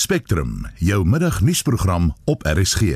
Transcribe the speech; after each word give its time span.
Spectrum, 0.00 0.66
jou 0.76 1.04
middagnuusprogram 1.04 2.14
op 2.24 2.42
RSG. 2.42 2.80
In 2.80 2.86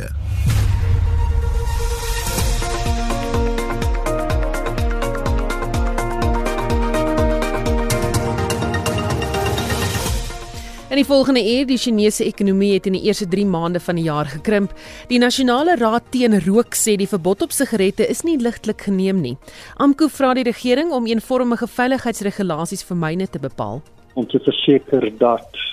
die 10.97 11.05
volgende 11.05 11.45
uur 11.45 11.67
die 11.67 11.77
Chinese 11.77 12.25
ekonomie 12.25 12.73
het 12.73 12.87
in 12.87 12.97
die 12.97 13.03
eerste 13.03 13.29
3 13.29 13.47
maande 13.47 13.81
van 13.81 14.01
die 14.01 14.05
jaar 14.05 14.25
gekrimp. 14.25 14.73
Die 15.09 15.19
Nasionale 15.19 15.77
Raad 15.77 16.03
teen 16.09 16.41
Rook 16.47 16.73
sê 16.73 16.97
die 16.97 17.09
verbod 17.09 17.43
op 17.45 17.53
sigarette 17.53 18.09
is 18.09 18.25
nie 18.25 18.41
ligtelik 18.41 18.81
geneem 18.89 19.21
nie. 19.21 19.37
AMKU 19.77 20.09
vra 20.09 20.33
die 20.33 20.49
regering 20.49 20.93
om 20.93 21.07
eenvormige 21.07 21.69
veiligheidsregulasies 21.69 22.85
vir 22.89 22.97
myne 22.97 23.29
te 23.29 23.39
bepaal. 23.39 23.83
Om 24.15 24.27
te 24.31 24.41
verseker 24.41 25.19
dat 25.19 25.65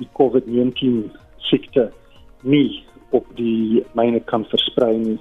die 0.00 0.08
COVID-19 0.18 1.10
siekte 1.50 1.90
nie 2.42 2.82
op 3.16 3.26
die 3.36 3.84
myne 3.98 4.20
kan 4.30 4.44
versprei 4.50 4.94
nie. 4.98 5.18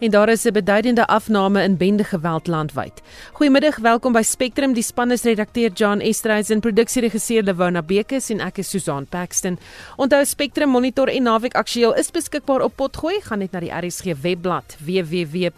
En 0.00 0.10
daar 0.10 0.28
is 0.28 0.44
'n 0.44 0.52
beduidende 0.52 1.06
afname 1.06 1.62
in 1.62 1.76
bende 1.76 2.04
geweld 2.04 2.46
landwyd. 2.46 3.02
Goeiemiddag, 3.32 3.78
welkom 3.78 4.12
by 4.12 4.22
Spectrum. 4.22 4.72
Die 4.72 4.82
span 4.82 5.10
is 5.10 5.22
redakteur 5.22 5.70
John 5.70 6.00
Estreisen 6.00 6.54
en 6.54 6.60
produksieregisseur 6.60 7.42
Lewona 7.42 7.82
Bekes 7.82 8.30
en 8.30 8.40
ek 8.40 8.58
is 8.58 8.70
Susan 8.70 9.06
Paxton. 9.06 9.58
Onthou 9.96 10.24
Spectrum 10.24 10.68
Monitor 10.68 11.08
en 11.08 11.22
Naweek 11.22 11.54
Aktueel 11.54 11.94
is 11.94 12.10
beskikbaar 12.10 12.62
op 12.62 12.76
Potgooi. 12.76 13.20
Gaan 13.20 13.38
net 13.38 13.52
na 13.52 13.60
die 13.60 13.86
RSG 13.86 14.04
webblad 14.22 14.76
www.rsg.co.za. 14.84 15.48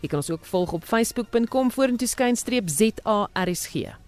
Jy 0.00 0.08
kan 0.08 0.18
ons 0.18 0.30
ook 0.30 0.44
volg 0.44 0.72
op 0.72 0.84
facebook.com 0.84 1.70
vorentoe 1.70 2.08
skynstreep 2.08 2.68
ZARSG. 2.68 4.07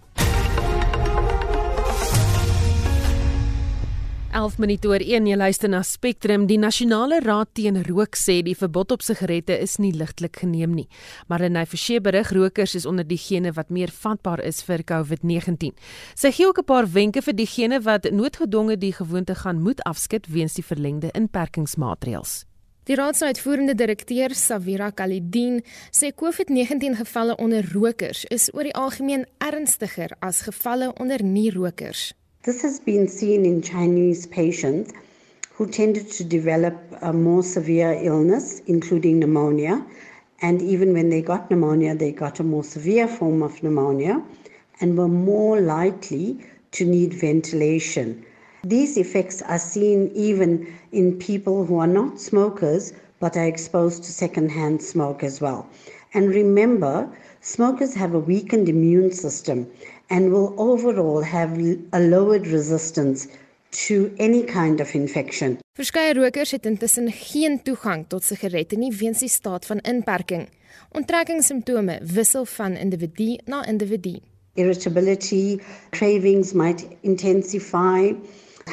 11 4.31 4.57
minute 4.57 4.87
oor 4.87 5.03
1 5.03 5.25
jy 5.27 5.35
luister 5.35 5.69
na 5.69 5.81
Spectrum. 5.83 6.45
Die 6.47 6.57
nasionale 6.57 7.19
raad 7.19 7.49
teen 7.53 7.81
rook 7.83 8.15
sê 8.15 8.39
die 8.45 8.55
verbod 8.55 8.93
op 8.95 9.03
sigarette 9.03 9.57
is 9.59 9.75
nie 9.83 9.91
ligtelik 9.91 10.39
geneem 10.39 10.71
nie. 10.75 10.87
Maar 11.27 11.43
'n 11.43 11.65
verseë 11.65 12.01
berig 12.01 12.31
rokers 12.31 12.75
is 12.75 12.85
onder 12.85 13.07
diegene 13.07 13.51
wat 13.51 13.69
meer 13.69 13.91
vatbaar 13.91 14.39
is 14.39 14.63
vir 14.63 14.83
COVID-19 14.83 15.75
sy 16.15 16.31
gee 16.31 16.47
ook 16.47 16.59
'n 16.59 16.65
paar 16.65 16.87
wenke 16.87 17.21
vir 17.21 17.33
diegene 17.33 17.81
wat 17.81 18.11
noodgedwonge 18.11 18.77
die 18.77 18.93
gewoonte 18.93 19.35
gaan 19.35 19.61
moet 19.61 19.81
afskud 19.83 20.27
weens 20.27 20.53
die 20.53 20.63
verlengde 20.63 21.09
inperkingsmaatreëls. 21.11 22.45
Die 22.83 22.95
raad 22.95 23.17
se 23.17 23.25
uitvoerende 23.25 23.75
direkteur 23.75 24.33
Savira 24.35 24.89
Kalidin 24.89 25.61
sê 25.91 26.11
COVID-19 26.15 26.95
gevalle 26.95 27.35
onder 27.37 27.63
rokers 27.73 28.25
is 28.25 28.49
oor 28.53 28.63
die 28.63 28.75
algemeen 28.75 29.25
ernstiger 29.37 30.11
as 30.19 30.41
gevalle 30.41 30.93
onder 30.99 31.23
nie-rokers. 31.23 32.13
This 32.43 32.63
has 32.63 32.79
been 32.79 33.07
seen 33.07 33.45
in 33.45 33.61
Chinese 33.61 34.25
patients 34.25 34.93
who 35.51 35.67
tended 35.67 36.09
to 36.13 36.23
develop 36.23 36.75
a 36.99 37.13
more 37.13 37.43
severe 37.43 37.93
illness, 38.01 38.63
including 38.65 39.19
pneumonia. 39.19 39.85
And 40.41 40.59
even 40.59 40.91
when 40.91 41.09
they 41.09 41.21
got 41.21 41.51
pneumonia, 41.51 41.93
they 41.93 42.11
got 42.11 42.39
a 42.39 42.43
more 42.43 42.63
severe 42.63 43.07
form 43.07 43.43
of 43.43 43.61
pneumonia 43.61 44.23
and 44.79 44.97
were 44.97 45.07
more 45.07 45.61
likely 45.61 46.43
to 46.71 46.83
need 46.83 47.13
ventilation. 47.13 48.25
These 48.63 48.97
effects 48.97 49.43
are 49.43 49.59
seen 49.59 50.09
even 50.15 50.65
in 50.91 51.19
people 51.19 51.67
who 51.67 51.77
are 51.77 51.85
not 51.85 52.19
smokers 52.19 52.91
but 53.19 53.37
are 53.37 53.45
exposed 53.45 54.03
to 54.05 54.11
secondhand 54.11 54.81
smoke 54.81 55.21
as 55.21 55.41
well. 55.41 55.69
And 56.15 56.29
remember, 56.29 57.07
smokers 57.41 57.93
have 57.93 58.15
a 58.15 58.19
weakened 58.19 58.67
immune 58.67 59.11
system 59.11 59.67
and 60.11 60.31
will 60.31 60.53
overall 60.57 61.23
have 61.23 61.57
a 61.93 61.99
lowered 61.99 62.45
resistance 62.47 63.27
to 63.71 64.13
any 64.19 64.43
kind 64.43 64.81
of 64.81 64.93
infection. 64.93 65.57
Verskeie 65.73 66.13
rokers 66.13 66.51
het 66.51 66.65
intussen 66.65 67.11
geen 67.11 67.61
toegang 67.63 68.03
tot 68.07 68.23
sigarette 68.27 68.75
nie 68.75 68.91
weens 68.91 69.23
die 69.23 69.31
staat 69.31 69.65
van 69.65 69.79
inperking. 69.87 70.49
Onttrekkingssimptome 70.91 72.01
wissel 72.03 72.45
van 72.45 72.75
individu 72.75 73.37
na 73.45 73.63
individu. 73.65 74.19
Irritability, 74.59 75.61
cravings 75.89 76.51
might 76.53 76.83
intensify, 77.01 78.11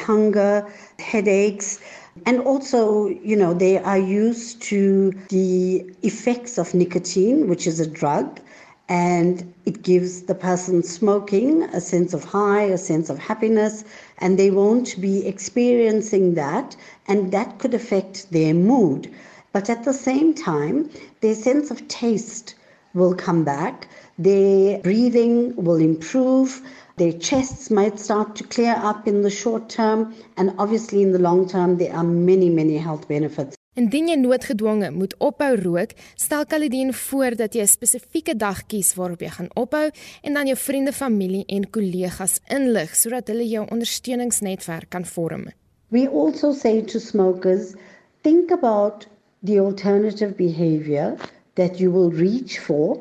hunger, 0.05 0.67
headaches, 0.97 1.79
and 2.23 2.43
also, 2.45 3.07
you 3.07 3.37
know, 3.37 3.53
they 3.53 3.77
are 3.77 3.99
used 4.27 4.61
to 4.61 5.13
the 5.29 5.85
effects 6.01 6.57
of 6.57 6.73
nicotine, 6.73 7.47
which 7.47 7.65
is 7.65 7.79
a 7.79 7.87
drug 7.87 8.41
and 8.89 9.53
it 9.65 9.83
gives 9.83 10.23
the 10.23 10.33
person 10.33 10.81
smoking 10.81 11.61
a 11.63 11.79
sense 11.79 12.11
of 12.15 12.23
high, 12.23 12.63
a 12.63 12.77
sense 12.77 13.07
of 13.11 13.19
happiness, 13.19 13.83
and 14.17 14.37
they 14.37 14.49
won't 14.49 14.99
be 14.99 15.27
experiencing 15.27 16.33
that, 16.33 16.75
and 17.07 17.31
that 17.31 17.59
could 17.59 17.75
affect 17.75 18.31
their 18.31 18.53
mood. 18.53 19.09
But 19.53 19.69
at 19.69 19.83
the 19.83 19.93
same 19.93 20.33
time, 20.33 20.89
their 21.21 21.35
sense 21.35 21.69
of 21.69 21.87
taste 21.87 22.55
will 22.95 23.13
come 23.13 23.43
back, 23.43 23.87
their 24.17 24.79
breathing 24.79 25.55
will 25.55 25.77
improve, 25.77 26.59
their 26.97 27.13
chests 27.13 27.69
might 27.69 27.99
start 27.99 28.35
to 28.37 28.43
clear 28.43 28.75
up 28.75 29.07
in 29.07 29.21
the 29.21 29.29
short 29.29 29.69
term, 29.69 30.15
and 30.35 30.53
obviously 30.57 31.03
in 31.03 31.11
the 31.11 31.19
long 31.19 31.47
term, 31.47 31.77
there 31.77 31.93
are 31.93 32.03
many, 32.03 32.49
many 32.49 32.77
health 32.77 33.07
benefits. 33.07 33.58
Indien 33.79 34.09
jy 34.11 34.15
noodgedwonge 34.19 34.89
moet 34.91 35.13
ophou 35.23 35.53
rook, 35.55 35.93
stel 36.19 36.43
Kalidien 36.51 36.89
voor 36.91 37.37
dat 37.39 37.53
jy 37.55 37.63
'n 37.63 37.75
spesifieke 37.77 38.35
dag 38.35 38.65
kies 38.67 38.89
waarop 38.97 39.21
jy 39.21 39.29
gaan 39.29 39.51
ophou 39.55 39.87
en 40.21 40.33
dan 40.33 40.47
jou 40.47 40.57
vriende, 40.57 40.91
familie 40.91 41.45
en 41.47 41.69
kollegas 41.69 42.39
inlig 42.49 42.95
sodat 42.95 43.27
hulle 43.27 43.47
jou 43.47 43.63
ondersteuningsnetwerk 43.71 44.89
kan 44.89 45.05
vorm. 45.05 45.45
We 45.91 46.09
also 46.09 46.51
say 46.51 46.81
to 46.81 46.99
smokers, 46.99 47.75
think 48.21 48.51
about 48.51 49.07
the 49.43 49.59
alternative 49.59 50.35
behavior 50.35 51.15
that 51.53 51.79
you 51.79 51.91
will 51.91 52.11
reach 52.11 52.59
for 52.59 52.99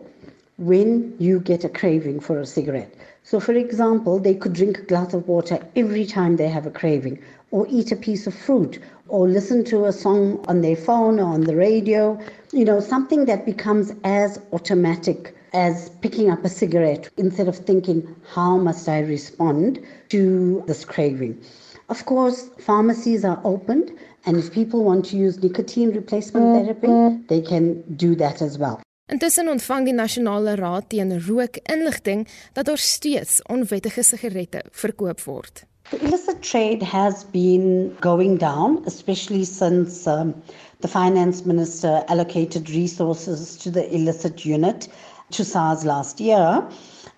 when 0.55 1.15
you 1.19 1.41
get 1.41 1.65
a 1.65 1.69
craving 1.69 2.23
for 2.23 2.39
a 2.39 2.47
cigarette. 2.47 2.95
So 3.25 3.41
for 3.41 3.55
example, 3.55 4.21
they 4.21 4.35
could 4.35 4.55
drink 4.55 4.79
a 4.79 4.87
glass 4.87 5.13
of 5.13 5.27
water 5.27 5.59
every 5.75 6.07
time 6.07 6.37
they 6.37 6.49
have 6.49 6.67
a 6.67 6.71
craving 6.71 7.19
or 7.51 7.67
eat 7.71 7.93
a 7.93 7.97
piece 7.97 8.27
of 8.27 8.35
fruit 8.35 8.79
or 9.09 9.27
listen 9.29 9.65
to 9.65 9.87
a 9.87 9.93
song 9.93 10.45
on 10.49 10.61
their 10.61 10.77
phone 10.77 11.19
or 11.19 11.33
on 11.33 11.43
the 11.43 11.57
radio, 11.57 12.19
you 12.53 12.65
know, 12.65 12.81
something 12.81 13.25
that 13.25 13.47
becomes 13.47 13.93
as 14.05 14.41
automatic 14.53 15.35
as 15.55 15.91
picking 16.01 16.31
up 16.31 16.45
a 16.45 16.49
cigarette 16.49 17.09
instead 17.17 17.49
of 17.49 17.57
thinking, 17.57 18.15
how 18.35 18.59
must 18.59 18.89
I 18.89 19.01
respond 19.01 19.81
to 20.11 20.63
this 20.67 20.85
craving? 20.85 21.41
Of 21.89 22.05
course, 22.05 22.51
pharmacies 22.59 23.25
are 23.25 23.41
opened, 23.45 23.91
and 24.27 24.37
if 24.37 24.53
people 24.53 24.85
want 24.85 25.07
to 25.07 25.17
use 25.17 25.43
nicotine 25.43 25.91
replacement 25.93 26.67
therapy, 26.67 27.25
they 27.29 27.41
can 27.41 27.83
do 27.97 28.15
that 28.17 28.43
as 28.43 28.59
well. 28.59 28.83
Intussen 29.09 29.49
ontvang 29.49 29.87
die 29.87 29.95
Nasionale 29.97 30.53
Raad 30.61 30.91
teen 30.93 31.15
Rook 31.25 31.57
inligting 31.65 32.27
dat 32.53 32.69
daar 32.69 32.79
steeds 32.79 33.41
onwettige 33.49 34.03
sigarette 34.05 34.61
verkoop 34.71 35.25
word. 35.25 35.65
The 35.91 36.05
illicit 36.05 36.43
trade 36.43 36.83
has 36.83 37.25
been 37.25 37.97
going 38.03 38.37
down, 38.37 38.83
especially 38.85 39.45
since 39.47 40.07
um, 40.07 40.35
the 40.81 40.89
finance 40.89 41.47
minister 41.47 42.05
allocated 42.09 42.69
resources 42.69 43.57
to 43.57 43.71
the 43.71 43.91
illicit 43.95 44.45
unit 44.45 44.89
to 45.31 45.45
SARS 45.47 45.87
last 45.87 46.21
year. 46.21 46.63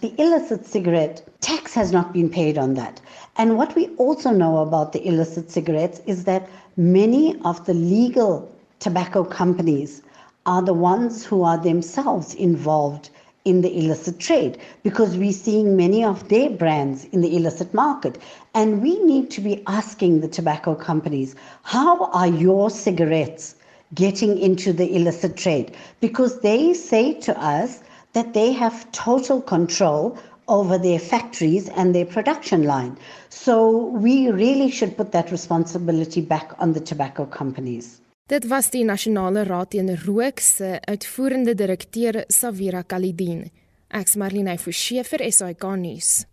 The 0.00 0.14
illicit 0.22 0.66
cigarette 0.66 1.26
tax 1.41 1.75
has 1.75 1.91
not 1.91 2.12
been 2.12 2.31
paid 2.31 2.58
on 2.58 2.75
that. 2.75 3.00
And 3.36 3.56
what 3.56 3.75
we 3.75 3.88
also 3.97 4.31
know 4.31 4.58
about 4.58 4.92
the 4.92 5.04
illicit 5.04 5.50
cigarettes 5.50 6.00
is 6.06 6.22
that 6.26 6.48
many 6.76 7.41
of 7.44 7.66
the 7.66 7.75
legal 7.75 8.48
tobacco 8.78 9.25
companies 9.25 10.00
are 10.47 10.62
the 10.62 10.75
ones 10.75 11.25
who 11.25 11.42
are 11.42 11.58
themselves 11.58 12.34
involved 12.34 13.10
in 13.45 13.62
the 13.62 13.78
illicit 13.78 14.19
trade 14.19 14.59
because 14.83 15.17
we're 15.17 15.33
seeing 15.33 15.77
many 15.77 16.05
of 16.05 16.28
their 16.28 16.51
brands 16.51 17.05
in 17.06 17.21
the 17.21 17.37
illicit 17.37 17.73
market. 17.73 18.19
And 18.55 18.83
we 18.83 19.03
need 19.05 19.31
to 19.33 19.41
be 19.41 19.62
asking 19.67 20.20
the 20.20 20.29
tobacco 20.29 20.75
companies, 20.75 21.35
how 21.62 22.06
are 22.06 22.26
your 22.26 22.70
cigarettes 22.70 23.55
getting 23.94 24.38
into 24.38 24.73
the 24.73 24.94
illicit 24.94 25.37
trade? 25.37 25.76
Because 26.00 26.41
they 26.41 26.75
say 26.75 27.14
to 27.20 27.38
us 27.41 27.82
that 28.12 28.35
they 28.35 28.53
have 28.53 28.91
total 28.93 29.41
control 29.41 30.19
over 30.49 30.76
their 30.76 30.99
factories 30.99 31.69
and 31.69 31.94
their 31.94 32.05
production 32.05 32.64
line. 32.64 32.99
So 33.29 33.87
we 33.87 34.31
really 34.31 34.70
should 34.70 34.97
put 34.97 35.12
that 35.12 35.31
responsibility 35.31 36.20
back 36.20 36.53
on 36.59 36.73
the 36.73 36.81
tobacco 36.81 37.25
companies. 37.25 38.00
Dit 38.31 38.47
was 38.47 38.69
die 38.71 38.85
Nasionale 38.85 39.43
Raad 39.43 39.71
teen 39.71 39.88
Rook 40.05 40.38
se 40.38 40.79
uitvoerende 40.87 41.55
direkteur 41.55 42.25
Savira 42.29 42.82
Kalidin. 42.82 43.49
Ek's 43.91 44.15
Marlene 44.15 44.55
Forsie 44.59 45.03
vir 45.03 45.25
SAK 45.32 45.65
nuus. 45.81 46.30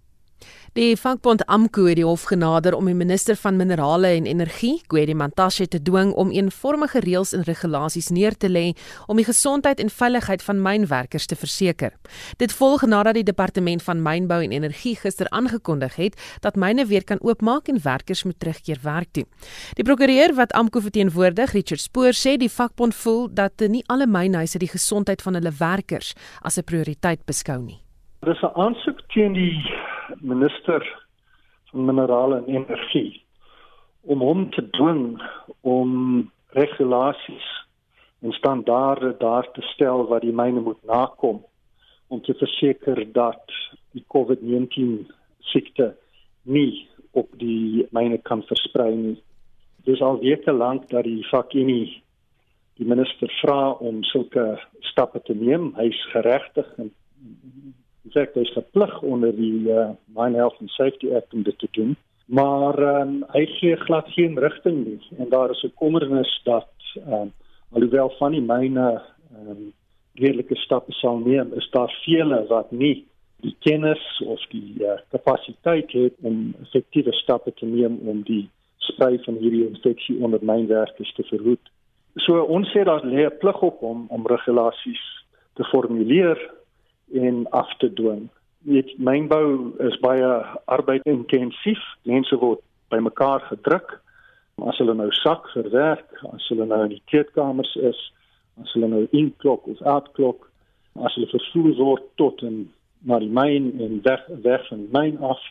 Die 0.77 0.93
vakbond 0.93 1.41
AMKU 1.49 1.87
het 1.87 1.97
die 1.97 2.05
hof 2.05 2.27
genader 2.29 2.75
om 2.77 2.85
die 2.85 2.93
minister 2.93 3.35
van 3.35 3.55
minerale 3.57 4.11
en 4.13 4.27
energie, 4.29 4.75
Gwedi 4.87 5.15
Mantashe, 5.17 5.65
te 5.67 5.79
dwing 5.81 6.11
om 6.13 6.29
eenvormige 6.29 6.99
reëls 7.01 7.31
en 7.33 7.45
regulasies 7.47 8.11
neer 8.13 8.37
te 8.37 8.49
lê 8.51 8.75
om 9.07 9.17
die 9.17 9.25
gesondheid 9.25 9.81
en 9.81 9.89
veiligheid 9.89 10.43
van 10.45 10.61
mynwerkers 10.61 11.25
te 11.25 11.35
verseker. 11.35 11.95
Dit 12.37 12.53
volg 12.53 12.85
nadat 12.85 13.17
die 13.17 13.25
departement 13.25 13.81
van 13.83 14.03
mynbou 14.05 14.37
en 14.43 14.53
energie 14.53 14.93
gister 15.01 15.31
aangekondig 15.33 15.97
het 15.97 16.21
dat 16.45 16.55
myne 16.55 16.85
weer 16.85 17.03
kan 17.03 17.23
oopmaak 17.25 17.73
en 17.73 17.81
werkers 17.81 18.23
moet 18.23 18.39
terugkeer 18.39 18.77
werk 18.83 19.09
toe. 19.17 19.25
Die 19.81 19.87
prokureur 19.87 20.35
wat 20.37 20.53
AMKU 20.53 20.81
verteenwoordig, 20.81 21.57
Richard 21.57 21.81
Spoor, 21.81 22.13
sê 22.13 22.37
die 22.37 22.53
vakbond 22.53 22.95
voel 22.95 23.27
dat 23.33 23.65
nie 23.65 23.81
alle 23.89 24.05
mynhuise 24.05 24.61
die 24.61 24.69
gesondheid 24.69 25.25
van 25.25 25.41
hulle 25.41 25.57
werkers 25.57 26.13
as 26.41 26.57
'n 26.57 26.63
prioriteit 26.63 27.25
beskou 27.25 27.61
nie. 27.63 27.81
Daar 28.21 28.35
is 28.35 28.41
'n 28.41 28.53
aansoek 28.53 29.01
teen 29.09 29.33
die 29.33 29.63
minister 30.19 31.05
van 31.71 31.85
minerale 31.85 32.37
en 32.37 32.45
energie 32.45 33.25
om 34.01 34.23
hom 34.23 34.49
te 34.55 34.63
dwing 34.69 35.21
om 35.61 35.91
regulasies 36.55 37.47
en 38.19 38.31
standaarde 38.31 39.15
daar 39.19 39.51
te 39.51 39.61
stel 39.73 40.07
wat 40.07 40.21
die 40.21 40.33
myne 40.33 40.63
moet 40.63 40.83
nakom 40.83 41.43
om 42.07 42.21
te 42.21 42.33
verseker 42.33 43.03
dat 43.13 43.51
die 43.91 44.03
COVID-19 44.15 45.03
siekte 45.51 45.93
nie 46.43 46.87
op 47.11 47.33
die 47.39 47.87
myne 47.91 48.17
kan 48.17 48.43
versprei 48.47 48.93
nie. 48.95 49.17
Dis 49.87 50.01
al 50.01 50.19
weke 50.23 50.51
lank 50.51 50.89
dat 50.89 51.03
die 51.07 51.25
vakunie 51.27 51.99
die 52.77 52.87
minister 52.87 53.31
vra 53.41 53.73
om 53.81 54.03
sulke 54.07 54.55
stappe 54.91 55.19
te 55.25 55.35
neem. 55.35 55.71
Hy's 55.75 55.99
geregtig 56.13 56.67
en 56.77 56.93
sê 58.13 58.25
hy 58.33 58.41
is 58.41 58.53
verplig 58.55 59.01
onder 59.01 59.31
die 59.35 59.69
uh, 59.71 59.89
Mine 60.15 60.35
Health 60.35 60.59
and 60.59 60.71
Safety 60.75 61.13
Act 61.15 61.33
om 61.33 61.43
dit 61.43 61.59
te 61.59 61.67
doen. 61.71 61.95
Maar 62.27 62.79
um, 63.01 63.23
hy 63.31 63.45
gee 63.57 63.75
glad 63.75 64.07
geen 64.15 64.39
rigting 64.39 64.85
nie 64.85 64.99
en 65.17 65.29
daar 65.29 65.51
is 65.51 65.63
'n 65.63 65.73
kommernis 65.75 66.41
dat 66.43 66.69
um, 67.07 67.31
alhoewel 67.71 68.09
van 68.19 68.31
die 68.31 68.41
myne 68.41 69.01
um, 69.35 69.73
redelike 70.13 70.55
stappe 70.55 70.91
sal 70.91 71.17
neem, 71.17 71.53
is 71.53 71.69
daar 71.71 71.91
vele 72.03 72.45
wat 72.47 72.71
nie 72.71 73.05
die 73.45 73.55
kennis 73.59 74.03
of 74.25 74.41
die 74.49 74.73
uh, 74.81 74.97
kapasiteit 75.09 75.91
het 75.91 76.13
om 76.21 76.53
effektiewe 76.61 77.13
stappe 77.13 77.53
te 77.53 77.65
neem 77.65 77.99
om 78.09 78.23
die 78.25 78.49
sprei 78.77 79.19
van 79.23 79.37
hierdie 79.41 79.67
infeksie 79.67 80.17
onder 80.23 80.39
mynwerkers 80.41 81.13
te 81.13 81.23
verhoed. 81.23 81.71
So 82.25 82.41
ons 82.41 82.71
sê 82.73 82.83
daar 82.83 83.05
lê 83.05 83.25
'n 83.25 83.37
plig 83.39 83.61
op 83.61 83.79
hom 83.79 84.05
om 84.09 84.27
regulasies 84.27 85.03
te 85.53 85.63
formuleer 85.63 86.37
en 87.13 87.49
af 87.49 87.77
te 87.77 87.93
dwing. 87.93 88.29
Net 88.67 88.97
mynbou 88.97 89.73
is 89.79 89.99
baie 90.03 90.27
arbeidintensief. 90.65 91.79
Mense 92.03 92.35
word 92.41 92.59
bymekaar 92.91 93.45
gedruk. 93.51 93.99
As 94.67 94.79
hulle 94.81 94.95
nou 94.97 95.11
sak 95.21 95.45
vir 95.53 95.69
werk, 95.71 96.07
as 96.33 96.47
hulle 96.49 96.65
nou 96.65 96.81
in 96.87 96.95
die 96.95 97.03
kleedkamers 97.11 97.75
is, 97.91 97.99
as 98.61 98.73
hulle 98.73 98.89
nou 98.89 99.03
inklok 99.15 99.67
of 99.69 99.83
uitklok, 99.85 100.47
as 101.05 101.13
hulle 101.15 101.29
vervoer 101.29 101.77
word 101.77 102.09
tot 102.17 102.41
en 102.47 102.65
na 103.05 103.19
die 103.21 103.29
myn 103.29 103.69
en 103.85 104.01
weg 104.07 104.25
weg 104.43 104.65
van 104.71 104.81
die 104.83 104.95
myn 104.97 105.21
af, 105.21 105.43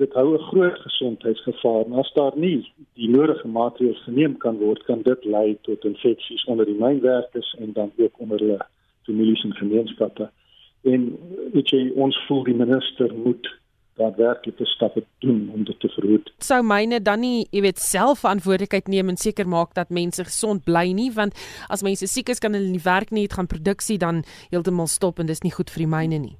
dit 0.00 0.12
hou 0.16 0.32
'n 0.32 0.48
groot 0.48 0.78
gesondheidsgevaar. 0.88 1.84
En 1.84 2.00
as 2.00 2.12
daar 2.16 2.36
nie 2.36 2.72
die 2.94 3.10
nodige 3.10 3.48
maatreëls 3.48 4.02
geneem 4.08 4.36
kan 4.38 4.56
word, 4.58 4.82
kan 4.84 5.02
dit 5.02 5.24
lei 5.24 5.58
tot 5.62 5.84
infeksies 5.84 6.44
onder 6.44 6.64
die 6.64 6.80
mynwerkers 6.80 7.54
en 7.58 7.72
dan 7.72 7.92
ook 7.96 8.14
onder 8.18 8.38
hulle 8.38 8.60
families 9.04 9.44
en 9.44 9.54
gemeenskappe 9.54 10.30
en 10.82 11.18
weet 11.52 11.72
jy 11.74 11.90
ons 11.94 12.16
voel 12.26 12.44
die 12.44 12.56
minister 12.56 13.12
moet 13.14 13.48
daadwerklike 14.00 14.66
stappe 14.66 15.02
doen 15.18 15.50
om 15.54 15.64
dit 15.64 15.80
te 15.80 15.88
verhoed. 15.88 16.30
Sou 16.44 16.60
myne 16.64 17.00
dan 17.04 17.20
nie, 17.24 17.46
jy 17.52 17.64
weet, 17.66 17.80
self 17.82 18.22
verantwoordelikheid 18.24 18.88
neem 18.88 19.12
en 19.12 19.18
seker 19.20 19.48
maak 19.48 19.74
dat 19.76 19.92
mense 19.92 20.24
gesond 20.24 20.64
bly 20.64 20.86
nie, 20.96 21.10
want 21.16 21.36
as 21.68 21.84
mense 21.86 22.08
siek 22.08 22.32
is 22.32 22.40
kan 22.42 22.56
hulle 22.56 22.70
nie 22.72 22.84
werk 22.84 23.12
nie, 23.12 23.26
dit 23.28 23.36
gaan 23.36 23.50
produksie 23.50 23.98
dan 24.00 24.22
heeltemal 24.52 24.88
stop 24.90 25.20
en 25.20 25.28
dis 25.30 25.44
nie 25.44 25.52
goed 25.54 25.72
vir 25.74 25.84
die 25.84 25.92
myne 25.96 26.22
nie. 26.22 26.36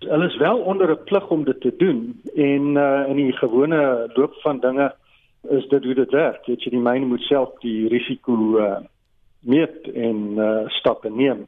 Hulle 0.00 0.26
is 0.26 0.38
wel 0.40 0.58
onder 0.72 0.90
'n 0.90 1.04
plig 1.04 1.30
om 1.30 1.44
dit 1.44 1.60
te 1.60 1.72
doen 1.76 2.20
en 2.34 2.64
uh, 2.76 3.04
in 3.08 3.16
die 3.16 3.32
gewone 3.32 4.10
loop 4.16 4.34
van 4.42 4.60
dinge 4.60 4.92
is 5.48 5.68
dit 5.68 5.84
hoe 5.84 5.94
dit 5.94 6.10
werk. 6.10 6.46
Weet 6.46 6.64
jy, 6.64 6.70
die 6.70 6.86
myne 6.88 7.06
moet 7.06 7.22
self 7.28 7.52
die 7.60 7.88
risiko 7.88 8.58
uh, 8.58 8.80
meet 9.40 9.88
en 9.94 10.36
uh, 10.36 10.68
stappe 10.68 11.10
neem. 11.10 11.46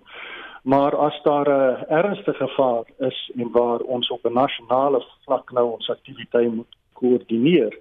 Maar 0.62 0.96
as 0.96 1.22
daar 1.22 1.48
'n 1.48 1.84
ernstige 1.88 2.46
gevaar 2.46 2.84
is 2.98 3.30
en 3.36 3.50
waar 3.50 3.80
ons 3.80 4.10
op 4.10 4.24
'n 4.24 4.32
nasionale 4.32 5.04
vlak 5.24 5.52
nou 5.52 5.72
ons 5.72 5.90
aktiwiteite 5.90 6.54
moet 6.54 6.76
koördineer, 6.92 7.78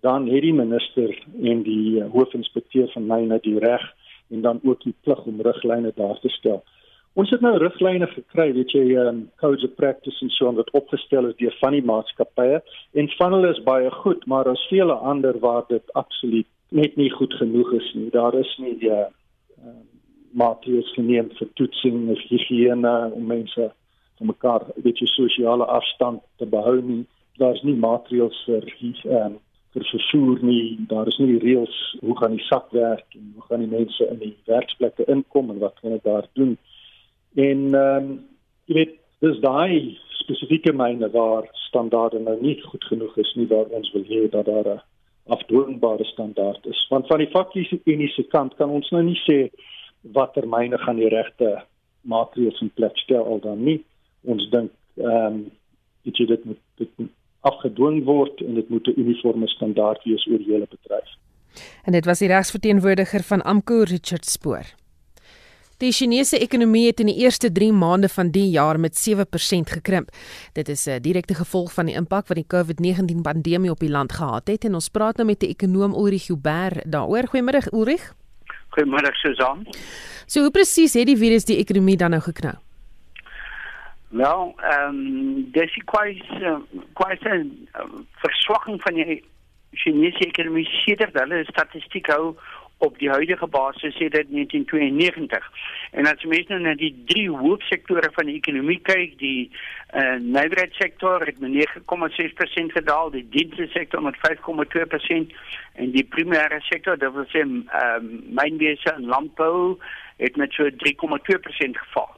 dan 0.00 0.28
het 0.28 0.42
die 0.42 0.54
minister 0.54 1.18
en 1.42 1.62
die 1.62 2.00
uh, 2.00 2.10
hoofinspekteur 2.10 2.88
van 2.88 3.06
myne 3.06 3.38
die 3.40 3.58
reg 3.58 3.94
en 4.28 4.40
dan 4.40 4.60
ook 4.62 4.82
die 4.82 4.94
plig 5.00 5.24
om 5.24 5.40
riglyne 5.40 5.92
daar 5.94 6.18
te 6.20 6.28
stel. 6.28 6.62
Ons 7.12 7.30
het 7.30 7.40
nou 7.40 7.56
riglyne 7.58 8.06
gekry, 8.06 8.52
weet 8.54 8.70
jy, 8.70 8.84
um, 9.02 9.24
codes 9.42 9.64
of 9.64 9.74
practice 9.74 10.22
en 10.24 10.30
so 10.30 10.46
on 10.46 10.54
wat 10.54 10.70
opgestel 10.70 11.26
is 11.26 11.36
deur 11.36 11.56
van 11.58 11.74
die 11.74 11.82
maatskappye 11.82 12.62
en 12.92 13.08
van 13.18 13.32
hulle 13.32 13.50
is 13.50 13.62
baie 13.66 13.90
goed, 13.90 14.26
maar 14.26 14.44
daar's 14.44 14.66
vele 14.70 14.92
ander 14.92 15.38
waar 15.38 15.64
dit 15.68 15.92
absoluut 15.92 16.46
net 16.68 16.96
nie 16.96 17.10
goed 17.10 17.34
genoeg 17.34 17.72
is 17.72 17.92
nie. 17.94 18.10
Daar 18.14 18.34
is 18.38 18.52
nie 18.62 18.76
die 18.78 18.92
uh, 18.94 19.08
maatreëls 20.32 20.92
geneem 20.94 21.30
vir 21.38 21.48
toetsing 21.54 22.08
of 22.10 22.22
higiëne 22.28 22.94
om 23.14 23.26
mense 23.26 23.70
van 24.18 24.26
mekaar 24.26 24.62
'n 24.68 24.82
bietjie 24.82 25.08
sosiale 25.08 25.64
afstand 25.64 26.20
te 26.38 26.46
behou 26.46 26.80
nie. 26.82 27.04
Daar's 27.38 27.62
nie 27.62 27.76
maatreëls 27.76 28.44
vir 28.46 28.64
ehm 29.04 29.38
vir 29.72 29.84
vervoer 29.84 30.38
nie. 30.42 30.78
Daar 30.88 31.06
is 31.06 31.18
nie 31.18 31.38
reëls 31.38 31.76
hoe 32.00 32.16
gaan 32.18 32.34
die 32.36 32.46
sak 32.46 32.70
werk 32.70 33.06
en 33.14 33.32
hoe 33.34 33.42
gaan 33.48 33.60
die 33.60 33.76
mense 33.78 34.08
in 34.10 34.18
die 34.18 34.36
werksplekke 34.44 35.04
inkom 35.06 35.50
en 35.50 35.58
wat 35.58 35.76
gaan 35.78 35.90
hulle 35.90 36.02
daar 36.02 36.26
doen. 36.32 36.56
En 37.34 37.74
ehm 37.74 37.96
um, 37.96 38.28
jy 38.66 38.74
weet 38.74 38.94
dis 39.20 39.40
daai 39.40 39.98
spesifieke 40.22 40.72
myne 40.72 41.10
waar 41.10 41.48
standaarde 41.52 42.18
nou 42.18 42.36
nie 42.40 42.60
goed 42.62 42.84
genoeg 42.84 43.16
is 43.16 43.32
nie 43.34 43.46
waar 43.46 43.68
ons 43.78 43.92
wil 43.92 44.04
hê 44.08 44.28
dat 44.30 44.46
daar 44.46 44.68
'n 44.74 44.80
afdwingbare 45.26 46.04
standaard 46.04 46.66
is. 46.66 46.86
Want 46.90 47.06
van 47.06 47.18
die 47.18 47.30
faktiese 47.30 47.80
uniese 47.84 48.22
kant 48.22 48.54
kan 48.54 48.70
ons 48.70 48.90
nou 48.90 49.02
nie 49.02 49.20
sê 49.28 49.50
watter 50.00 50.48
myne 50.48 50.78
gaan 50.78 50.96
die 50.96 51.08
regte 51.08 51.62
maatreëls 52.00 52.60
in 52.60 52.70
plek 52.74 52.96
stel 52.98 53.24
al 53.24 53.40
dan 53.40 53.64
nie. 53.64 53.84
Ons 54.24 54.48
dink 54.50 54.70
ehm 54.96 55.26
um, 55.26 55.50
dit 56.02 56.16
dit 56.16 56.44
moet 56.44 56.60
dit 56.76 56.90
moet 56.96 57.10
afgedwing 57.40 58.04
word 58.04 58.40
en 58.40 58.54
dit 58.54 58.68
moet 58.68 58.86
'n 58.86 59.00
uniforme 59.00 59.48
standaard 59.48 60.04
wees 60.04 60.26
oor 60.26 60.38
die 60.38 60.52
hele 60.52 60.66
bedryf. 60.70 61.08
En 61.84 61.92
dit 61.92 62.04
was 62.04 62.18
die 62.18 62.28
regsverteenwoordiger 62.28 63.22
van 63.22 63.42
Amco 63.42 63.82
Richard 63.82 64.24
Spoor. 64.24 64.64
Die 65.80 65.92
Chinese 65.92 66.38
ekonomie 66.38 66.86
het 66.86 67.00
in 67.00 67.06
die 67.06 67.22
eerste 67.22 67.52
3 67.52 67.72
maande 67.72 68.08
van 68.08 68.30
die 68.30 68.50
jaar 68.50 68.80
met 68.80 68.96
7% 69.08 69.70
gekrimp. 69.70 70.10
Dit 70.52 70.68
is 70.68 70.86
'n 70.86 71.00
direkte 71.00 71.34
gevolg 71.34 71.72
van 71.72 71.86
die 71.86 71.94
impak 71.94 72.28
wat 72.28 72.36
die 72.36 72.46
COVID-19 72.46 73.22
pandemie 73.22 73.70
op 73.70 73.80
die 73.80 73.90
land 73.90 74.12
gehad 74.12 74.48
het 74.48 74.64
en 74.64 74.74
ons 74.74 74.88
praat 74.88 75.16
nou 75.16 75.26
met 75.26 75.40
die 75.40 75.48
ekonom 75.48 75.94
Ulrich 75.94 76.26
Huber 76.26 76.82
daaroor. 76.86 77.28
Goeiemôre 77.28 77.72
Ulrich. 77.72 78.19
Goeiemôre 78.74 79.12
Susan. 79.22 79.66
So 80.26 80.44
hoe 80.44 80.50
presies 80.54 80.94
het 80.94 81.08
die 81.10 81.18
virus 81.18 81.44
die 81.48 81.58
ekonomie 81.58 81.96
dan 81.96 82.14
nou 82.14 82.22
geknou? 82.22 82.56
Wel, 84.10 84.54
ehm 84.58 84.94
um, 84.94 85.50
dis 85.54 85.74
kwai 85.84 86.22
kwai 86.98 87.14
'n 87.14 87.68
verswakking 88.22 88.82
van 88.82 88.94
die 88.94 89.22
Chinese 89.72 90.18
ekonomie 90.26 90.66
sedert 90.66 91.14
hulle 91.14 91.44
statistiek 91.44 92.06
hou 92.10 92.34
op 92.80 92.98
die 92.98 93.10
huidige 93.10 93.46
basis 93.46 93.94
sê 93.94 94.08
dit 94.08 94.30
1992. 94.32 95.48
En 95.92 96.06
as 96.08 96.24
mens 96.24 96.48
nou 96.48 96.60
na 96.64 96.74
die 96.80 96.92
drie 97.06 97.28
hoofsektore 97.30 98.08
van 98.16 98.30
die 98.30 98.38
ekonomie 98.40 98.78
kyk, 98.88 99.18
die 99.20 99.50
uh, 99.50 100.16
nywerheidssektor 100.22 101.26
het 101.28 101.40
met 101.44 101.52
9,6% 101.52 102.76
gedaal, 102.76 103.12
die 103.12 103.26
dienste 103.36 103.66
sektor 103.74 104.02
met 104.02 104.16
5,2% 104.24 105.36
en 105.82 105.92
die 105.96 106.06
primêre 106.16 106.60
sektor, 106.70 106.96
dit 106.96 107.12
wil 107.16 107.28
sê 107.34 107.44
ehm 107.44 107.58
um, 107.60 108.08
mynwese 108.40 108.94
en 108.94 109.10
landbou 109.12 109.76
het 110.22 110.36
met 110.40 110.52
so 110.56 110.68
3,2% 110.84 111.84
geval. 111.84 112.10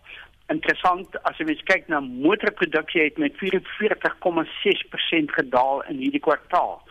Interessant 0.53 1.17
as 1.29 1.39
jy 1.39 1.47
mens 1.49 1.63
kyk 1.71 1.85
na 1.91 2.01
motorproduksie 2.05 3.03
het 3.07 3.19
met 3.19 3.35
44,6% 3.41 5.37
gedaal 5.39 5.83
in 5.91 5.97
hierdie 6.03 6.23
kwartaal. 6.23 6.83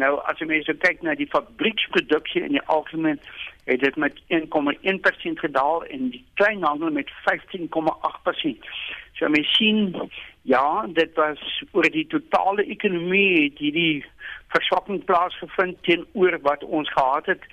Nou 0.00 0.16
as 0.26 0.40
jy 0.42 0.48
mense 0.50 0.74
kyk 0.82 1.02
na 1.06 1.14
die 1.14 1.28
fabrieksproduksie 1.30 2.42
in 2.42 2.56
die 2.56 2.64
algemeen 2.72 3.20
het 3.64 3.80
dit 3.80 3.96
met 3.96 4.16
1,1% 4.28 5.42
gedaal 5.42 5.84
en 5.84 6.08
die 6.10 6.24
kleinhandel 6.40 6.90
met 6.90 7.12
15,8%. 7.28 8.72
So 9.14 9.28
mens 9.30 9.52
sien 9.56 9.94
ja, 10.42 10.86
dit 10.86 11.14
was 11.14 11.62
oor 11.72 11.86
die 11.90 12.06
totale 12.06 12.66
ekonomie 12.66 13.44
het 13.44 13.62
hierdie 13.62 14.04
verswakking 14.52 15.04
plaasgevind 15.04 15.78
teenoor 15.86 16.38
wat 16.42 16.64
ons 16.64 16.90
gehad 16.92 17.30
het. 17.32 17.46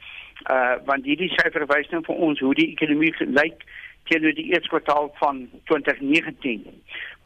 Uh 0.49 0.81
want 0.89 1.05
hierdie 1.05 1.29
syfer 1.37 1.67
wys 1.69 1.93
nou 1.93 2.01
vir 2.09 2.25
ons 2.27 2.41
hoe 2.41 2.55
die 2.57 2.71
ekonomie 2.73 3.13
lyk 3.19 3.61
teenoor 4.09 4.33
die 4.33 4.49
eerste 4.49 4.73
kwartaal 4.73 5.11
van 5.21 5.45
2019. 5.69 6.65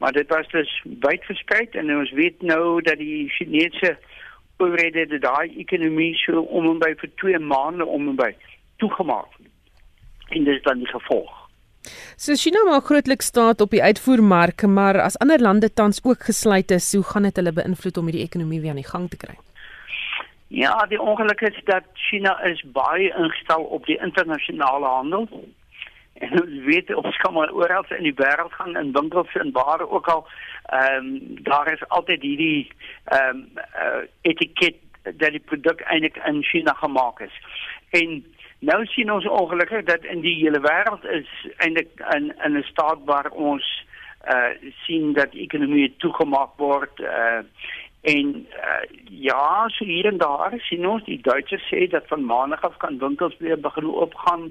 Maar 0.03 0.11
dit 0.11 0.27
was 0.27 0.47
dus 0.51 0.75
wyd 0.83 1.23
versprei 1.23 1.63
en 1.71 1.95
ons 1.97 2.11
weet 2.11 2.41
nou 2.41 2.81
dat 2.83 2.99
die 2.99 3.29
Chinese 3.29 3.95
oorhede 4.57 5.05
die 5.11 5.19
daai 5.19 5.57
ekonomie 5.59 6.13
so 6.19 6.41
om 6.41 6.69
en 6.69 6.79
by 6.79 6.93
vir 7.01 7.11
2 7.21 7.39
maande 7.39 7.85
om 7.85 8.09
en 8.11 8.19
by 8.19 8.31
toegemaak. 8.83 9.31
En 10.29 10.43
dit 10.43 10.55
is 10.55 10.63
dan 10.63 10.79
die 10.81 10.91
gevolg. 10.91 11.33
So 12.17 12.33
China 12.33 12.63
maak 12.65 12.87
grootliks 12.89 13.27
staat 13.29 13.61
op 13.61 13.73
die 13.75 13.83
uitvoermark, 13.83 14.63
maar 14.65 14.99
as 15.01 15.17
ander 15.19 15.41
lande 15.41 15.69
tans 15.73 15.99
ook 16.03 16.23
gesluit 16.29 16.71
is, 16.71 16.93
hoe 16.93 17.03
gaan 17.03 17.27
dit 17.27 17.35
hulle 17.35 17.53
beïnvloed 17.53 17.97
om 17.97 18.09
hierdie 18.09 18.25
ekonomie 18.25 18.61
weer 18.61 18.73
aan 18.73 18.81
die 18.81 18.89
gang 18.89 19.09
te 19.09 19.19
kry? 19.21 19.35
Ja, 20.47 20.85
die 20.89 21.01
ongeluk 21.01 21.41
is 21.41 21.57
dat 21.65 21.83
China 21.93 22.37
is 22.43 22.63
baie 22.73 23.11
ingestel 23.17 23.63
op 23.77 23.85
die 23.85 23.97
internasionale 23.99 24.85
handel. 24.85 25.27
En 26.15 26.31
ons 26.41 26.63
weet 26.65 26.95
ons 26.95 27.17
kan 27.17 27.33
maar 27.33 27.51
oral 27.51 27.85
in 27.97 28.07
die 28.07 28.15
wêreld 28.15 28.53
gaan 28.53 28.77
in 28.77 28.91
winkels 28.91 29.35
en 29.35 29.51
waar 29.51 29.83
ook 29.89 30.07
al 30.07 30.27
ehm 30.65 31.05
um, 31.05 31.43
daar 31.43 31.71
is 31.73 31.87
altyd 31.87 32.21
hierdie 32.21 32.71
ehm 33.05 33.29
um, 33.29 33.47
uh, 33.85 34.03
etiket 34.21 34.75
dat 35.03 35.31
die 35.31 35.43
produk 35.51 35.81
eintlik 35.81 36.17
in 36.25 36.43
China 36.43 36.73
gemaak 36.73 37.19
is. 37.19 37.35
En 37.89 38.25
nou 38.59 38.85
sien 38.85 39.11
ons 39.11 39.27
ongelukkig 39.27 39.83
dat 39.83 40.03
in 40.03 40.21
die 40.21 40.35
hele 40.35 40.59
wêreld 40.59 41.05
is 41.05 41.29
eintlik 41.57 41.91
in 42.15 42.33
in 42.43 42.57
'n 42.57 42.63
staat 42.71 43.03
waar 43.05 43.29
ons 43.29 43.83
uh 44.35 44.53
sien 44.85 45.13
dat 45.13 45.33
ekonomie 45.33 45.95
toegemaak 45.97 46.57
word 46.57 46.99
uh 46.99 47.43
En 48.05 48.47
uh, 48.49 48.99
ja, 49.09 49.67
so 49.67 49.85
hier 49.85 50.05
en 50.05 50.17
daar 50.17 50.53
sien 50.57 50.85
ons 50.87 51.03
die 51.03 51.17
Duitsers 51.21 51.63
sê 51.71 51.87
dat 51.89 52.05
van 52.07 52.25
maandag 52.25 52.61
af 52.61 52.77
kan 52.77 52.99
winkels 53.01 53.37
weer 53.37 53.59
begin 53.59 53.87
oopgaan. 53.89 54.43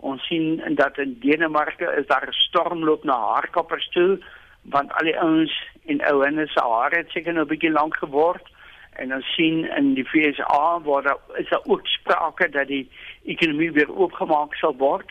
Ons 0.00 0.26
sien 0.26 0.60
en 0.60 0.74
dat 0.74 0.98
in 0.98 1.16
Denemarke 1.20 1.94
is 1.98 2.06
daar 2.06 2.26
'n 2.28 2.32
stormloop 2.32 3.04
na 3.04 3.16
haarkappers 3.18 3.88
toe 3.88 4.18
want 4.62 4.92
al 4.92 5.04
die 5.04 5.18
ouens 5.18 5.54
en 5.86 6.00
ouens 6.00 6.52
se 6.52 6.60
hare 6.60 6.96
het 6.96 7.10
seker 7.10 7.32
nou 7.32 7.44
'n 7.44 7.48
bietjie 7.48 7.70
lank 7.70 7.96
geword. 7.96 8.46
En 8.92 9.14
ons 9.14 9.34
sien 9.34 9.76
in 9.76 9.94
die 9.94 10.04
FSA 10.04 10.80
waar 10.80 11.02
daar 11.02 11.18
is 11.34 11.48
daar 11.48 11.64
ook 11.64 11.86
sprake 11.86 12.48
dat 12.48 12.66
die 12.66 12.90
ekonomie 13.24 13.72
weer 13.72 13.96
oopgemaak 13.96 14.54
sal 14.54 14.76
word. 14.76 15.10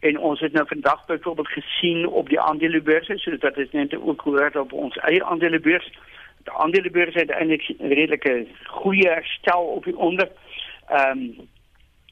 En 0.00 0.18
ons 0.18 0.40
het 0.40 0.52
nou 0.52 0.66
vandag 0.66 1.06
byvoorbeeld 1.06 1.48
gesien 1.48 2.06
op 2.06 2.28
die 2.28 2.40
aandelebeurs 2.40 3.06
so 3.06 3.36
dit 3.36 3.56
is 3.56 3.70
net 3.70 3.96
ook 3.96 4.22
gehoor 4.22 4.50
op 4.54 4.72
ons 4.72 4.96
eie 4.96 5.24
aandelebeurs 5.24 5.90
de 6.46 6.52
aandelebeurs 6.52 7.14
het 7.14 7.30
eintlik 7.30 7.74
redelike 7.78 8.46
goeie 8.64 9.08
herstel 9.08 9.62
op 9.62 9.84
die 9.84 9.96
onder. 9.96 10.28
Ehm 10.88 11.10
um, 11.18 11.48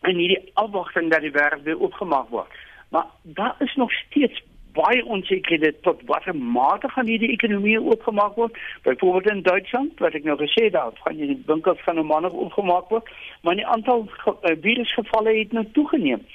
en 0.05 0.17
hierdie 0.21 0.41
afwagting 0.61 1.11
dat 1.11 1.25
die 1.25 1.35
wêreld 1.35 1.65
weer 1.69 1.81
oopgemaak 1.81 2.29
word. 2.29 2.59
Maar 2.89 3.07
daar 3.23 3.55
is 3.59 3.75
nog 3.75 3.93
steeds 3.93 4.43
baie 4.75 5.05
onsekerheid 5.05 5.83
tot 5.83 6.03
watter 6.11 6.37
mate 6.37 6.89
gaan 6.89 7.07
hierdie 7.07 7.31
ekonomie 7.35 7.81
oopgemaak 7.81 8.35
word. 8.41 8.59
Byvoorbeeld 8.83 9.31
in 9.33 9.43
Duitsland, 9.43 10.01
wat 10.03 10.17
ek 10.19 10.27
nou 10.27 10.37
gesê 10.41 10.67
het, 10.67 10.75
daar 10.75 10.97
gaan 11.05 11.21
die 11.21 11.43
winkels 11.47 11.83
van 11.87 11.99
'n 11.99 12.07
maand 12.07 12.33
oopgemaak 12.33 12.91
word, 12.91 13.11
maar 13.43 13.55
die 13.55 13.67
aantal 13.67 14.09
uh, 14.27 14.57
virusgevalle 14.67 15.39
het 15.39 15.53
nou 15.53 15.67
toegeneem. 15.73 16.27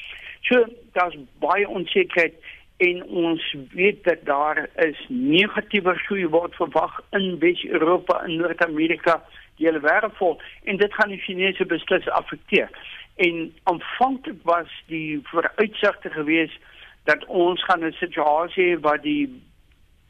So 0.42 0.66
daar's 0.94 1.18
baie 1.40 1.68
onsekerheid 1.68 2.34
en 2.78 3.04
ons 3.04 3.56
weet 3.72 4.04
dat 4.04 4.24
daar 4.24 4.70
is 4.76 5.06
negatiewe 5.08 5.96
groei 5.96 6.28
word 6.28 6.56
verwag 6.56 7.02
in 7.12 7.40
Wes-Europa 7.40 8.24
en 8.24 8.36
Noord-Amerika 8.36 9.20
die 9.60 9.68
hele 9.68 9.82
wêreld 9.84 10.16
vol 10.16 10.38
en 10.64 10.78
dit 10.78 10.94
gaan 10.94 11.12
die 11.12 11.20
Chinese 11.20 11.66
beslis 11.66 12.08
affekteer. 12.10 12.72
En 13.20 13.54
aanvanklik 13.64 14.42
was 14.44 14.72
die 14.88 15.20
vooruitsigte 15.24 16.10
geweest 16.10 16.60
dat 17.04 17.26
ons 17.26 17.64
gaan 17.64 17.86
'n 17.86 17.92
situasie 17.92 18.80
waar 18.80 19.02
die 19.02 19.44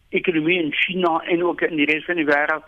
ekonomie 0.09 0.63
in 0.63 0.73
China 0.73 1.21
en 1.25 1.43
ook 1.43 1.61
in 1.61 1.75
die 1.75 1.85
res 1.85 2.05
van 2.05 2.15
die 2.15 2.25
wêreld 2.25 2.65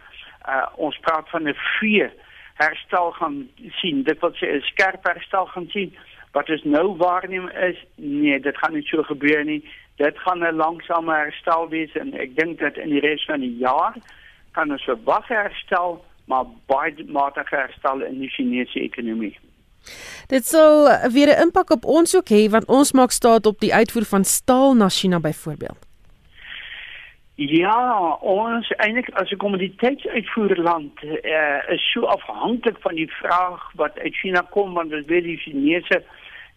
uh, 0.49 0.65
ons 0.75 0.97
praat 0.97 1.29
van 1.29 1.47
'n 1.47 1.53
vrye 1.53 2.11
herstel 2.53 3.11
gaan 3.11 3.49
sien. 3.69 4.03
Dit 4.03 4.19
wil 4.19 4.33
sê 4.33 4.45
'n 4.47 4.61
skerp 4.61 5.03
herstel 5.03 5.45
gaan 5.45 5.67
sien. 5.69 5.97
Wat 6.31 6.49
ons 6.49 6.63
nou 6.63 6.97
waarneem 6.97 7.47
is 7.49 7.77
nee, 7.95 8.39
dit 8.39 8.57
gaan 8.57 8.73
nie 8.73 8.87
so 8.87 9.03
gebeur 9.03 9.43
nie 9.43 9.63
dit 10.03 10.19
gaan 10.19 10.43
'n 10.43 10.55
langsame 10.55 11.13
herstel 11.13 11.69
wees 11.69 11.93
en 11.95 12.13
ek 12.13 12.35
dink 12.35 12.59
dat 12.59 12.77
in 12.77 12.89
die 12.89 12.99
res 12.99 13.25
van 13.25 13.39
die 13.39 13.57
jaar 13.57 13.95
kan 14.51 14.71
ons 14.71 14.83
verwag 14.83 15.27
herstel 15.27 16.05
maar 16.25 16.45
baie 16.65 17.05
matige 17.07 17.55
herstel 17.55 18.01
in 18.01 18.19
die 18.19 18.29
Chinese 18.29 18.79
ekonomie. 18.79 19.37
Dit 20.27 20.45
sou 20.45 20.89
weer 21.11 21.27
'n 21.27 21.41
impak 21.41 21.69
op 21.69 21.85
ons 21.85 22.15
ook 22.15 22.29
hê 22.29 22.49
want 22.49 22.65
ons 22.67 22.91
maak 22.91 23.11
staat 23.11 23.45
op 23.45 23.59
die 23.59 23.73
uitvoer 23.73 24.05
van 24.05 24.23
staal 24.23 24.73
na 24.73 24.89
China 24.89 25.19
byvoorbeeld. 25.19 25.91
Ja, 27.35 28.17
ons 28.21 28.69
eintlik 28.77 29.09
as 29.09 29.31
'n 29.31 29.37
kommoditeitsuitvoerland 29.37 31.03
uh, 31.03 31.69
is 31.69 31.91
so 31.91 32.05
afhanklik 32.05 32.77
van 32.79 32.95
die 32.95 33.11
vraag 33.11 33.71
wat 33.75 33.99
uit 33.99 34.15
China 34.15 34.41
kom 34.49 34.73
want 34.73 34.89
dit 34.89 35.05
weet 35.05 35.23
die 35.23 35.37
Chinese 35.37 36.03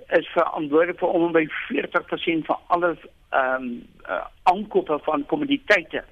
is 0.08 0.26
verantwoordelik 0.26 0.98
vir 0.98 1.08
om 1.08 1.32
by 1.32 1.46
40% 1.72 2.44
van 2.44 2.58
alles 2.66 2.98
ehm 3.30 3.62
um, 3.62 3.86
uh, 4.08 4.24
aankope 4.42 4.98
van 5.02 5.26
kommoditeite. 5.26 6.04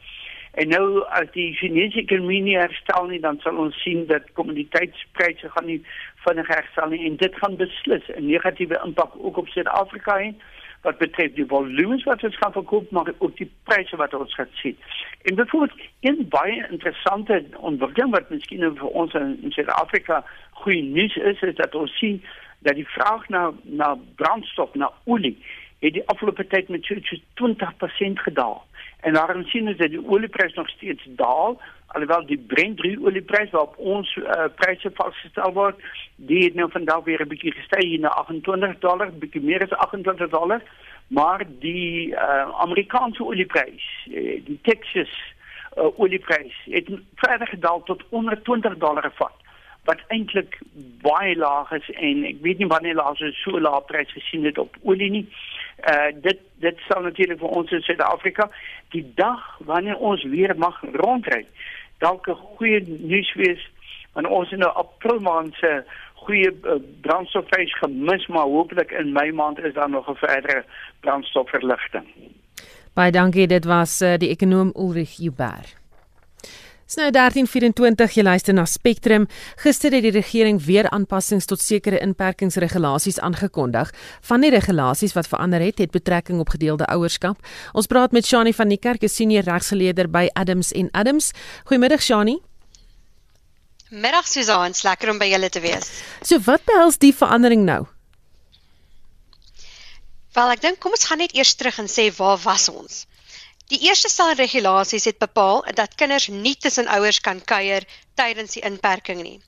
En 0.53 0.69
nou 0.69 1.05
as 1.09 1.31
die 1.33 1.55
Chinese 1.57 2.03
ekonomie 2.03 2.43
nie 2.45 2.57
herstel 2.61 3.07
nie, 3.09 3.21
dan 3.25 3.39
sal 3.41 3.57
ons 3.57 3.77
sien 3.81 4.03
dat 4.11 4.27
kommoditeitspryse 4.37 5.49
gaan 5.55 5.69
nie 5.71 5.79
vinnig 6.27 6.51
herstel 6.53 6.93
nie 6.93 7.07
en 7.09 7.17
dit 7.23 7.39
gaan 7.41 7.57
beslis 7.57 8.11
'n 8.17 8.27
negatiewe 8.27 8.81
impak 8.85 9.15
ook 9.17 9.37
op 9.37 9.49
Suid-Afrika 9.49 10.19
hê 10.19 10.35
wat 10.83 10.99
betref 10.99 11.33
die 11.35 11.47
volumes 11.47 12.05
wat 12.05 12.25
ons 12.25 12.37
gaan 12.37 12.53
verkoop 12.53 12.91
maar 12.91 13.13
ook 13.19 13.37
die 13.37 13.51
pryse 13.65 13.97
wat 13.97 14.15
ons 14.15 14.35
gaan 14.35 14.53
sien. 14.53 14.77
En 15.23 15.35
byvoorbeeld 15.35 15.81
een 16.01 16.29
baie 16.29 16.67
interessante 16.71 17.45
ontwikkeling 17.57 18.13
wat 18.13 18.31
miskien 18.31 18.77
vir 18.77 18.89
ons 18.89 19.15
in 19.15 19.53
Suid-Afrika 19.57 20.25
goeie 20.51 20.83
nuus 20.83 21.17
is, 21.17 21.41
is 21.41 21.55
dat 21.55 21.75
ons 21.75 21.99
sien 21.99 22.23
dat 22.59 22.75
die 22.75 22.89
vraag 22.89 23.29
na 23.29 23.53
na 23.63 23.99
brandstof, 24.17 24.75
na 24.75 24.93
olie 25.05 25.37
het 25.79 25.93
die 25.93 26.07
afgelope 26.07 26.47
tyd 26.47 26.69
met 26.69 26.85
so 26.85 26.95
20% 27.35 28.21
gedaal. 28.27 28.67
En 29.03 29.13
daarom 29.13 29.45
sien 29.45 29.69
ons 29.69 29.77
dat 29.77 29.91
die 29.91 30.09
olieprys 30.09 30.55
nog 30.55 30.69
steeds 30.69 31.07
daal, 31.19 31.61
alhoewel 31.87 32.27
die 32.27 32.39
Brent 32.39 32.77
3 32.77 33.01
olieprys 33.03 33.51
waarop 33.51 33.75
ons 33.77 34.15
uh, 34.17 34.45
pryse 34.55 34.91
vasgestel 34.95 35.53
word, 35.53 35.81
die 36.17 36.45
het 36.45 36.55
nou 36.55 36.69
vandag 36.71 37.03
weer 37.05 37.23
'n 37.25 37.29
bietjie 37.29 37.53
gestyg 37.53 37.99
na 37.99 38.09
28 38.09 38.79
dollar, 38.79 39.11
bietjie 39.13 39.43
meer 39.43 39.63
as 39.63 39.75
28 39.87 40.31
dollar, 40.31 40.63
maar 41.07 41.43
die 41.59 42.15
uh, 42.15 42.47
Amerikaanse 42.67 43.25
olieprys, 43.25 44.07
uh, 44.07 44.39
die 44.47 44.59
Texas 44.63 45.11
uh, 45.77 45.99
olieprys 45.99 46.55
het 46.65 46.87
verder 47.15 47.47
gedaal 47.47 47.83
tot 47.83 48.03
onder 48.09 48.43
20 48.43 48.79
dollar 48.79 49.03
gevat 49.03 49.35
wat 49.85 49.99
eintlik 50.09 50.61
baie 51.03 51.37
laag 51.37 51.73
is 51.73 51.91
en 51.91 52.25
ek 52.25 52.37
weet 52.41 52.59
nie 52.59 52.71
wanneer 52.71 52.95
laas 52.95 53.21
ons 53.21 53.43
so 53.43 53.61
lae 53.61 53.81
prys 53.87 54.13
gesien 54.13 54.45
het 54.45 54.59
op 54.59 54.77
olie 54.83 55.11
nie. 55.11 55.27
Uh 55.27 55.52
dit 56.23 56.39
dit 56.63 56.79
sal 56.89 57.03
natuurlik 57.03 57.39
vir 57.39 57.49
ons 57.49 57.71
in 57.71 57.83
Suid-Afrika 57.83 58.51
die 58.95 59.05
dag 59.15 59.59
wanneer 59.67 59.97
ons 59.97 60.25
weer 60.25 60.55
mag 60.57 60.81
rondry. 60.95 61.47
Dalk 61.99 62.29
'n 62.29 62.39
goeie 62.57 62.81
nuus 62.87 63.35
wees 63.35 63.71
want 64.13 64.27
ons 64.27 64.53
in 64.53 64.59
nou 64.59 64.73
April 64.73 65.21
maand 65.21 65.55
se 65.55 65.83
goeie 66.23 66.51
uh, 66.51 66.79
brandstofprys 67.01 67.75
gemis 67.79 68.27
maar 68.27 68.47
hopelik 68.47 68.91
in 68.91 69.13
Mei 69.13 69.33
maand 69.33 69.59
is 69.59 69.75
daar 69.75 69.91
nog 69.91 70.09
'n 70.09 70.15
verdere 70.15 70.65
brandstofverligting. 71.01 72.07
Baie 72.95 73.11
dankie 73.11 73.47
dit 73.47 73.65
was 73.65 74.01
uh, 74.01 74.17
die 74.17 74.29
ekonom 74.29 74.73
Ulrich 74.75 75.17
Huber. 75.17 75.82
Dis 76.93 76.99
nou 77.01 77.09
1324 77.09 78.19
jy 78.19 78.23
luister 78.27 78.53
na 78.53 78.67
Spectrum. 78.69 79.23
Gister 79.63 79.95
het 79.97 80.05
die 80.05 80.11
regering 80.13 80.59
weer 80.61 80.85
aanpassings 80.93 81.47
tot 81.49 81.63
sekere 81.65 81.97
inperkingsregulasies 82.05 83.17
aangekondig. 83.25 83.89
Van 84.29 84.43
die 84.45 84.51
regulasies 84.53 85.15
wat 85.17 85.31
verander 85.31 85.65
het, 85.65 85.79
het 85.81 85.95
betrekking 85.95 86.43
op 86.45 86.53
gedeelde 86.53 86.85
ouerskap. 86.93 87.41
Ons 87.73 87.89
praat 87.89 88.13
met 88.13 88.29
Shani 88.29 88.53
van 88.53 88.69
die 88.69 88.77
Kerk, 88.77 89.01
'n 89.01 89.09
senior 89.09 89.49
regsgeleerder 89.49 90.11
by 90.11 90.29
Adams 90.35 90.73
en 90.73 90.91
Adams. 90.93 91.33
Goeiemiddag 91.65 92.03
Shani. 92.03 92.37
Middag 93.89 94.29
Susan, 94.29 94.75
lekker 94.83 95.11
om 95.11 95.19
by 95.19 95.31
julle 95.33 95.49
te 95.49 95.61
wees. 95.61 95.89
So 96.21 96.39
wat 96.45 96.65
behels 96.65 96.99
die 96.99 97.15
verandering 97.15 97.65
nou? 97.65 97.87
Wel, 100.35 100.51
ek 100.51 100.61
dink 100.61 100.79
kom 100.79 100.93
ons 100.93 101.05
gaan 101.05 101.19
net 101.19 101.33
eers 101.33 101.55
terug 101.55 101.79
en 101.79 101.89
sê 101.89 102.13
waar 102.17 102.39
was 102.45 102.69
ons? 102.69 103.07
Die 103.73 103.81
eerste 103.89 104.09
stel 104.13 104.35
regulasies 104.37 105.07
het 105.09 105.17
bepaal 105.19 105.63
dat 105.77 105.95
kinders 105.95 106.27
nie 106.29 106.57
tussen 106.61 106.89
ouers 106.93 107.21
kan 107.25 107.39
kuier 107.41 107.87
tydens 108.21 108.53
die 108.57 108.63
inperking 108.69 109.23
nie. 109.25 109.39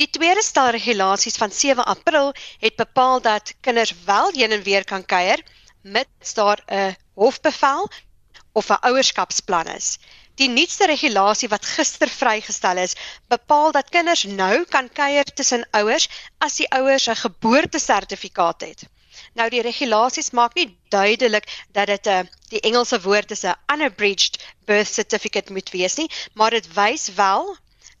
Die 0.00 0.08
tweede 0.10 0.42
stel 0.42 0.72
regulasies 0.74 1.38
van 1.38 1.52
7 1.54 1.84
April 1.92 2.32
het 2.64 2.74
bepaal 2.80 3.20
dat 3.22 3.52
kinders 3.60 3.92
wel 4.08 4.32
heen 4.34 4.56
en 4.56 4.64
weer 4.66 4.84
kan 4.84 5.04
kuier 5.06 5.44
mits 5.82 6.34
daar 6.34 6.64
'n 6.66 6.96
hofbevel 7.14 7.86
of 8.52 8.70
'n 8.70 8.82
ouerskapsplan 8.90 9.70
is. 9.76 9.98
Die 10.34 10.48
nuutste 10.48 10.86
regulasie 10.90 11.48
wat 11.48 11.66
gister 11.76 12.08
vrygestel 12.08 12.76
is, 12.76 12.96
bepaal 13.28 13.70
dat 13.72 13.88
kinders 13.88 14.24
nou 14.24 14.64
kan 14.64 14.90
kuier 14.92 15.24
tussen 15.24 15.68
ouers 15.70 16.08
as 16.38 16.56
die 16.56 16.70
ouers 16.70 17.06
'n 17.06 17.22
geboortesertifikaat 17.22 18.60
het. 18.60 18.82
Nou 19.34 19.48
die 19.50 19.62
regulasies 19.66 20.30
maak 20.30 20.54
nie 20.54 20.68
duidelik 20.94 21.46
dat 21.72 21.86
dit 21.86 22.06
'n 22.06 22.24
uh, 22.24 22.30
die 22.54 22.60
Engelse 22.60 23.00
woord 23.00 23.30
is 23.30 23.44
'n 23.44 23.56
unabridged 23.74 24.38
birth 24.64 24.92
certificate 24.94 25.52
moet 25.52 25.70
wees 25.70 25.94
nie, 25.96 26.10
maar 26.34 26.50
dit 26.50 26.66
wys 26.74 27.08
wel 27.14 27.56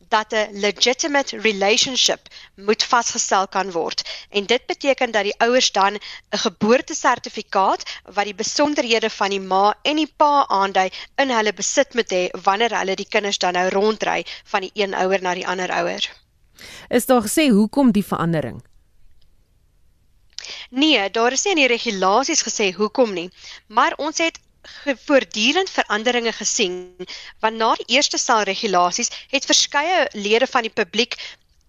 dat 0.08 0.32
'n 0.32 0.60
legitimate 0.66 1.38
relationship 1.38 2.20
moet 2.54 2.84
vasgestel 2.84 3.48
kan 3.48 3.70
word. 3.70 4.26
En 4.30 4.46
dit 4.46 4.66
beteken 4.66 5.10
dat 5.10 5.22
die 5.22 5.38
ouers 5.38 5.72
dan 5.72 5.94
'n 5.94 6.38
geboortesertifikaat 6.38 7.82
wat 8.04 8.24
die 8.24 8.34
besonderhede 8.34 9.10
van 9.10 9.30
die 9.30 9.40
ma 9.40 9.74
en 9.82 9.96
die 9.96 10.12
pa 10.16 10.46
aandui 10.48 10.90
in 11.16 11.30
hulle 11.30 11.52
besit 11.52 11.94
moet 11.94 12.10
hê 12.10 12.28
wanneer 12.42 12.78
hulle 12.78 12.94
die 12.94 13.08
kinders 13.08 13.38
dan 13.38 13.52
nou 13.52 13.68
rondry 13.68 14.26
van 14.44 14.60
die 14.60 14.70
een 14.74 14.94
ouer 14.94 15.22
na 15.22 15.34
die 15.34 15.46
ander 15.46 15.70
ouer. 15.70 16.12
Is 16.88 17.06
daar 17.06 17.22
gesê 17.22 17.48
hoekom 17.48 17.90
die 17.90 18.06
verandering? 18.06 18.62
Nee, 20.70 21.10
daar 21.10 21.32
is 21.32 21.44
nie 21.44 21.54
in 21.54 21.62
die 21.62 21.70
regulasies 21.76 22.42
gesê 22.46 22.72
hoekom 22.76 23.12
nie, 23.12 23.30
maar 23.66 23.94
ons 23.96 24.18
het 24.18 24.40
voortdurend 25.06 25.70
veranderinge 25.70 26.32
gesien 26.32 26.76
want 27.40 27.56
na 27.60 27.74
die 27.80 27.96
eerste 27.96 28.18
stel 28.18 28.42
regulasies 28.48 29.10
het 29.32 29.44
verskeie 29.44 30.06
lede 30.12 30.46
van 30.46 30.64
die 30.66 30.72
publiek 30.72 31.16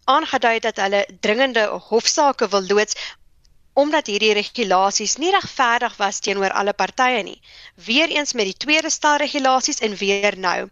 aangedui 0.05 0.59
dat 0.63 0.79
hulle 0.83 1.01
dringende 1.19 1.65
hofsaake 1.89 2.47
wil 2.53 2.63
loods 2.71 2.95
omdat 3.75 4.07
hierdie 4.07 4.33
regulasies 4.37 5.17
nie 5.19 5.31
regverdig 5.35 5.95
was 5.99 6.21
teenoor 6.23 6.53
alle 6.55 6.73
partye 6.73 7.23
nie. 7.27 7.39
Weereens 7.87 8.33
met 8.33 8.47
die 8.47 8.59
tweede 8.65 8.89
stel 8.89 9.17
regulasies 9.19 9.81
en 9.83 9.97
weer 9.99 10.37
nou. 10.39 10.69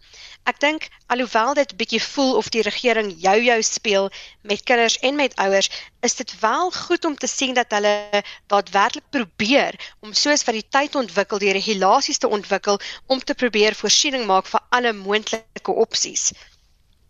Ek 0.48 0.60
dink 0.60 0.88
alhoewel 1.12 1.54
dit 1.60 1.76
bietjie 1.80 2.02
voel 2.04 2.38
of 2.40 2.48
die 2.56 2.64
regering 2.64 3.12
jou 3.26 3.36
jou 3.44 3.58
speel 3.64 4.10
met 4.42 4.64
kinders 4.68 4.98
en 5.00 5.20
met 5.20 5.36
ouers, 5.40 5.70
is 6.04 6.16
dit 6.20 6.32
wel 6.40 6.72
goed 6.72 7.06
om 7.06 7.16
te 7.16 7.28
sien 7.32 7.56
dat 7.56 7.72
hulle 7.76 8.24
daadwerklik 8.52 9.08
probeer 9.16 9.80
om 10.00 10.16
soos 10.16 10.44
wat 10.48 10.60
die 10.60 10.68
tyd 10.78 10.96
ontwikkel 11.00 11.44
die 11.44 11.54
regulasies 11.60 12.24
te 12.24 12.32
ontwikkel 12.32 12.80
om 13.08 13.20
te 13.20 13.36
probeer 13.36 13.76
voorsiening 13.76 14.28
maak 14.28 14.48
vir 14.52 14.64
alle 14.70 14.96
moontlike 14.96 15.76
opsies. 15.88 16.32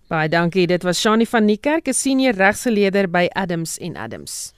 Baie 0.09 0.29
dankie. 0.29 0.67
Dit 0.67 0.83
was 0.83 0.99
Shani 1.01 1.25
van 1.25 1.45
Niekerk, 1.45 1.87
'n 1.87 1.93
senior 1.93 2.33
regsgeleerder 2.33 3.09
by 3.09 3.29
Adams 3.33 3.77
en 3.77 3.97
Adams. 3.97 4.53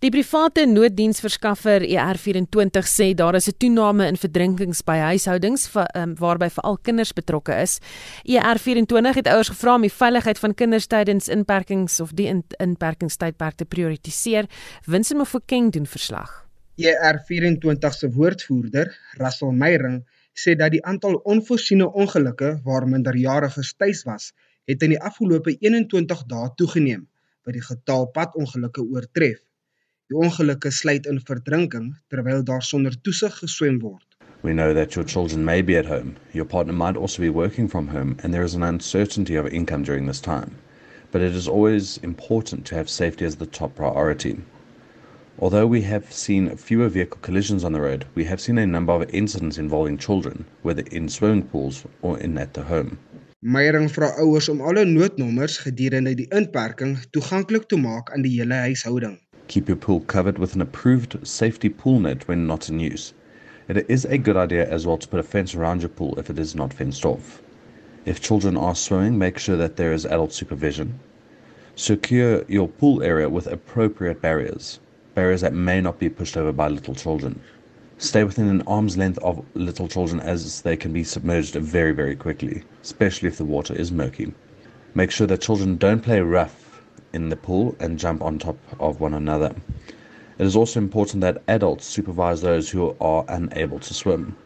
Die 0.00 0.08
private 0.08 0.62
nooddiensverskaffer 0.64 1.82
ER24 1.84 2.86
sê 2.88 3.06
daar 3.12 3.36
is 3.36 3.48
'n 3.48 3.56
toename 3.60 4.06
in 4.08 4.16
verdrinkings 4.16 4.80
by 4.82 4.96
huishoudings 4.96 5.68
um, 5.76 6.14
waarby 6.16 6.48
veral 6.48 6.78
kinders 6.78 7.12
betrokke 7.12 7.52
is. 7.60 7.80
ER24 8.24 9.14
het 9.14 9.28
ouers 9.28 9.50
gevra 9.52 9.74
om 9.74 9.82
die 9.84 9.92
veiligheid 9.92 10.38
van 10.38 10.54
kinders 10.54 10.86
tydens 10.86 11.28
inperkings 11.28 12.00
of 12.00 12.14
die 12.16 12.26
in 12.26 12.42
inperkingstydperk 12.56 13.54
te 13.54 13.64
prioritiseer. 13.64 14.48
Winsin 14.86 15.16
Mofokeng 15.16 15.70
doen 15.72 15.86
verslag. 15.86 16.48
ER24 16.80 17.92
se 17.98 18.10
woordvoerder, 18.10 18.96
Russell 19.18 19.52
Meyering, 19.52 20.00
sê 20.32 20.56
dat 20.56 20.70
die 20.70 20.84
aantal 20.84 21.20
onvoorsiene 21.24 21.92
ongelukke 21.92 22.60
waar 22.64 22.88
minderjariges 22.88 23.76
tuis 23.76 24.02
was, 24.04 24.32
het 24.64 24.82
in 24.82 24.96
die 24.96 25.02
afgelope 25.02 25.58
21 25.60 26.24
dae 26.24 26.48
toegeneem, 26.56 27.08
wat 27.44 27.52
die 27.52 27.68
getal 27.68 28.06
padongelukke 28.06 28.80
oortref. 28.80 29.44
Die 30.10 30.18
ongelukke 30.18 30.70
sluit 30.74 31.04
in 31.06 31.20
verdrinking 31.22 31.90
terwyl 32.10 32.40
daar 32.44 32.64
sonder 32.66 32.94
toesig 33.06 33.34
geswem 33.38 33.76
word. 33.78 34.16
We 34.42 34.52
know 34.52 34.74
that 34.74 34.96
your 34.96 35.04
children 35.06 35.44
may 35.44 35.62
be 35.62 35.76
at 35.78 35.86
home. 35.86 36.16
Your 36.32 36.46
partner 36.46 36.74
might 36.74 36.96
also 36.96 37.22
be 37.22 37.30
working 37.30 37.68
from 37.68 37.86
home 37.88 38.16
and 38.22 38.34
there 38.34 38.42
is 38.42 38.54
an 38.54 38.64
uncertainty 38.64 39.36
of 39.36 39.46
income 39.46 39.84
during 39.84 40.06
this 40.06 40.20
time. 40.20 40.56
But 41.12 41.22
it 41.22 41.36
is 41.36 41.46
always 41.46 41.98
important 42.02 42.66
to 42.66 42.74
have 42.74 42.90
safety 42.90 43.24
as 43.24 43.36
the 43.36 43.46
top 43.46 43.76
priority. 43.76 44.40
Although 45.38 45.68
we 45.68 45.82
have 45.82 46.12
seen 46.12 46.56
fewer 46.56 46.88
vehicle 46.88 47.20
collisions 47.22 47.62
on 47.62 47.72
the 47.72 47.80
road, 47.80 48.04
we 48.16 48.24
have 48.24 48.40
seen 48.40 48.58
a 48.58 48.66
number 48.66 48.92
of 48.92 49.14
incidents 49.14 49.58
involving 49.58 49.96
children, 49.96 50.44
whether 50.62 50.82
in 50.90 51.08
swimming 51.08 51.44
pools 51.44 51.84
or 52.02 52.18
in 52.18 52.36
at 52.36 52.54
the 52.54 52.64
home. 52.64 52.98
Meyering 53.42 53.88
vra 53.88 54.10
ouers 54.18 54.48
om 54.48 54.60
alle 54.60 54.84
noodnommers 54.84 55.58
gedurende 55.58 56.14
die 56.14 56.28
inperking 56.34 56.98
toeganklik 57.10 57.70
te 57.70 57.78
maak 57.78 58.10
aan 58.10 58.26
die 58.26 58.40
hele 58.40 58.58
huishouding. 58.66 59.20
Keep 59.50 59.66
your 59.66 59.76
pool 59.76 59.98
covered 60.02 60.38
with 60.38 60.54
an 60.54 60.60
approved 60.60 61.26
safety 61.26 61.68
pool 61.68 61.98
net 61.98 62.28
when 62.28 62.46
not 62.46 62.68
in 62.68 62.78
use. 62.78 63.12
It 63.66 63.84
is 63.90 64.04
a 64.04 64.16
good 64.16 64.36
idea 64.36 64.64
as 64.70 64.86
well 64.86 64.96
to 64.96 65.08
put 65.08 65.18
a 65.18 65.24
fence 65.24 65.56
around 65.56 65.82
your 65.82 65.88
pool 65.88 66.16
if 66.20 66.30
it 66.30 66.38
is 66.38 66.54
not 66.54 66.72
fenced 66.72 67.04
off. 67.04 67.42
If 68.04 68.20
children 68.20 68.56
are 68.56 68.76
swimming, 68.76 69.18
make 69.18 69.38
sure 69.38 69.56
that 69.56 69.74
there 69.74 69.92
is 69.92 70.06
adult 70.06 70.32
supervision. 70.32 71.00
Secure 71.74 72.44
your 72.46 72.68
pool 72.68 73.02
area 73.02 73.28
with 73.28 73.48
appropriate 73.48 74.22
barriers, 74.22 74.78
barriers 75.16 75.40
that 75.40 75.52
may 75.52 75.80
not 75.80 75.98
be 75.98 76.08
pushed 76.08 76.36
over 76.36 76.52
by 76.52 76.68
little 76.68 76.94
children. 76.94 77.40
Stay 77.98 78.22
within 78.22 78.46
an 78.46 78.62
arm's 78.68 78.96
length 78.96 79.18
of 79.18 79.44
little 79.54 79.88
children 79.88 80.20
as 80.20 80.60
they 80.60 80.76
can 80.76 80.92
be 80.92 81.02
submerged 81.02 81.56
very, 81.56 81.90
very 81.90 82.14
quickly, 82.14 82.62
especially 82.84 83.26
if 83.26 83.36
the 83.36 83.44
water 83.44 83.74
is 83.74 83.90
murky. 83.90 84.32
Make 84.94 85.10
sure 85.10 85.26
that 85.26 85.40
children 85.40 85.76
don't 85.76 86.04
play 86.04 86.20
rough 86.20 86.69
in 87.12 87.28
the 87.28 87.36
pool 87.36 87.74
and 87.80 87.98
jump 87.98 88.22
on 88.22 88.38
top 88.38 88.58
of 88.78 89.00
one 89.00 89.14
another. 89.14 89.54
It 90.38 90.46
is 90.46 90.56
also 90.56 90.80
important 90.80 91.20
that 91.20 91.42
adults 91.48 91.86
supervise 91.86 92.40
those 92.40 92.70
who 92.70 92.96
are 93.00 93.24
unable 93.28 93.78
to 93.80 93.94
swim. 93.94 94.36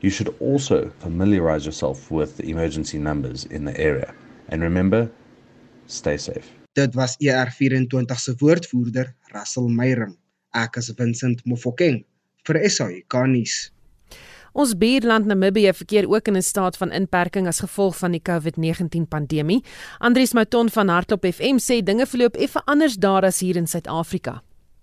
You 0.00 0.10
should 0.10 0.34
also 0.40 0.90
familiarize 0.98 1.66
yourself 1.66 2.10
with 2.10 2.36
the 2.36 2.48
emergency 2.48 2.98
numbers 2.98 3.44
in 3.44 3.64
the 3.64 3.78
area. 3.78 4.14
And 4.48 4.62
remember, 4.62 5.10
stay 5.86 6.16
safe. 6.16 6.50
Dit 6.74 6.94
was 6.94 7.16
ER24 7.20 8.16
se 8.16 8.32
woordvoerder, 8.40 9.14
Russell 9.34 9.68
Meyering. 9.68 10.16
Ek 10.54 10.76
is 10.76 10.88
Vincent 10.96 11.44
Mofokeng 11.44 12.04
vir 12.46 12.68
SAI 12.68 13.02
Kanis. 13.08 13.71
Ons 14.52 14.74
buurland 14.76 15.26
Namibië 15.26 15.72
verkeer 15.72 16.08
ook 16.08 16.26
in 16.28 16.36
'n 16.36 16.42
staat 16.42 16.76
van 16.76 16.90
inperking 16.92 17.46
as 17.46 17.60
gevolg 17.60 17.98
van 17.98 18.10
die 18.10 18.22
COVID-19 18.22 19.08
pandemie. 19.08 19.64
Andries 19.98 20.32
Mouton 20.32 20.68
van 20.68 20.88
Hartop 20.88 21.24
FM 21.24 21.56
sê 21.56 21.82
dinge 21.82 22.06
verloop 22.06 22.34
effe 22.34 22.62
anders 22.64 22.96
daar 22.96 23.22
as 23.22 23.40
hier 23.40 23.56
in 23.56 23.66
Suid-Afrika. 23.66 24.42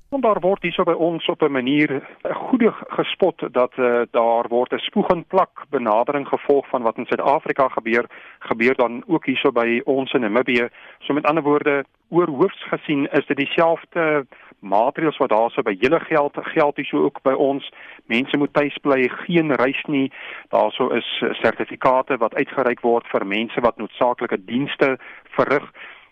Want 0.09 0.23
daar 0.23 0.39
word 0.39 0.61
hierso 0.61 0.83
by 0.83 0.95
ons 0.97 1.25
op 1.29 1.41
'n 1.41 1.51
manier 1.51 2.01
goeie 2.23 2.71
gespot 2.97 3.53
dat 3.53 3.71
uh, 3.77 4.01
daar 4.11 4.47
word 4.47 4.73
'n 4.73 4.77
spoeg 4.77 5.07
en 5.09 5.25
plak 5.25 5.65
benadering 5.69 6.27
gevolg 6.27 6.67
van 6.69 6.81
wat 6.81 6.97
in 6.97 7.05
Suid-Afrika 7.05 7.67
gebeur, 7.67 8.05
gebeur 8.39 8.75
dan 8.75 9.03
ook 9.07 9.25
hierso 9.25 9.51
by 9.51 9.81
ons 9.85 10.13
in 10.13 10.21
Namibië. 10.21 10.69
So 10.99 11.13
met 11.13 11.25
ander 11.25 11.43
woorde, 11.43 11.85
oor 12.09 12.27
hoofs 12.27 12.63
gesien 12.69 13.11
is 13.11 13.25
dit 13.25 13.37
dieselfde 13.37 14.25
maatreëls 14.59 15.17
wat 15.17 15.29
daarso 15.29 15.61
by 15.61 15.75
julle 15.79 15.99
geld 15.99 16.37
geld 16.53 16.75
hierso 16.75 17.03
ook 17.03 17.21
by 17.23 17.33
ons. 17.33 17.69
Mense 18.05 18.37
moet 18.37 18.53
tuis 18.53 18.77
bly, 18.81 19.07
geen 19.25 19.55
reis 19.55 19.81
nie. 19.87 20.11
Daarso 20.49 20.89
is 20.95 21.07
sertifikate 21.41 22.17
wat 22.17 22.35
uitgereik 22.35 22.81
word 22.81 23.07
vir 23.07 23.25
mense 23.25 23.61
wat 23.61 23.77
noodsaaklike 23.77 24.43
dienste 24.45 24.97
verrig. 25.37 25.65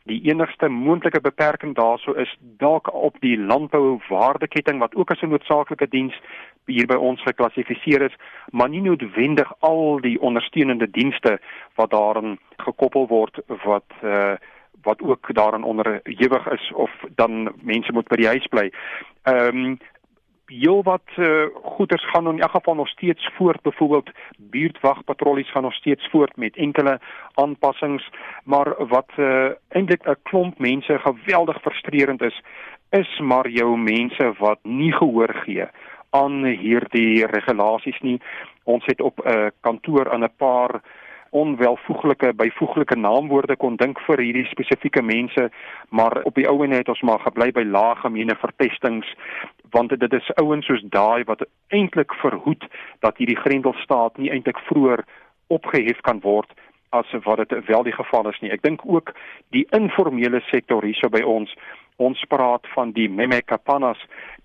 Die 0.07 0.21
enigste 0.29 0.69
moontlike 0.69 1.19
beperking 1.21 1.75
daarso 1.75 2.13
is 2.15 2.31
dalk 2.57 2.93
op 2.93 3.17
die 3.19 3.38
landbouwaardeketting 3.38 4.79
wat 4.79 4.95
ook 4.95 5.12
as 5.12 5.21
'n 5.21 5.29
noodsaaklike 5.29 5.88
diens 5.88 6.15
hier 6.65 6.88
by 6.88 6.95
ons 6.95 7.21
geklassifiseer 7.21 8.01
is, 8.01 8.15
maar 8.51 8.69
nie 8.69 8.81
noodwendig 8.81 9.51
al 9.60 9.99
die 10.01 10.19
ondersteunende 10.21 10.89
dienste 10.91 11.39
wat 11.75 11.91
daarin 11.91 12.39
gekoppel 12.57 13.07
word 13.07 13.39
wat 13.63 13.91
uh 14.03 14.36
wat 14.82 15.02
ook 15.02 15.34
daarin 15.34 15.63
onderhewig 15.63 16.48
is 16.52 16.72
of 16.74 16.92
dan 17.16 17.54
mense 17.62 17.92
moet 17.94 18.08
by 18.08 18.16
die 18.16 18.28
huis 18.28 18.48
bly. 18.48 18.72
Ehm 19.24 19.66
um, 19.66 19.78
heel 20.48 20.84
wat 20.84 21.04
uh, 21.16 21.46
goeders 21.63 22.10
gaan 22.10 22.28
in 22.28 22.40
elk 22.40 22.52
geval 22.52 22.76
nog 22.76 22.88
steeds 22.88 23.30
voort. 23.36 23.62
Byvoorbeeld 23.62 24.10
buurtwagpatrollies 24.38 25.52
gaan 25.52 25.62
nog 25.62 25.74
steeds 25.74 26.10
voort 26.10 26.36
met 26.36 26.56
enkele 26.56 27.00
aanpassings. 27.34 28.10
Maar 28.44 28.88
wat 28.88 29.10
uh, 29.16 29.50
eintlik 29.68 30.08
'n 30.08 30.16
klomp 30.24 30.60
mense 30.60 31.00
geweldig 31.00 31.62
frustrerend 31.62 32.22
is 32.22 32.42
is 32.90 33.20
maar 33.20 33.50
jou 33.50 33.78
mense 33.78 34.34
wat 34.38 34.60
nie 34.62 34.94
gehoor 34.94 35.34
gee 35.34 35.66
aan 36.10 36.46
hierdie 36.46 37.26
regulasies 37.26 38.00
nie. 38.00 38.22
Ons 38.63 38.86
het 38.86 39.02
op 39.02 39.20
'n 39.20 39.30
uh, 39.30 39.48
kantoor 39.62 40.12
aan 40.12 40.24
'n 40.24 40.36
paar 40.38 40.82
onwelvoeglike 41.32 42.34
byvoeglike 42.34 42.96
naamwoorde 42.96 43.56
kon 43.56 43.76
dink 43.76 44.00
vir 44.06 44.22
hierdie 44.24 44.46
spesifieke 44.52 45.02
mense 45.02 45.50
maar 45.90 46.22
op 46.24 46.36
die 46.36 46.48
ou 46.50 46.63
en 46.63 46.76
het 46.76 46.90
ons 46.90 47.02
maar 47.02 47.24
gebly 47.26 47.52
by 47.52 47.63
lae 47.68 47.96
gemene 48.04 48.36
verpestings 48.42 49.10
want 49.72 49.96
dit 50.00 50.13
is 50.13 50.32
ouens 50.42 50.66
soos 50.66 50.84
daai 50.96 51.24
wat 51.28 51.46
eintlik 51.76 52.13
verhoed 52.22 52.63
dat 53.06 53.18
hierdie 53.18 53.40
grendelstaat 53.44 54.18
nie 54.18 54.32
eintlik 54.32 54.60
vroeër 54.70 55.04
opgehef 55.48 56.02
kan 56.02 56.20
word 56.24 56.54
as 56.90 57.12
wat 57.24 57.38
dit 57.38 57.66
wel 57.68 57.84
die 57.84 57.96
geval 57.96 58.30
is 58.30 58.40
nie. 58.40 58.52
Ek 58.52 58.63
dink 58.63 58.82
ook 58.86 59.12
die 59.56 59.66
informele 59.76 60.40
sektor 60.52 60.84
hierso 60.84 61.10
by 61.12 61.24
ons 61.24 61.52
ons 61.98 62.20
praat 62.30 62.68
van 62.76 62.92
die 62.94 63.10
memekapanas 63.10 64.02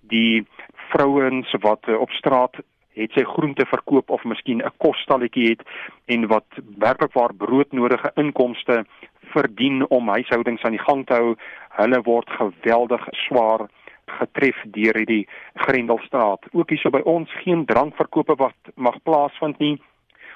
die 0.08 0.44
vrouens 0.90 1.50
wat 1.60 1.88
op 1.92 2.10
straat 2.16 2.56
het 2.94 3.12
sy 3.16 3.24
groente 3.24 3.66
verkoop 3.66 4.10
of 4.10 4.24
miskien 4.24 4.62
'n 4.62 4.74
kosstalletjie 4.76 5.48
het 5.48 5.62
en 6.06 6.26
wat 6.26 6.46
werklik 6.78 7.12
waar 7.12 7.34
broodnodige 7.34 8.10
inkomste 8.14 8.84
verdien 9.20 9.88
om 9.88 10.08
huishoudings 10.08 10.62
aan 10.62 10.76
die 10.76 10.86
gang 10.86 11.06
te 11.06 11.14
hou, 11.14 11.36
hulle 11.68 12.02
word 12.02 12.30
geweldig 12.30 13.08
swaar 13.10 13.68
getref 14.06 14.56
deur 14.64 14.96
hierdie 14.96 15.28
Grendelstraat. 15.54 16.46
Ook 16.52 16.70
hierso 16.70 16.90
by 16.90 17.00
ons 17.04 17.32
geen 17.44 17.64
drankverkope 17.64 18.34
wat 18.36 18.72
mag 18.74 18.98
plaasvind 19.02 19.58
nie. 19.58 19.76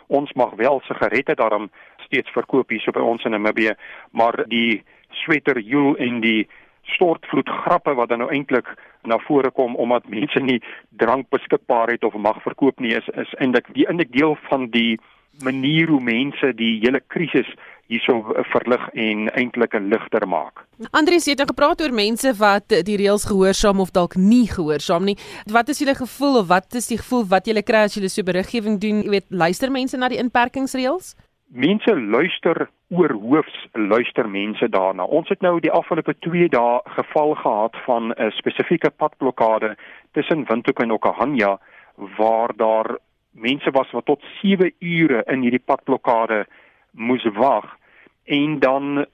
Ons 0.07 0.33
mag 0.33 0.55
wel 0.55 0.81
sigarette 0.87 1.35
daarom 1.35 1.71
steeds 2.07 2.31
verkoop 2.31 2.71
hierso 2.71 2.93
by 2.93 3.01
ons 3.01 3.25
in 3.25 3.35
Namibië, 3.35 3.75
maar 4.11 4.45
die 4.49 4.83
sweater 5.11 5.59
joel 5.59 5.97
en 5.97 6.21
die 6.21 6.47
stortvloed 6.95 7.49
grappe 7.49 7.95
wat 7.95 8.09
dan 8.09 8.19
nou 8.19 8.31
eintlik 8.31 8.69
na 9.03 9.19
vore 9.27 9.51
kom 9.51 9.77
omdat 9.77 10.09
mense 10.09 10.41
nie 10.41 10.61
drank 11.03 11.31
beskikbaar 11.31 11.91
het 11.95 12.05
of 12.05 12.15
mag 12.15 12.43
verkoop 12.43 12.81
nie 12.81 12.95
is 12.95 13.09
is 13.15 13.35
eintlik 13.39 13.73
die 13.75 13.87
eintlik 13.89 14.13
deel 14.13 14.37
van 14.49 14.71
die 14.71 14.99
manier 15.45 15.89
hoe 15.89 16.01
mense 16.01 16.53
die 16.57 16.79
hele 16.81 17.01
krisis 17.13 17.49
hierso 17.87 18.35
verlig 18.51 18.83
en 18.95 19.29
eintlik 19.39 19.75
'n 19.75 19.89
ligter 19.89 20.27
maak. 20.29 20.65
Andries 20.91 21.27
het 21.27 21.39
nou 21.39 21.47
gepraat 21.47 21.81
oor 21.81 21.93
mense 21.93 22.35
wat 22.35 22.69
die 22.69 22.97
reëls 22.97 23.25
gehoorsaam 23.25 23.81
of 23.81 23.91
dalk 23.91 24.17
nie 24.17 24.49
gehoorsaam 24.49 25.05
nie. 25.05 25.17
Wat 25.53 25.69
is 25.69 25.79
julle 25.79 25.95
gevoel 25.95 26.39
of 26.39 26.47
wat 26.49 26.75
is 26.75 26.87
die 26.87 26.99
gevoel 26.99 27.25
wat 27.27 27.47
julle 27.47 27.63
kry 27.63 27.85
as 27.85 27.95
julle 27.95 28.09
so 28.09 28.23
beriggewing 28.23 28.81
doen? 28.81 29.03
Jy 29.03 29.11
weet, 29.11 29.27
luister 29.29 29.71
mense 29.71 29.97
na 29.97 30.09
die 30.09 30.19
inperkingsreëls? 30.19 31.15
Mense 31.47 31.95
luister 31.95 32.69
oor 32.91 33.13
hoofs 33.13 33.69
luister 33.73 34.29
mense 34.29 34.69
daarna. 34.69 35.05
Ons 35.05 35.29
het 35.29 35.41
nou 35.41 35.61
die 35.61 35.71
afgelope 35.71 36.15
2 36.27 36.49
dae 36.49 36.81
geval 36.99 37.35
gehad 37.35 37.77
van 37.85 38.13
'n 38.13 38.31
spesifieke 38.31 38.91
padblokkade 38.91 39.77
tussen 40.13 40.45
Windhoek 40.49 40.81
en 40.81 40.91
Okahanja 40.91 41.59
waar 41.97 42.51
daar 42.57 42.99
mense 43.31 43.71
was 43.71 43.91
wat 43.91 44.05
tot 44.05 44.23
7 44.43 44.73
ure 44.79 45.23
in 45.27 45.41
hierdie 45.41 45.65
padblokkade 45.65 46.47
moes 46.91 47.25
wag 47.37 47.77
en 48.25 48.59
dan 48.59 49.07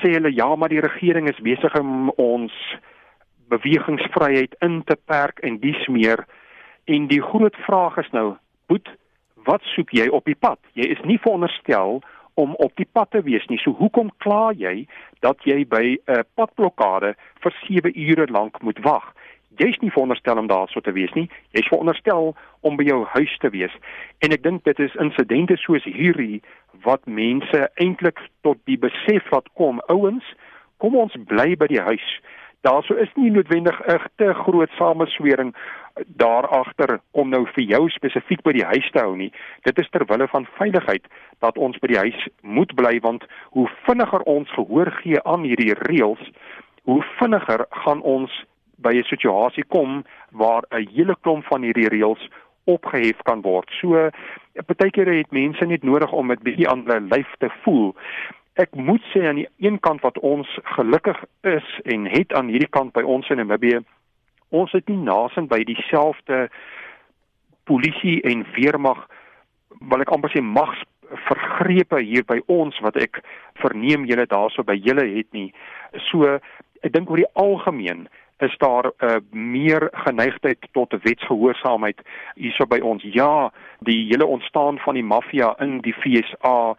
sê 0.00 0.12
hulle 0.16 0.34
ja 0.34 0.56
maar 0.56 0.68
die 0.68 0.80
regering 0.80 1.28
is 1.28 1.40
besig 1.40 1.78
om 1.78 2.10
ons 2.10 2.52
bewegingsvryheid 3.48 4.56
in 4.58 4.82
te 4.84 4.96
perk 5.04 5.38
en 5.38 5.60
dis 5.60 5.86
meer 5.86 6.24
en 6.84 7.06
die 7.06 7.22
groot 7.22 7.56
vraag 7.66 7.98
is 8.02 8.10
nou 8.10 8.36
boet 8.66 8.88
wat 9.46 9.64
soek 9.74 9.94
jy 9.94 10.08
op 10.08 10.24
die 10.28 10.38
pad 10.38 10.60
jy 10.78 10.90
is 10.96 11.02
nie 11.04 11.18
veronderstel 11.22 12.02
om 12.36 12.54
op 12.60 12.72
die 12.76 12.88
pad 12.92 13.10
te 13.10 13.22
wees 13.24 13.46
nie 13.48 13.60
so 13.62 13.72
hoekom 13.78 14.12
kla 14.24 14.52
jy 14.52 14.86
dat 15.24 15.40
jy 15.48 15.64
by 15.64 15.84
'n 15.96 16.18
uh, 16.18 16.24
padblokkade 16.34 17.14
vir 17.42 17.52
7 17.66 17.92
ure 17.94 18.26
lank 18.30 18.62
moet 18.62 18.82
wag 18.84 19.14
jy's 19.56 19.78
nie 19.80 19.90
veronderstel 19.90 20.38
om 20.38 20.46
daarso 20.46 20.80
te 20.80 20.92
wees 20.92 21.12
nie. 21.12 21.28
Jy's 21.56 21.68
veronderstel 21.68 22.34
om 22.60 22.76
by 22.76 22.86
jou 22.86 23.04
huis 23.16 23.36
te 23.40 23.50
wees. 23.50 23.72
En 24.24 24.34
ek 24.34 24.44
dink 24.44 24.64
dit 24.68 24.80
is 24.84 24.96
insidente 25.02 25.56
soos 25.60 25.84
hierdie 25.88 26.42
wat 26.84 27.06
mense 27.06 27.62
eintlik 27.82 28.20
tot 28.46 28.60
die 28.68 28.78
besef 28.80 29.30
laat 29.32 29.48
kom, 29.58 29.80
ouens, 29.92 30.26
kom 30.82 30.96
ons 30.98 31.16
bly 31.30 31.54
by 31.56 31.68
die 31.72 31.80
huis. 31.80 32.08
Daarso 32.60 32.94
is 32.94 33.12
nie 33.14 33.30
noodwendig 33.30 33.80
'n 33.86 34.00
te 34.16 34.34
groot 34.34 34.70
sameswering 34.70 35.54
daar 36.06 36.46
agter 36.48 37.00
om 37.10 37.28
nou 37.28 37.46
vir 37.54 37.64
jou 37.64 37.88
spesifiek 37.88 38.42
by 38.42 38.52
die 38.52 38.64
huis 38.64 38.90
te 38.90 39.00
hou 39.00 39.16
nie. 39.16 39.32
Dit 39.62 39.78
is 39.78 39.88
ter 39.90 40.04
wille 40.06 40.28
van 40.28 40.48
veiligheid 40.58 41.06
dat 41.38 41.58
ons 41.58 41.78
by 41.78 41.86
die 41.86 41.98
huis 41.98 42.28
moet 42.40 42.74
bly 42.74 42.98
want 43.00 43.24
hoe 43.50 43.68
vinniger 43.86 44.22
ons 44.22 44.50
gehoor 44.50 44.90
gee 45.02 45.22
aan 45.22 45.42
hierdie 45.42 45.74
reëls, 45.74 46.30
hoe 46.82 47.02
vinniger 47.18 47.66
gaan 47.70 48.02
ons 48.02 48.44
by 48.76 48.92
'n 48.92 49.08
situasie 49.08 49.64
kom 49.64 50.04
waar 50.30 50.62
'n 50.70 50.88
hele 50.94 51.16
klomp 51.20 51.44
van 51.44 51.62
hierdie 51.62 51.88
reëls 51.88 52.28
opgehef 52.64 53.22
kan 53.22 53.42
word. 53.42 53.70
So 53.80 54.10
partykeer 54.66 55.12
het 55.16 55.30
mense 55.30 55.64
net 55.66 55.82
nodig 55.82 56.12
om 56.12 56.28
dit 56.28 56.42
bietjie 56.42 56.68
aan 56.68 56.84
hulle 56.86 57.00
lyf 57.00 57.34
te 57.38 57.50
voel. 57.62 57.94
Ek 58.56 58.72
moet 58.74 59.04
sê 59.12 59.26
aan 59.28 59.36
die 59.36 59.48
een 59.60 59.76
kant 59.84 60.00
wat 60.00 60.18
ons 60.24 60.48
gelukkig 60.76 61.18
is 61.44 61.66
en 61.84 62.06
het 62.08 62.32
aan 62.32 62.48
hierdie 62.48 62.72
kant 62.72 62.94
by 62.96 63.02
ons 63.04 63.28
in 63.28 63.36
Namibië, 63.36 63.82
ons 64.48 64.72
het 64.72 64.88
nie 64.88 64.96
nasind 64.96 65.50
by 65.52 65.60
dieselfde 65.68 66.46
polisie 67.68 68.22
en 68.24 68.46
weermag 68.54 69.02
wil 69.90 70.00
ek 70.00 70.12
amper 70.14 70.32
sê 70.32 70.40
mags 70.40 70.80
vergrepe 71.26 72.00
hier 72.00 72.24
by 72.24 72.38
ons 72.50 72.78
wat 72.84 72.96
ek 72.96 73.20
verneem 73.60 74.06
julle 74.08 74.24
daarso 74.30 74.64
by 74.64 74.78
julle 74.78 75.04
het 75.18 75.28
nie. 75.36 75.50
So 76.08 76.38
ek 76.80 76.94
dink 76.94 77.10
oor 77.10 77.20
die 77.20 77.34
algemeen 77.36 78.06
is 78.44 78.56
daar 78.60 78.88
'n 78.88 79.04
uh, 79.04 79.20
meer 79.32 79.88
geneigtheid 79.92 80.64
tot 80.72 80.96
wetsgehoorsaamheid 81.04 82.00
hierso 82.34 82.66
by 82.66 82.80
ons. 82.80 83.02
Ja, 83.02 83.52
die 83.80 84.06
hele 84.08 84.26
ontstaan 84.26 84.78
van 84.78 84.94
die 84.94 85.04
maffia 85.04 85.54
in 85.58 85.80
die 85.80 85.94
FSA 85.94 86.76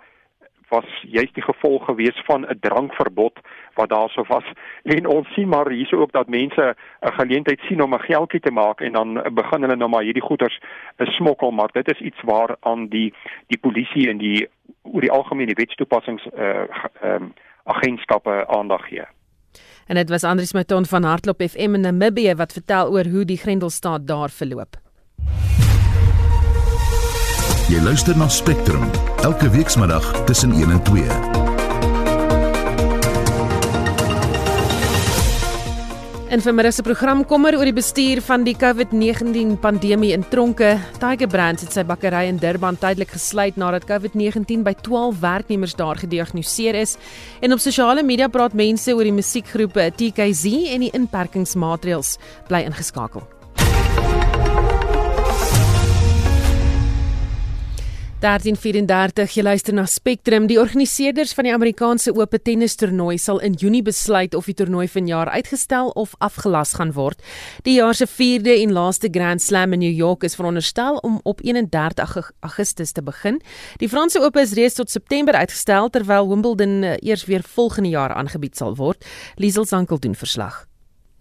was 0.69 0.86
juist 1.01 1.34
die 1.34 1.43
gevolg 1.43 1.86
gewees 1.86 2.21
van 2.25 2.45
'n 2.45 2.60
drankverbod 2.60 3.39
wat 3.73 3.89
daarso 3.89 4.23
was. 4.27 4.43
En 4.84 5.08
ons 5.08 5.34
sien 5.34 5.47
maar 5.47 5.69
hierso 5.69 5.97
ook 6.01 6.12
dat 6.12 6.27
mense 6.27 6.75
'n 7.01 7.12
geleentheid 7.12 7.60
sien 7.60 7.84
om 7.84 7.93
'n 7.93 7.99
geldjie 7.99 8.39
te 8.39 8.51
maak 8.51 8.82
en 8.82 8.91
dan 8.91 9.13
begin 9.34 9.62
hulle 9.62 9.75
nou 9.75 9.89
maar 9.89 10.03
hierdie 10.03 10.27
goeders 10.30 10.60
smokkel, 10.97 11.51
maar 11.51 11.69
dit 11.71 11.91
is 11.91 11.99
iets 11.99 12.21
waar 12.21 12.56
aan 12.60 12.88
die 12.88 13.13
die 13.47 13.60
polisie 13.60 14.10
en 14.10 14.17
die 14.17 14.49
oor 14.82 15.01
die 15.01 15.12
algemene 15.12 15.53
wetstoepassings 15.53 16.25
uh 16.25 16.65
ehm 17.01 17.23
um, 17.23 17.34
agentskappe 17.63 18.47
aandag 18.47 18.88
gee. 18.88 19.06
En 19.88 19.95
dit 19.95 20.10
was 20.10 20.23
Andrius 20.23 20.53
Mouton 20.53 20.86
van 20.86 21.03
Hartlop 21.03 21.41
FM 21.41 21.73
in 21.73 21.82
Namibië 21.82 22.36
wat 22.36 22.53
vertel 22.53 22.91
oor 22.91 23.06
hoe 23.06 23.25
die 23.25 23.38
Grendelstaat 23.38 24.08
daar 24.08 24.30
verloop. 24.30 24.75
Jy 27.67 27.82
luister 27.84 28.15
na 28.15 28.30
Spectrum 28.32 28.86
elke 29.27 29.49
weekmiddag 29.51 30.06
tussen 30.23 30.53
1 30.56 30.71
en 30.71 30.80
2. 30.88 31.03
In 36.32 36.39
vermiddag 36.41 36.73
se 36.73 36.82
program 36.88 37.25
kommer 37.27 37.58
oor 37.60 37.67
die 37.67 37.75
bestuur 37.75 38.23
van 38.23 38.47
die 38.47 38.56
COVID-19 38.56 39.60
pandemie 39.60 40.13
in 40.15 40.23
tronke. 40.32 40.77
Tiger 41.03 41.27
Brands 41.27 41.67
het 41.67 41.75
sy 41.75 41.84
bakkery 41.84 42.30
in 42.32 42.39
Durban 42.39 42.80
tydelik 42.80 43.12
gesluit 43.19 43.60
nadat 43.60 43.84
COVID-19 43.91 44.63
by 44.63 44.77
12 44.88 45.19
werknemers 45.19 45.75
daar 45.75 45.99
gediagnoseer 45.99 46.80
is. 46.88 46.95
En 47.43 47.51
op 47.51 47.60
sosiale 47.60 47.99
media 47.99 48.32
praat 48.32 48.56
mense 48.56 48.95
oor 48.95 49.03
die 49.03 49.19
musiekgroepe 49.19 49.91
TKZ 49.91 50.71
en 50.71 50.88
die 50.88 50.95
inperkingsmaatreëls. 50.95 52.15
Bly 52.47 52.69
ingeskakel. 52.71 53.27
1334 58.17 59.36
jy 59.38 59.43
luister 59.45 59.75
na 59.77 59.84
Spectrum. 59.86 60.47
Die 60.49 60.58
organiseerders 60.58 61.36
van 61.38 61.45
die 61.45 61.51
Amerikaanse 61.53 62.10
Ope 62.17 62.39
tennis 62.41 62.73
toernooi 62.80 63.19
sal 63.21 63.38
in 63.45 63.53
Junie 63.53 63.84
besluit 63.86 64.34
of 64.34 64.47
die 64.49 64.56
toernooi 64.58 64.88
vanjaar 64.89 65.30
uitgestel 65.36 65.91
of 65.93 66.15
afgelas 66.25 66.73
gaan 66.80 66.95
word. 66.95 67.21
Die 67.67 67.75
jaar 67.75 67.93
se 67.93 68.08
4de 68.10 68.56
en 68.63 68.73
laaste 68.73 69.12
Grand 69.13 69.41
Slam 69.41 69.75
in 69.77 69.84
New 69.86 69.93
York 69.93 70.25
is 70.25 70.34
veronderstel 70.36 70.97
om 71.06 71.19
op 71.30 71.43
31 71.45 72.32
Augustus 72.41 72.91
te 72.97 73.03
begin. 73.06 73.38
Die 73.77 73.89
Franse 73.89 74.17
Ope 74.25 74.41
is 74.41 74.56
reeds 74.58 74.80
tot 74.80 74.89
September 74.89 75.38
uitgestel 75.38 75.89
terwyl 75.93 76.25
Wimbledon 76.32 76.82
eh, 76.84 76.95
eers 77.06 77.27
weer 77.30 77.45
volgende 77.45 77.89
jaar 77.93 78.15
aangebied 78.17 78.58
sal 78.58 78.73
word. 78.82 79.06
Liesel 79.36 79.65
Sankel 79.65 79.99
doen 79.99 80.17
verslag. 80.17 80.65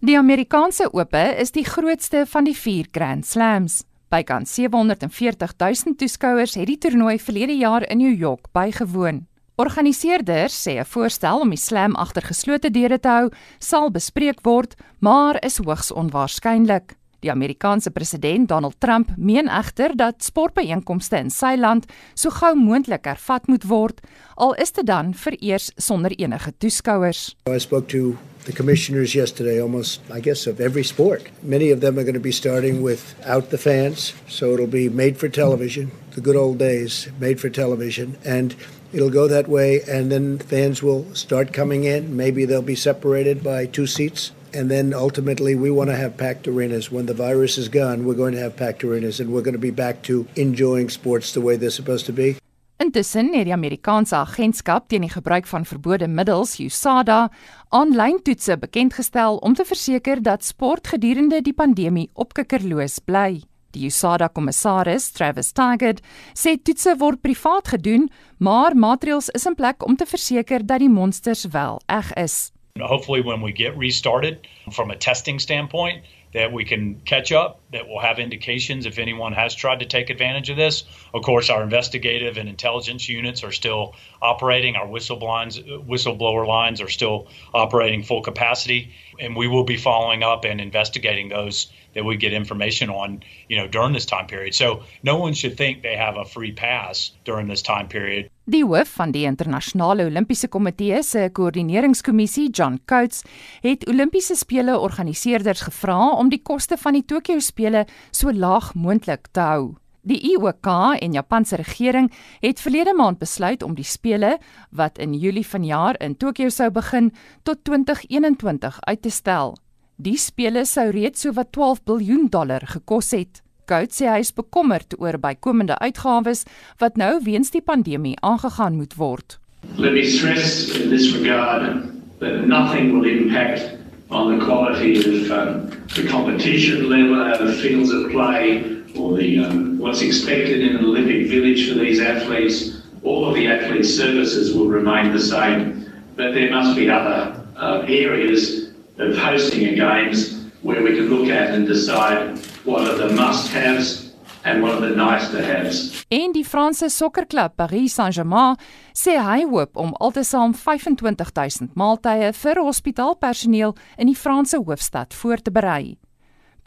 Die 0.01 0.17
Amerikaanse 0.17 0.89
Ope 0.93 1.21
is 1.37 1.53
die 1.53 1.65
grootste 1.65 2.25
van 2.25 2.49
die 2.49 2.57
4 2.57 2.89
Grand 2.91 3.25
Slams 3.25 3.83
Bykans 4.07 4.53
740 4.55 5.53
000 5.57 5.95
toeskouers 5.99 6.53
het 6.55 6.69
die 6.69 6.77
toernooi 6.79 7.17
verlede 7.19 7.57
jaar 7.59 7.83
in 7.91 7.99
New 7.99 8.13
York 8.15 8.45
bygewoon. 8.55 9.25
Organiseerders 9.59 10.55
sê 10.63 10.79
'n 10.79 10.85
voorstel 10.85 11.39
om 11.39 11.49
die 11.49 11.59
slam 11.59 11.95
agter 11.95 12.23
geslote 12.23 12.71
deure 12.71 12.99
te 12.99 13.07
hou 13.07 13.29
sal 13.59 13.91
bespreek 13.91 14.39
word, 14.43 14.75
maar 14.99 15.43
is 15.43 15.57
hoogs 15.57 15.91
onwaarskynlik. 15.91 16.95
Die 17.25 17.31
Amerikaanse 17.31 17.89
president 17.89 18.49
Donald 18.49 18.75
Trump 18.77 19.09
meen 19.17 19.47
egter 19.49 19.95
dat 19.97 20.21
sportbeeenkomste 20.21 21.17
in 21.17 21.31
sy 21.33 21.55
land 21.57 21.87
so 22.13 22.29
gou 22.29 22.51
moontlik 22.53 23.09
hervat 23.09 23.47
moet 23.49 23.65
word, 23.65 24.03
al 24.37 24.53
is 24.61 24.75
dit 24.75 24.85
dan 24.85 25.15
vereers 25.17 25.71
sonder 25.81 26.13
enige 26.13 26.53
toeskouers. 26.61 27.31
I 27.49 27.57
spoke 27.57 27.89
to 27.89 28.13
the 28.45 28.53
commissioners 28.53 29.15
yesterday 29.17 29.57
almost 29.59 30.01
I 30.13 30.21
guess 30.21 30.45
of 30.45 30.61
every 30.61 30.83
sport. 30.83 31.31
Many 31.41 31.71
of 31.71 31.81
them 31.81 31.97
are 31.97 32.05
going 32.05 32.13
to 32.13 32.21
be 32.21 32.31
starting 32.31 32.83
without 32.83 33.49
the 33.49 33.57
fans, 33.57 34.13
so 34.27 34.53
it'll 34.53 34.69
be 34.69 34.87
made 34.87 35.17
for 35.17 35.27
television, 35.27 35.91
the 36.13 36.21
good 36.21 36.37
old 36.37 36.59
days, 36.59 37.09
made 37.19 37.41
for 37.41 37.49
television 37.49 38.15
and 38.23 38.53
it'll 38.93 39.09
go 39.09 39.27
that 39.27 39.47
way 39.49 39.81
and 39.89 40.11
then 40.11 40.37
fans 40.37 40.83
will 40.83 41.03
start 41.15 41.51
coming 41.51 41.83
in, 41.83 42.15
maybe 42.15 42.45
they'll 42.45 42.61
be 42.61 42.75
separated 42.75 43.41
by 43.41 43.65
two 43.65 43.87
seats 43.87 44.31
and 44.53 44.69
then 44.69 44.93
ultimately 44.93 45.55
we 45.55 45.69
want 45.69 45.89
to 45.89 45.95
have 45.95 46.17
packed 46.17 46.47
arenas 46.47 46.91
when 46.91 47.05
the 47.05 47.13
virus 47.13 47.57
is 47.57 47.69
gone 47.69 48.05
we're 48.05 48.13
going 48.13 48.33
to 48.33 48.39
have 48.39 48.55
packed 48.55 48.83
arenas 48.83 49.19
and 49.19 49.29
we're 49.31 49.41
going 49.41 49.53
to 49.53 49.59
be 49.59 49.71
back 49.71 50.01
to 50.01 50.25
enjoying 50.35 50.89
sports 50.89 51.33
the 51.33 51.41
way 51.41 51.55
they're 51.55 51.69
supposed 51.69 52.05
to 52.05 52.13
be 52.13 52.35
Intussen 52.77 53.31
het 53.33 53.47
die 53.47 53.53
Amerikaanse 53.55 54.13
agentskap 54.15 54.85
teen 54.87 55.01
die 55.01 55.09
gebruik 55.09 55.47
van 55.49 55.63
verbode 55.65 56.05
middels, 56.07 56.59
USADA, 56.61 57.31
aanlyn 57.73 58.19
toetse 58.21 58.53
bekend 58.61 58.93
gestel 58.93 59.39
om 59.41 59.55
te 59.57 59.65
verseker 59.65 60.21
dat 60.21 60.45
sport 60.45 60.87
gedurende 60.93 61.41
die 61.41 61.55
pandemie 61.57 62.05
opkikkerloos 62.13 62.99
bly. 63.09 63.41
Die 63.73 63.89
USADA 63.89 64.29
kommissaris, 64.29 65.09
Travis 65.11 65.51
Taggart, 65.57 66.03
sê 66.37 66.53
toetse 66.61 66.93
word 67.01 67.23
privaat 67.25 67.73
gedoen, 67.73 68.07
maar 68.37 68.77
maatreëls 68.77 69.31
is 69.33 69.49
in 69.49 69.57
plek 69.57 69.81
om 69.85 69.97
te 69.97 70.05
verseker 70.05 70.61
dat 70.61 70.85
die 70.85 70.91
monsters 70.91 71.47
wel 71.57 71.81
eg 71.89 72.13
is. 72.13 72.37
Hopefully, 72.81 73.21
when 73.21 73.41
we 73.41 73.51
get 73.51 73.77
restarted 73.77 74.47
from 74.71 74.91
a 74.91 74.95
testing 74.95 75.39
standpoint, 75.39 76.03
that 76.33 76.51
we 76.51 76.65
can 76.65 76.99
catch 77.05 77.31
up, 77.31 77.61
that 77.71 77.87
we'll 77.87 77.99
have 77.99 78.19
indications 78.19 78.85
if 78.85 78.99
anyone 78.99 79.33
has 79.33 79.55
tried 79.55 79.79
to 79.79 79.85
take 79.85 80.09
advantage 80.09 80.49
of 80.49 80.57
this. 80.57 80.83
Of 81.13 81.23
course, 81.23 81.49
our 81.49 81.63
investigative 81.63 82.37
and 82.37 82.49
intelligence 82.49 83.07
units 83.07 83.43
are 83.43 83.51
still 83.51 83.95
operating, 84.21 84.75
our 84.75 84.87
whistle 84.87 85.17
whistleblower 85.19 86.45
lines 86.45 86.81
are 86.81 86.89
still 86.89 87.27
operating 87.53 88.03
full 88.03 88.21
capacity, 88.21 88.91
and 89.19 89.35
we 89.35 89.47
will 89.47 89.63
be 89.63 89.77
following 89.77 90.21
up 90.21 90.43
and 90.43 90.59
investigating 90.59 91.29
those 91.29 91.71
that 91.93 92.03
we 92.03 92.17
get 92.17 92.33
information 92.33 92.89
on, 92.89 93.23
you 93.47 93.57
know, 93.57 93.67
during 93.67 93.93
this 93.93 94.05
time 94.05 94.27
period. 94.27 94.53
So 94.53 94.83
no 95.01 95.17
one 95.17 95.33
should 95.33 95.57
think 95.57 95.81
they 95.81 95.95
have 95.95 96.17
a 96.17 96.25
free 96.25 96.51
pass 96.51 97.11
during 97.23 97.47
this 97.47 97.61
time 97.61 97.87
period. 97.87 98.29
Die 98.47 98.63
hoof 98.63 98.93
van 98.95 99.11
die 99.11 99.25
internasionale 99.27 100.05
Olimpiese 100.07 100.47
Komitee 100.47 101.01
se 101.03 101.25
koördineringskommissie, 101.35 102.45
John 102.55 102.77
Coates, 102.87 103.25
het 103.59 103.81
Olimpiese 103.91 104.37
spele 104.39 104.77
organiseerders 104.79 105.65
gevra 105.65 106.13
om 106.15 106.29
die 106.31 106.39
koste 106.39 106.77
van 106.79 106.95
die 106.95 107.03
Tokio 107.03 107.41
spele 107.43 107.81
so 108.15 108.31
laag 108.31 108.69
moontlik 108.71 109.27
te 109.35 109.43
hou. 109.43 109.65
Die 110.07 110.21
IOK 110.29 110.69
en 110.95 111.17
Japan 111.17 111.43
se 111.43 111.59
regering 111.59 112.07
het 112.39 112.63
verlede 112.63 112.93
maand 112.95 113.19
besluit 113.19 113.65
om 113.67 113.75
die 113.75 113.83
spele 113.83 114.37
wat 114.71 114.97
in 114.97 115.17
Julie 115.19 115.43
vanjaar 115.43 115.99
in 115.99 116.15
Tokio 116.15 116.47
sou 116.47 116.69
begin 116.71 117.11
tot 117.43 117.65
2021 117.67 118.79
uit 118.79 119.01
te 119.01 119.11
stel. 119.11 119.57
Die 119.97 120.15
spele 120.15 120.63
sou 120.63 120.87
reeds 120.95 121.27
so 121.27 121.35
wat 121.35 121.51
12 121.51 121.83
miljard 121.83 122.31
dollar 122.31 122.63
gekos 122.63 123.11
het. 123.11 123.43
Sê 123.67 124.07
hy 124.07 124.21
is 124.23 124.31
bekommerd 124.31 124.95
oor 124.95 125.17
bykomende 125.19 125.75
uitgawes 125.83 126.45
wat 126.79 126.95
nou 126.95 127.19
weens 127.23 127.51
die 127.51 127.61
pandemie 127.61 128.15
aangegaan 128.23 128.77
moet 128.79 128.95
word. 128.95 129.35
Let 129.75 129.93
me 129.93 130.05
stress 130.07 130.69
in 130.79 130.89
this 130.89 131.11
regard 131.11 131.83
that 132.19 132.47
nothing 132.47 132.93
will 132.93 133.03
impact 133.03 133.75
on 134.09 134.39
the 134.39 134.45
quality 134.45 134.97
of 134.99 135.31
um, 135.31 135.69
the 135.95 136.07
competition 136.07 136.89
level, 136.89 137.19
uh, 137.19 137.37
the 137.37 137.53
fields 137.59 137.91
of 137.91 138.09
play, 138.09 138.63
or 138.95 139.17
the 139.17 139.43
um, 139.43 139.77
what's 139.79 140.01
expected 140.01 140.61
in 140.61 140.77
an 140.77 140.85
Olympic 140.85 141.27
village 141.27 141.67
for 141.67 141.75
these 141.75 141.99
athletes. 141.99 142.81
All 143.03 143.27
of 143.27 143.35
the 143.35 143.47
athlete 143.47 143.85
services 143.85 144.55
will 144.55 144.67
remain 144.67 145.11
the 145.11 145.19
same, 145.19 145.91
but 146.15 146.33
there 146.33 146.49
must 146.49 146.75
be 146.75 146.89
other 146.89 147.43
uh, 147.57 147.83
areas 147.87 148.71
of 148.97 149.17
hosting 149.17 149.67
a 149.67 149.75
games 149.75 150.45
where 150.61 150.81
we 150.81 150.95
can 150.95 151.09
look 151.09 151.29
at 151.29 151.53
and 151.53 151.67
decide 151.67 152.39
what 152.67 152.81
are 152.81 153.07
the 153.07 153.13
must-haves 153.15 154.11
and 154.43 154.61
what 154.61 154.73
are 154.73 154.89
the 154.89 154.95
nice-to-haves. 154.95 156.05
En 156.07 156.31
die 156.35 156.45
Franse 156.45 156.89
sokkerklub 156.89 157.55
Paris 157.55 157.95
Saint-Germain 157.95 158.57
sê 158.91 159.15
hy 159.23 159.45
hoop 159.47 159.79
om 159.79 159.93
altesaam 160.03 160.51
25000 160.55 161.71
maaltye 161.79 162.33
vir 162.35 162.59
hospitaalpersoneel 162.67 163.75
in 163.95 164.11
die 164.11 164.19
Franse 164.19 164.59
hoofstad 164.59 165.15
voor 165.15 165.39
te 165.39 165.53
berei. 165.55 165.95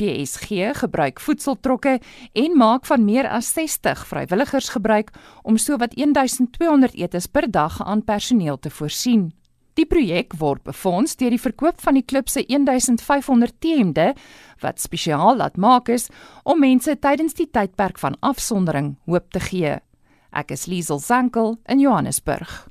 PSG 0.00 0.72
gebruik 0.80 1.20
voedseltrokke 1.20 1.98
en 2.32 2.56
maak 2.56 2.88
van 2.88 3.04
meer 3.04 3.28
as 3.28 3.52
60 3.52 4.06
vrywilligers 4.08 4.72
gebruik 4.72 5.12
om 5.44 5.60
sowat 5.60 5.92
1200 6.00 6.96
etes 6.96 7.28
per 7.28 7.50
dag 7.50 7.76
aan 7.84 8.04
personeel 8.04 8.56
te 8.56 8.72
voorsien. 8.72 9.28
Die 9.80 9.88
projek 9.88 10.34
word 10.36 10.60
befonds 10.68 11.14
deur 11.16 11.32
die 11.32 11.40
verkoop 11.40 11.78
van 11.80 11.96
die 11.96 12.04
klub 12.04 12.28
se 12.28 12.42
1500 12.44 13.54
T-hemde 13.64 14.10
wat 14.60 14.82
spesiaal 14.82 15.38
laat 15.40 15.56
maak 15.56 15.88
is 15.88 16.10
om 16.44 16.60
mense 16.60 16.98
tydens 17.00 17.38
die 17.38 17.46
tydperk 17.48 17.96
van 18.02 18.18
afsondering 18.20 18.98
hoop 19.08 19.30
te 19.32 19.40
gee. 19.40 19.78
Ek 20.36 20.52
is 20.52 20.66
Liesel 20.68 21.00
Sankel 21.00 21.56
in 21.64 21.80
Johannesburg. 21.80 22.66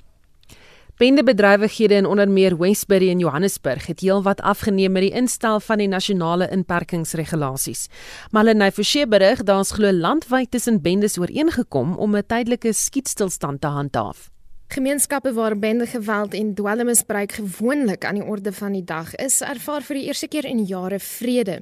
Bendebedrywighede 1.02 1.98
in 1.98 2.06
onder 2.06 2.30
meer 2.30 2.54
Westbury 2.60 3.10
en 3.10 3.26
Johannesburg 3.26 3.90
het 3.90 4.06
heelwat 4.06 4.44
afgeneem 4.46 4.94
met 4.94 5.08
die 5.08 5.14
instel 5.16 5.58
van 5.66 5.82
die 5.82 5.90
nasionale 5.90 6.46
inperkingsregulasies. 6.54 7.88
Malene 8.30 8.70
Forsie 8.70 9.08
berig 9.08 9.42
daar's 9.42 9.74
glo 9.74 9.90
landwyd 9.90 10.52
tussen 10.54 10.82
bendes 10.84 11.18
ooreengekom 11.18 11.96
om 11.98 12.14
'n 12.14 12.22
tydelike 12.22 12.72
skietstilstand 12.72 13.60
te 13.60 13.66
handhaaf. 13.66 14.30
Gemeenskappe 14.70 15.32
waar 15.32 15.58
bende 15.58 15.86
geweld 15.86 16.34
en 16.34 16.54
dwelmmisbruik 16.54 17.32
gewoonlik 17.32 18.04
aan 18.04 18.14
die 18.14 18.24
orde 18.24 18.52
van 18.52 18.72
die 18.72 18.84
dag 18.84 19.14
is, 19.14 19.40
ervaar 19.40 19.82
vir 19.82 19.98
die 19.98 20.04
eerste 20.06 20.28
keer 20.30 20.46
in 20.46 20.60
jare 20.62 21.00
vrede. 21.02 21.56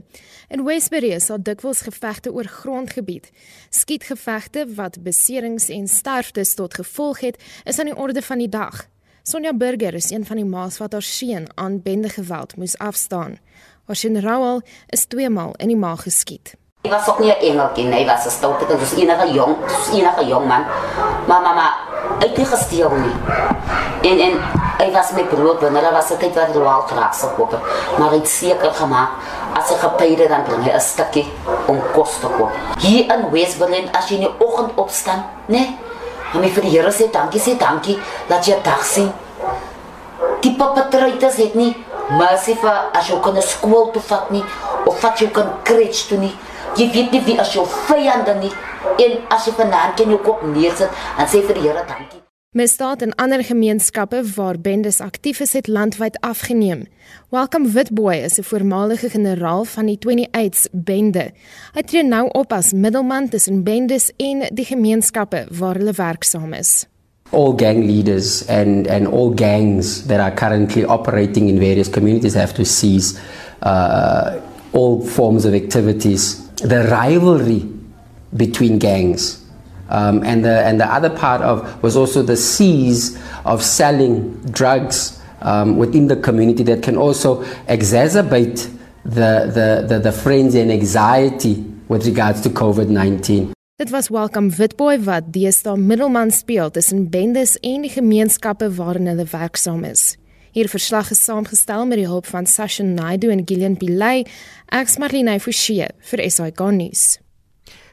In 0.53 0.65
Westbury 0.67 1.15
is 1.17 1.31
daar 1.33 1.41
dikwels 1.41 1.81
gevegte 1.87 2.33
oor 2.33 2.45
grondgebied. 2.45 3.31
Skietgevegte 3.71 4.67
wat 4.77 5.01
beserings 5.03 5.71
en 5.73 5.89
sterftes 5.89 6.53
tot 6.55 6.77
gevolg 6.77 7.25
het, 7.25 7.41
is 7.65 7.81
aan 7.81 7.89
die 7.89 7.97
orde 7.97 8.23
van 8.23 8.45
die 8.45 8.53
dag. 8.53 8.85
Sonja 9.23 9.57
Burger 9.57 9.95
is 9.95 10.11
een 10.11 10.29
van 10.29 10.37
die 10.37 10.45
maas 10.45 10.77
wat 10.79 10.93
haar 10.93 11.03
seun 11.03 11.49
aan 11.55 11.81
bende 11.83 12.13
geweld 12.13 12.57
moes 12.57 12.77
afstaan. 12.79 13.39
Haar 13.89 13.97
seun 13.97 14.21
Raul 14.21 14.61
is 14.87 15.09
twee 15.09 15.31
maal 15.33 15.57
in 15.57 15.73
die 15.73 15.81
maag 15.81 16.05
geskiet. 16.05 16.59
Hy 16.85 16.91
was 16.93 17.09
ook 17.09 17.19
nie 17.19 17.33
'n 17.33 17.41
engeltjie 17.41 17.85
nie, 17.85 18.05
hy 18.05 18.05
was 18.05 18.27
'n 18.27 18.31
stoute, 18.31 18.67
dit 18.67 18.79
was 18.79 18.93
enige 18.93 19.33
jong, 19.33 19.57
enige 19.93 20.25
jong 20.27 20.47
man. 20.47 20.65
Maar 21.27 21.41
mamma, 21.43 21.89
hy 22.21 22.29
het 22.29 22.49
gesteel 22.49 22.91
nie. 22.91 23.17
En 24.11 24.21
en 24.29 24.41
hy 24.79 24.91
was 24.95 25.11
met 25.17 25.29
brood, 25.29 25.61
wanneer 25.61 25.89
hy 25.89 25.93
was 25.93 26.11
altyd 26.15 26.35
wat 26.39 26.55
roal 26.55 26.85
traks 26.87 27.25
op. 27.37 27.55
Maar 27.99 28.11
hy 28.11 28.21
het 28.21 28.29
seker 28.31 28.75
gemaak 28.75 29.11
as 29.59 29.73
hy 29.73 29.79
gepeide 29.83 30.29
dan 30.31 30.45
bring 30.47 30.63
hy 30.63 30.73
'n 30.75 30.81
stukkie 30.81 31.27
om 31.67 31.81
kos 31.95 32.19
te 32.21 32.29
koop. 32.39 32.51
Hier 32.79 33.13
in 33.15 33.31
Westberlin 33.31 33.89
as 33.93 34.09
jy 34.09 34.15
in 34.15 34.27
die 34.27 34.35
oggend 34.39 34.71
opstaan, 34.75 35.25
né? 35.47 35.59
Nee, 35.59 35.77
hom 36.33 36.43
vir 36.43 36.63
die 36.63 36.71
Here 36.71 36.93
sê 36.93 37.11
dankie, 37.11 37.41
sê 37.41 37.57
dankie 37.57 37.99
dat 38.29 38.47
jy 38.47 38.57
dag 38.63 38.85
sien. 38.85 39.13
Die 40.41 40.55
papatrytes 40.57 41.37
het 41.37 41.55
nie 41.55 41.77
mercy 42.19 42.55
vir 42.55 42.91
as 42.93 43.09
jy 43.09 43.21
kan 43.21 43.43
skool 43.43 43.91
toe 43.93 44.03
vat 44.03 44.31
nie 44.31 44.45
of 44.87 45.01
vat 45.01 45.21
jy 45.21 45.31
kan 45.31 45.51
kretsch 45.63 46.09
toe 46.09 46.19
nie. 46.19 46.35
Jy 46.77 46.91
weet 46.93 47.13
nie 47.13 47.21
wie 47.27 47.41
as 47.41 47.53
jou 47.53 47.67
vyande 47.67 48.35
nie 48.35 48.53
en 48.99 49.19
as 49.35 49.47
jy 49.47 49.53
vanaand 49.59 49.99
kan 49.99 50.17
jou 50.17 50.23
kop 50.23 50.43
neersit 50.47 50.91
en 51.19 51.27
sê 51.27 51.43
vir 51.45 51.55
die 51.55 51.69
Here 51.69 51.85
dankie. 51.89 52.23
Misdaad 52.57 53.03
in 53.05 53.11
ander 53.21 53.43
gemeenskappe 53.45 54.23
waar 54.35 54.57
bendes 54.61 55.01
aktief 55.05 55.41
is, 55.45 55.53
het 55.53 55.67
landwyd 55.69 56.17
afgeneem. 56.25 56.87
Welcome 57.31 57.69
Witboy 57.69 58.15
is 58.25 58.39
'n 58.39 58.43
voormalige 58.43 59.11
generaal 59.11 59.65
van 59.65 59.87
die 59.87 59.99
28s 59.99 60.69
bende. 60.73 61.31
Hy 61.75 61.83
tree 61.83 62.03
nou 62.03 62.29
op 62.33 62.53
as 62.53 62.73
middelman 62.73 63.29
tussen 63.29 63.63
bendes 63.63 64.11
en 64.17 64.49
die 64.51 64.65
gemeenskappe 64.65 65.47
waar 65.51 65.75
hulle 65.75 65.93
werksaam 65.93 66.53
is. 66.53 66.87
All 67.31 67.53
gang 67.57 67.85
leaders 67.85 68.47
and 68.49 68.89
and 68.89 69.07
all 69.07 69.33
gangs 69.35 70.07
that 70.07 70.19
are 70.21 70.35
currently 70.35 70.85
operating 70.85 71.49
in 71.49 71.59
various 71.59 71.91
communities 71.91 72.35
have 72.35 72.55
to 72.55 72.65
cease 72.65 73.19
uh, 73.63 74.33
all 74.71 75.01
forms 75.01 75.45
of 75.45 75.53
activities 75.53 76.41
the 76.55 76.83
rivalry 76.83 77.78
between 78.37 78.79
gangs. 78.79 79.45
Um, 79.89 80.23
and 80.23 80.45
the 80.45 80.67
and 80.67 80.79
the 80.79 80.85
other 80.85 81.09
part 81.09 81.41
of 81.41 81.83
was 81.83 81.97
also 81.97 82.23
the 82.23 82.37
seize 82.37 83.19
of 83.45 83.63
selling 83.63 84.39
drugs 84.51 85.19
um, 85.41 85.79
within 85.79 86.09
the 86.09 86.17
community 86.17 86.63
that 86.65 86.83
can 86.83 86.97
also 86.97 87.43
exacerbate 87.69 88.69
the, 89.05 89.49
the, 89.49 89.87
the, 89.89 89.99
the 89.99 90.13
frenzy 90.13 90.61
and 90.61 90.71
anxiety 90.71 91.65
with 91.89 92.05
regards 92.07 92.41
to 92.43 92.51
COVID-19. 92.51 93.53
Dit 93.79 93.91
was 93.91 94.11
Welcome 94.11 94.51
Witboy 94.51 94.99
wat 95.07 95.31
deesdae 95.33 95.77
middelman 95.79 96.33
speel 96.35 96.71
tussen 96.71 97.09
bendes 97.11 97.57
en 97.63 97.85
die 97.87 97.93
gemeenskappe 97.93 98.73
waarin 98.75 99.07
hulle 99.07 99.25
werksaam 99.31 99.85
is. 99.87 100.17
Hier 100.51 100.69
verslag 100.69 101.13
is 101.15 101.23
saamgestel 101.23 101.87
met 101.87 102.01
die 102.03 102.09
hulp 102.11 102.27
van 102.27 102.47
Sasha 102.47 102.83
Naidu 102.83 103.31
en 103.31 103.45
Gillian 103.47 103.77
Pilay. 103.79 104.27
Ek's 104.75 104.99
Marlene 104.99 105.39
Forsie 105.41 105.87
vir 106.11 106.25
SAK 106.27 106.65
nuus. 106.75 107.07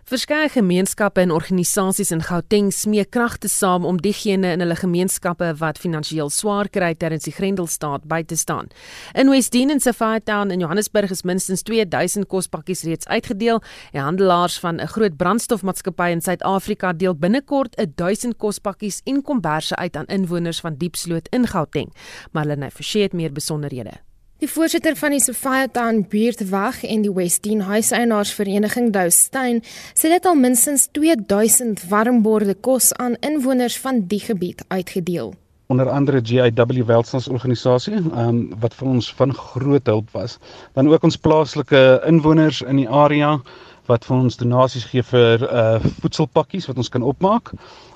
Verskeie 0.06 0.52
gemeenskappe 0.54 1.24
en 1.24 1.32
organisasies 1.34 2.12
in 2.14 2.20
Gauteng 2.22 2.68
smee 2.70 3.08
kragte 3.10 3.50
saam 3.50 3.88
om 3.90 3.98
diegene 3.98 4.52
in 4.54 4.62
hulle 4.62 4.78
gemeenskappe 4.78 5.48
wat 5.58 5.82
finansiëel 5.82 6.30
swaar 6.30 6.70
kry 6.70 6.92
tydens 6.94 7.26
die 7.26 7.34
Grendelstaat 7.34 8.06
by 8.06 8.20
te 8.22 8.38
staan. 8.38 8.70
In 9.18 9.34
Westdene 9.34 9.74
en 9.74 9.82
Safari-town 9.82 10.54
in 10.54 10.62
Johannesburg 10.62 11.10
is 11.10 11.26
minstens 11.26 11.66
2000 11.66 12.30
kospakkies 12.30 12.86
reeds 12.86 13.10
uitgedeel. 13.10 13.64
Die 13.98 14.06
handelaars 14.06 14.62
van 14.62 14.78
'n 14.78 14.94
groot 14.94 15.18
brandstofmaatskappy 15.18 16.12
in 16.12 16.22
Suid-Afrika 16.22 16.94
deel 16.94 17.16
binnekort 17.16 17.74
1000 17.96 18.38
kospakkies 18.38 19.02
en 19.06 19.24
komberse 19.24 19.76
uit 19.76 19.96
aan 19.96 20.06
inwoners 20.06 20.60
van 20.60 20.76
Diepsloot 20.78 21.28
in 21.32 21.48
Gauteng. 21.48 21.90
Marlene 22.32 22.70
Forsie 22.72 23.02
het 23.02 23.14
meer 23.14 23.32
besonderhede. 23.32 24.06
Die 24.44 24.50
voorsitter 24.52 24.98
van 25.00 25.14
die 25.16 25.22
Sophiatown 25.24 26.02
buurtwag 26.12 26.82
en 26.84 27.06
die 27.06 27.12
Westdene 27.16 27.64
huiseienaarsvereniging 27.70 28.90
Dou 28.92 29.06
Steyn 29.08 29.62
sê 29.96 30.12
dit 30.12 30.28
al 30.28 30.36
minstens 30.36 30.90
2000 30.98 31.86
warmborde 31.88 32.58
kos 32.68 32.90
aan 33.00 33.16
inwoners 33.24 33.78
van 33.80 34.02
die 34.12 34.20
gebied 34.20 34.66
uitgedeel. 34.68 35.32
Onder 35.72 35.88
andere 35.90 36.20
GIW 36.20 36.84
welstandsorganisasie, 36.92 38.02
um, 38.12 38.42
wat 38.60 38.76
vir 38.76 38.92
ons 38.98 39.08
van 39.16 39.32
groot 39.32 39.88
hulp 39.88 40.12
was. 40.12 40.36
Dan 40.76 40.92
ook 40.92 41.08
ons 41.08 41.16
plaaslike 41.16 41.86
inwoners 42.04 42.60
in 42.62 42.84
die 42.84 42.90
area 42.92 43.38
wat 43.88 44.04
vir 44.04 44.18
ons 44.18 44.36
donasies 44.36 44.90
gee 44.92 45.04
vir 45.16 45.48
uh 45.48 45.80
voedselpakkies 46.02 46.68
wat 46.68 46.84
ons 46.84 46.92
kan 46.92 47.08
opmaak 47.08 47.54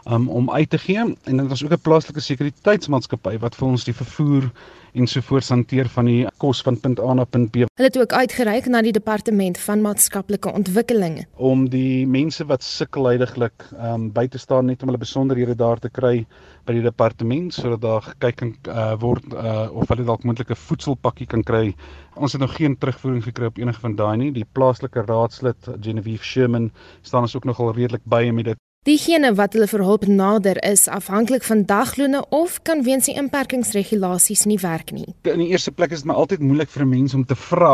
um, 0.08 0.30
om 0.30 0.52
uit 0.56 0.70
te 0.70 0.80
gee 0.80 1.04
en 1.04 1.16
dan 1.26 1.50
het 1.50 1.52
ons 1.58 1.64
ook 1.68 1.76
'n 1.76 1.88
plaaslike 1.88 2.24
sekuriteitsmaatskappy 2.24 3.40
wat 3.44 3.56
vir 3.60 3.68
ons 3.68 3.84
die 3.84 3.98
vervoer 4.04 4.52
en 4.94 5.08
sovoorts 5.08 5.50
hanteer 5.50 5.90
van 5.90 6.06
die 6.06 6.28
kos 6.38 6.62
van 6.66 6.80
punt 6.80 7.00
A 7.00 7.14
na 7.14 7.26
punt 7.26 7.52
B. 7.52 7.66
Hulle 7.80 7.90
het 7.90 7.98
ook 7.98 8.14
uitgereik 8.14 8.68
na 8.68 8.82
die 8.82 8.96
departement 8.96 9.58
van 9.58 9.82
maatskaplike 9.82 10.54
ontwikkeling 10.54 11.26
om 11.36 11.68
die 11.70 12.08
mense 12.08 12.46
wat 12.46 12.64
sukkel 12.64 13.10
heidaglik 13.12 13.66
um, 13.78 14.10
by 14.14 14.28
te 14.28 14.38
staan 14.38 14.66
net 14.66 14.82
om 14.82 14.92
hulle 14.92 15.02
besonderhede 15.02 15.56
daar 15.56 15.80
te 15.80 15.90
kry 15.90 16.26
by 16.68 16.76
die 16.78 16.86
departement 16.86 17.54
sodat 17.54 17.82
daar 17.82 18.06
gekyk 18.06 18.38
kan 18.40 18.54
uh, 18.70 18.94
word 19.02 19.26
uh, 19.34 19.68
of 19.74 19.90
hulle 19.90 20.06
dalk 20.08 20.24
moontlik 20.28 20.52
'n 20.54 20.62
voedselpakkie 20.68 21.28
kan 21.28 21.44
kry. 21.44 21.76
Ons 22.16 22.34
het 22.34 22.42
nog 22.42 22.56
geen 22.56 22.78
terugvoering 22.78 23.24
gekry 23.24 23.46
op 23.46 23.58
enige 23.58 23.80
van 23.80 23.96
daai 23.96 24.18
nie. 24.18 24.32
Die 24.32 24.46
plaaslike 24.46 25.06
raadslid 25.08 25.70
Genevieve 25.82 26.24
Sherman 26.24 26.72
staan 27.02 27.28
ons 27.28 27.36
ook 27.36 27.46
nogal 27.46 27.74
redelik 27.74 28.06
by 28.06 28.30
met 28.34 28.46
dit. 28.46 28.69
Diegene 28.88 29.34
wat 29.36 29.58
hulle 29.58 29.66
vir 29.68 29.82
hulp 29.84 30.06
nader 30.08 30.58
is 30.64 30.86
afhanklik 30.88 31.44
van 31.44 31.66
daglone 31.68 32.22
of 32.32 32.54
kan 32.64 32.80
weens 32.86 33.10
die 33.10 33.16
inperkingsregulasies 33.20 34.46
nie 34.48 34.56
werk 34.62 34.94
nie. 34.96 35.10
In 35.28 35.42
die 35.44 35.50
eerste 35.52 35.74
plek 35.76 35.92
is 35.92 36.06
dit 36.06 36.08
my 36.08 36.16
altyd 36.22 36.40
moeilik 36.40 36.72
vir 36.72 36.86
'n 36.86 36.90
mens 36.94 37.14
om 37.14 37.26
te 37.28 37.36
vra 37.36 37.74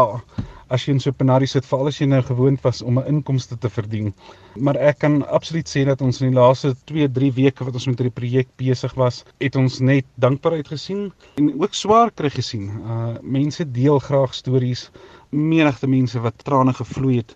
as 0.73 0.87
jy 0.87 0.95
in 0.95 0.99
so 0.99 1.11
'n 1.11 1.19
penarie 1.19 1.47
sit 1.47 1.65
veral 1.69 1.87
as 1.91 2.01
jy 2.01 2.07
nou 2.07 2.21
gewoond 2.25 2.59
was 2.63 2.81
om 2.81 2.97
'n 2.97 3.05
inkomste 3.05 3.55
te 3.55 3.69
verdien. 3.69 4.13
Maar 4.55 4.77
ek 4.77 4.99
kan 4.99 5.21
absoluut 5.27 5.69
sê 5.69 5.85
dat 5.85 6.01
ons 6.01 6.21
in 6.21 6.31
die 6.31 6.39
laaste 6.39 6.73
2-3 6.85 7.31
weke 7.35 7.63
wat 7.65 7.73
ons 7.73 7.85
met 7.85 7.99
hierdie 7.99 8.19
projek 8.21 8.47
besig 8.57 8.93
was, 8.95 9.23
het 9.39 9.55
ons 9.55 9.79
net 9.79 10.05
dankbaarheid 10.17 10.67
gesien 10.67 11.13
en 11.37 11.61
ook 11.61 11.73
swaar 11.73 12.11
kry 12.11 12.29
gesien. 12.29 12.81
Uh 12.81 13.17
mense 13.21 13.71
deel 13.71 13.99
graag 13.99 14.33
stories, 14.33 14.89
menigte 15.29 15.87
mense 15.87 16.19
wat 16.19 16.43
trane 16.43 16.73
gevloei 16.73 17.17
het 17.17 17.35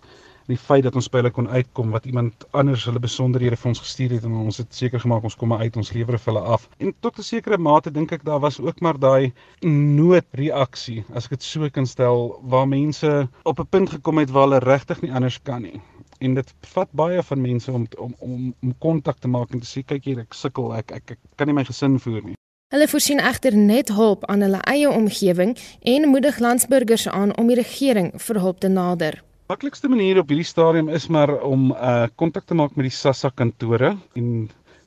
die 0.50 0.58
feit 0.58 0.84
dat 0.86 0.96
ons 0.98 1.08
by 1.10 1.20
hulle 1.20 1.32
kon 1.34 1.48
uitkom 1.48 1.92
wat 1.94 2.06
iemand 2.10 2.46
anders 2.56 2.84
hulle 2.88 3.02
besonderhede 3.02 3.58
vir 3.60 3.70
ons 3.70 3.82
gestuur 3.82 4.16
het 4.16 4.26
en 4.26 4.36
ons 4.42 4.58
het 4.60 4.74
seker 4.74 5.02
gemaak 5.02 5.26
ons 5.28 5.36
kom 5.38 5.54
uit 5.54 5.76
ons 5.78 5.92
lewer 5.94 6.18
vir 6.18 6.32
hulle 6.32 6.42
af. 6.56 6.66
En 6.78 6.92
tot 7.06 7.18
'n 7.18 7.26
sekere 7.26 7.58
mate 7.58 7.90
dink 7.90 8.12
ek 8.12 8.24
daar 8.24 8.40
was 8.40 8.60
ook 8.60 8.80
maar 8.80 8.98
daai 8.98 9.32
noodreaksie, 9.62 11.04
as 11.14 11.24
ek 11.24 11.30
dit 11.30 11.42
so 11.42 11.68
kan 11.70 11.86
stel, 11.86 12.40
waar 12.42 12.68
mense 12.68 13.28
op 13.44 13.60
'n 13.60 13.66
punt 13.70 13.90
gekom 13.90 14.18
het 14.18 14.30
waar 14.30 14.48
hulle 14.48 14.58
regtig 14.58 15.02
nie 15.02 15.12
anders 15.12 15.38
kan 15.42 15.62
nie. 15.62 15.80
En 16.20 16.34
dit 16.34 16.54
vat 16.74 16.88
baie 16.92 17.22
van 17.22 17.40
mense 17.40 17.72
om 17.72 17.86
om 17.98 18.14
om 18.18 18.54
om 18.62 18.78
kontak 18.78 19.18
te 19.18 19.28
maak 19.28 19.50
en 19.52 19.60
te 19.60 19.66
sê 19.66 19.84
kyk 19.84 20.04
hier 20.04 20.18
ek 20.18 20.34
sukkel 20.34 20.74
ek, 20.74 20.90
ek 20.90 21.10
ek 21.10 21.18
kan 21.36 21.46
nie 21.46 21.54
my 21.54 21.64
gesin 21.64 21.98
voer 21.98 22.22
nie. 22.22 22.34
Hulle 22.72 22.88
voorsien 22.88 23.18
egter 23.18 23.56
net 23.56 23.88
hulp 23.88 24.24
aan 24.24 24.40
hulle 24.40 24.60
eie 24.60 24.90
omgewing 24.90 25.58
en 25.82 26.08
moedig 26.08 26.38
landsburgers 26.38 27.08
aan 27.08 27.36
om 27.36 27.46
die 27.46 27.56
regering 27.56 28.12
vir 28.20 28.38
hulp 28.38 28.60
te 28.60 28.68
nader 28.68 29.29
maklikste 29.50 29.88
manier 29.90 30.20
op 30.20 30.28
hierdie 30.30 30.46
stadium 30.46 30.88
is 30.94 31.08
maar 31.10 31.30
om 31.42 31.72
uh 31.72 32.06
kontak 32.22 32.44
te 32.46 32.54
maak 32.54 32.76
met 32.78 32.86
die 32.86 32.94
SASSA 32.94 33.32
kantore 33.34 33.88
en 34.18 34.26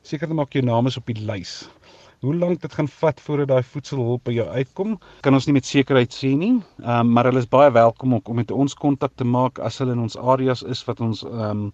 seker 0.08 0.30
te 0.32 0.36
maak 0.40 0.54
jou 0.56 0.62
naam 0.64 0.88
is 0.88 0.96
op 0.96 1.10
die 1.10 1.20
lys. 1.28 1.66
Hoe 2.24 2.32
lank 2.40 2.62
dit 2.64 2.76
gaan 2.78 2.88
vat 3.02 3.20
voordat 3.26 3.50
daai 3.50 3.68
voedselhulp 3.74 4.24
by 4.30 4.36
jou 4.38 4.46
uitkom, 4.48 4.94
kan 5.26 5.36
ons 5.36 5.50
nie 5.50 5.56
met 5.58 5.68
sekerheid 5.68 6.16
sê 6.16 6.32
nie. 6.40 6.54
Ehm 6.80 7.02
um, 7.02 7.12
maar 7.18 7.28
hulle 7.28 7.44
is 7.44 7.50
baie 7.58 7.74
welkom 7.76 8.16
om 8.20 8.40
met 8.40 8.54
ons 8.56 8.78
kontak 8.86 9.18
te 9.20 9.28
maak 9.28 9.60
as 9.60 9.82
hulle 9.84 9.98
in 9.98 10.06
ons 10.06 10.16
areas 10.36 10.64
is 10.76 10.86
wat 10.88 11.04
ons 11.04 11.26
ehm 11.28 11.50
um, 11.50 11.66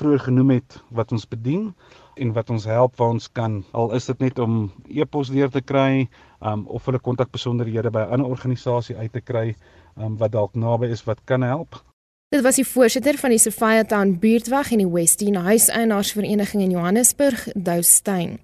vroeër 0.00 0.26
genoem 0.26 0.50
het 0.56 0.80
wat 0.98 1.14
ons 1.14 1.28
bedien 1.36 1.70
en 2.16 2.34
wat 2.40 2.50
ons 2.50 2.66
help 2.66 2.98
waar 2.98 3.14
ons 3.20 3.30
kan. 3.38 3.60
Al 3.70 3.94
is 4.00 4.10
dit 4.10 4.26
net 4.26 4.42
om 4.42 4.58
e-pos 4.88 5.30
deur 5.30 5.54
te 5.54 5.62
kry, 5.62 6.08
ehm 6.40 6.52
um, 6.52 6.66
of 6.66 6.90
hulle 6.90 6.98
kontakbesonderhede 6.98 7.94
by 7.94 8.02
'n 8.02 8.18
ander 8.18 8.34
organisasie 8.34 8.98
uit 8.98 9.12
te 9.12 9.22
kry, 9.30 9.46
ehm 9.94 10.06
um, 10.10 10.18
wat 10.18 10.34
dalk 10.34 10.58
naby 10.58 10.90
is 10.90 11.06
wat 11.06 11.22
kan 11.24 11.46
help. 11.46 11.78
Dit 12.32 12.40
was 12.40 12.56
die 12.56 12.64
voorsitter 12.64 13.18
van 13.20 13.28
die 13.34 13.38
Sophia 13.38 13.82
Town 13.84 14.14
buurtwag 14.16 14.70
en 14.72 14.80
die 14.80 14.88
Westin 14.88 15.34
Huiseienaarsvereniging 15.36 16.62
in 16.64 16.70
Johannesburg, 16.72 17.42
Dou 17.52 17.82
Steyn. 17.84 18.38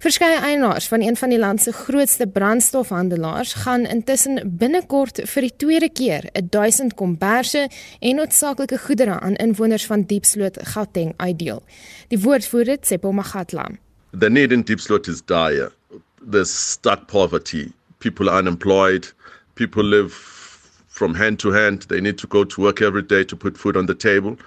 Verskeie 0.00 0.38
eienaars 0.40 0.86
van 0.88 1.02
een 1.04 1.18
van 1.20 1.34
die 1.34 1.38
land 1.38 1.60
se 1.60 1.74
grootste 1.76 2.24
brandstofhandelaars 2.26 3.52
gaan 3.66 3.84
intussen 3.84 4.40
binnekort 4.62 5.20
vir 5.28 5.44
die 5.44 5.52
tweede 5.56 5.90
keer 5.92 6.24
1000 6.32 6.96
komberse 6.96 7.66
en 8.00 8.16
noodsaaklike 8.16 8.78
goedere 8.86 9.18
aan 9.20 9.36
inwoners 9.44 9.84
van 9.86 10.06
Diepsloot, 10.08 10.56
Gauteng 10.72 11.12
uitdeel. 11.16 11.60
Die 12.08 12.20
woordvoerder, 12.20 12.80
Tsepo 12.80 13.12
Magatla. 13.12 13.68
The 14.18 14.30
need 14.30 14.52
in 14.52 14.64
Diepsloot 14.64 15.12
is 15.12 15.20
dire. 15.20 15.68
There's 16.30 16.70
stark 16.70 17.04
poverty. 17.06 17.68
People 17.98 18.30
are 18.30 18.40
unemployed. 18.40 19.12
People 19.54 19.84
live 19.84 20.35
from 20.96 21.14
hand 21.14 21.38
to 21.38 21.52
hand. 21.52 21.82
They 21.82 22.00
need 22.00 22.16
to 22.18 22.26
go 22.26 22.42
to 22.42 22.60
work 22.60 22.80
every 22.80 23.02
day 23.02 23.22
to 23.24 23.36
put 23.36 23.58
food 23.58 23.76
on 23.76 23.84
the 23.84 23.94
table. 23.94 24.38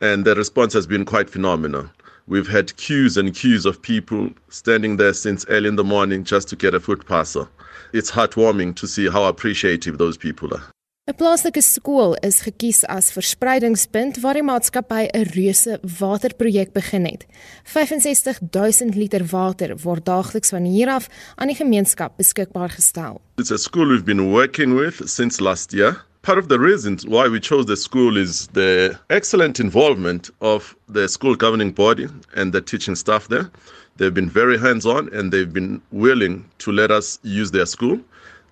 And 0.00 0.24
the 0.24 0.36
response 0.36 0.72
has 0.72 0.86
been 0.86 1.04
quite 1.04 1.28
phenomenal. 1.28 1.90
We've 2.28 2.46
had 2.46 2.76
queues 2.76 3.16
and 3.16 3.34
queues 3.34 3.66
of 3.66 3.82
people 3.82 4.30
standing 4.48 4.98
there 4.98 5.14
since 5.14 5.44
early 5.48 5.68
in 5.68 5.76
the 5.76 5.84
morning 5.84 6.22
just 6.22 6.48
to 6.48 6.56
get 6.56 6.74
a 6.74 6.80
food 6.80 7.04
parcel. 7.06 7.48
It's 7.92 8.10
heartwarming 8.10 8.76
to 8.76 8.86
see 8.86 9.08
how 9.08 9.24
appreciative 9.24 9.98
those 9.98 10.16
people 10.16 10.54
are. 10.54 10.62
'n 11.06 11.14
Plaaslike 11.14 11.62
skool 11.62 12.16
is 12.26 12.40
gekies 12.42 12.80
as 12.90 13.12
verspreidingspunt 13.14 14.16
waar 14.24 14.34
die 14.34 14.42
maatskappy 14.42 15.04
'n 15.06 15.28
reuse 15.36 15.78
waterprojek 16.00 16.72
begin 16.74 17.04
het. 17.06 17.26
65000 17.62 18.96
liter 18.96 19.24
water 19.30 19.76
word 19.84 20.04
daagliks 20.04 20.50
van 20.50 20.64
hier 20.64 20.88
af 20.88 21.06
aan 21.36 21.46
die 21.46 21.56
gemeenskap 21.56 22.16
beskikbaar 22.16 22.70
gestel. 22.70 23.20
It's 23.38 23.52
a 23.52 23.56
school 23.56 23.86
we've 23.86 24.04
been 24.04 24.32
working 24.32 24.74
with 24.74 25.00
since 25.04 25.40
last 25.40 25.72
year. 25.72 26.02
Part 26.22 26.38
of 26.38 26.48
the 26.48 26.58
reasons 26.58 27.04
why 27.04 27.28
we 27.28 27.38
chose 27.38 27.66
the 27.66 27.76
school 27.76 28.16
is 28.16 28.48
the 28.52 28.98
excellent 29.06 29.60
involvement 29.60 30.30
of 30.40 30.74
the 30.92 31.06
school 31.06 31.36
governing 31.36 31.72
body 31.72 32.08
and 32.34 32.52
the 32.52 32.60
teaching 32.60 32.96
staff 32.96 33.28
there. 33.28 33.50
They've 33.96 34.14
been 34.14 34.30
very 34.30 34.58
hands-on 34.58 35.08
and 35.12 35.30
they've 35.30 35.52
been 35.52 35.80
willing 35.92 36.44
to 36.58 36.72
let 36.72 36.90
us 36.90 37.20
use 37.22 37.52
their 37.52 37.66
school 37.66 38.00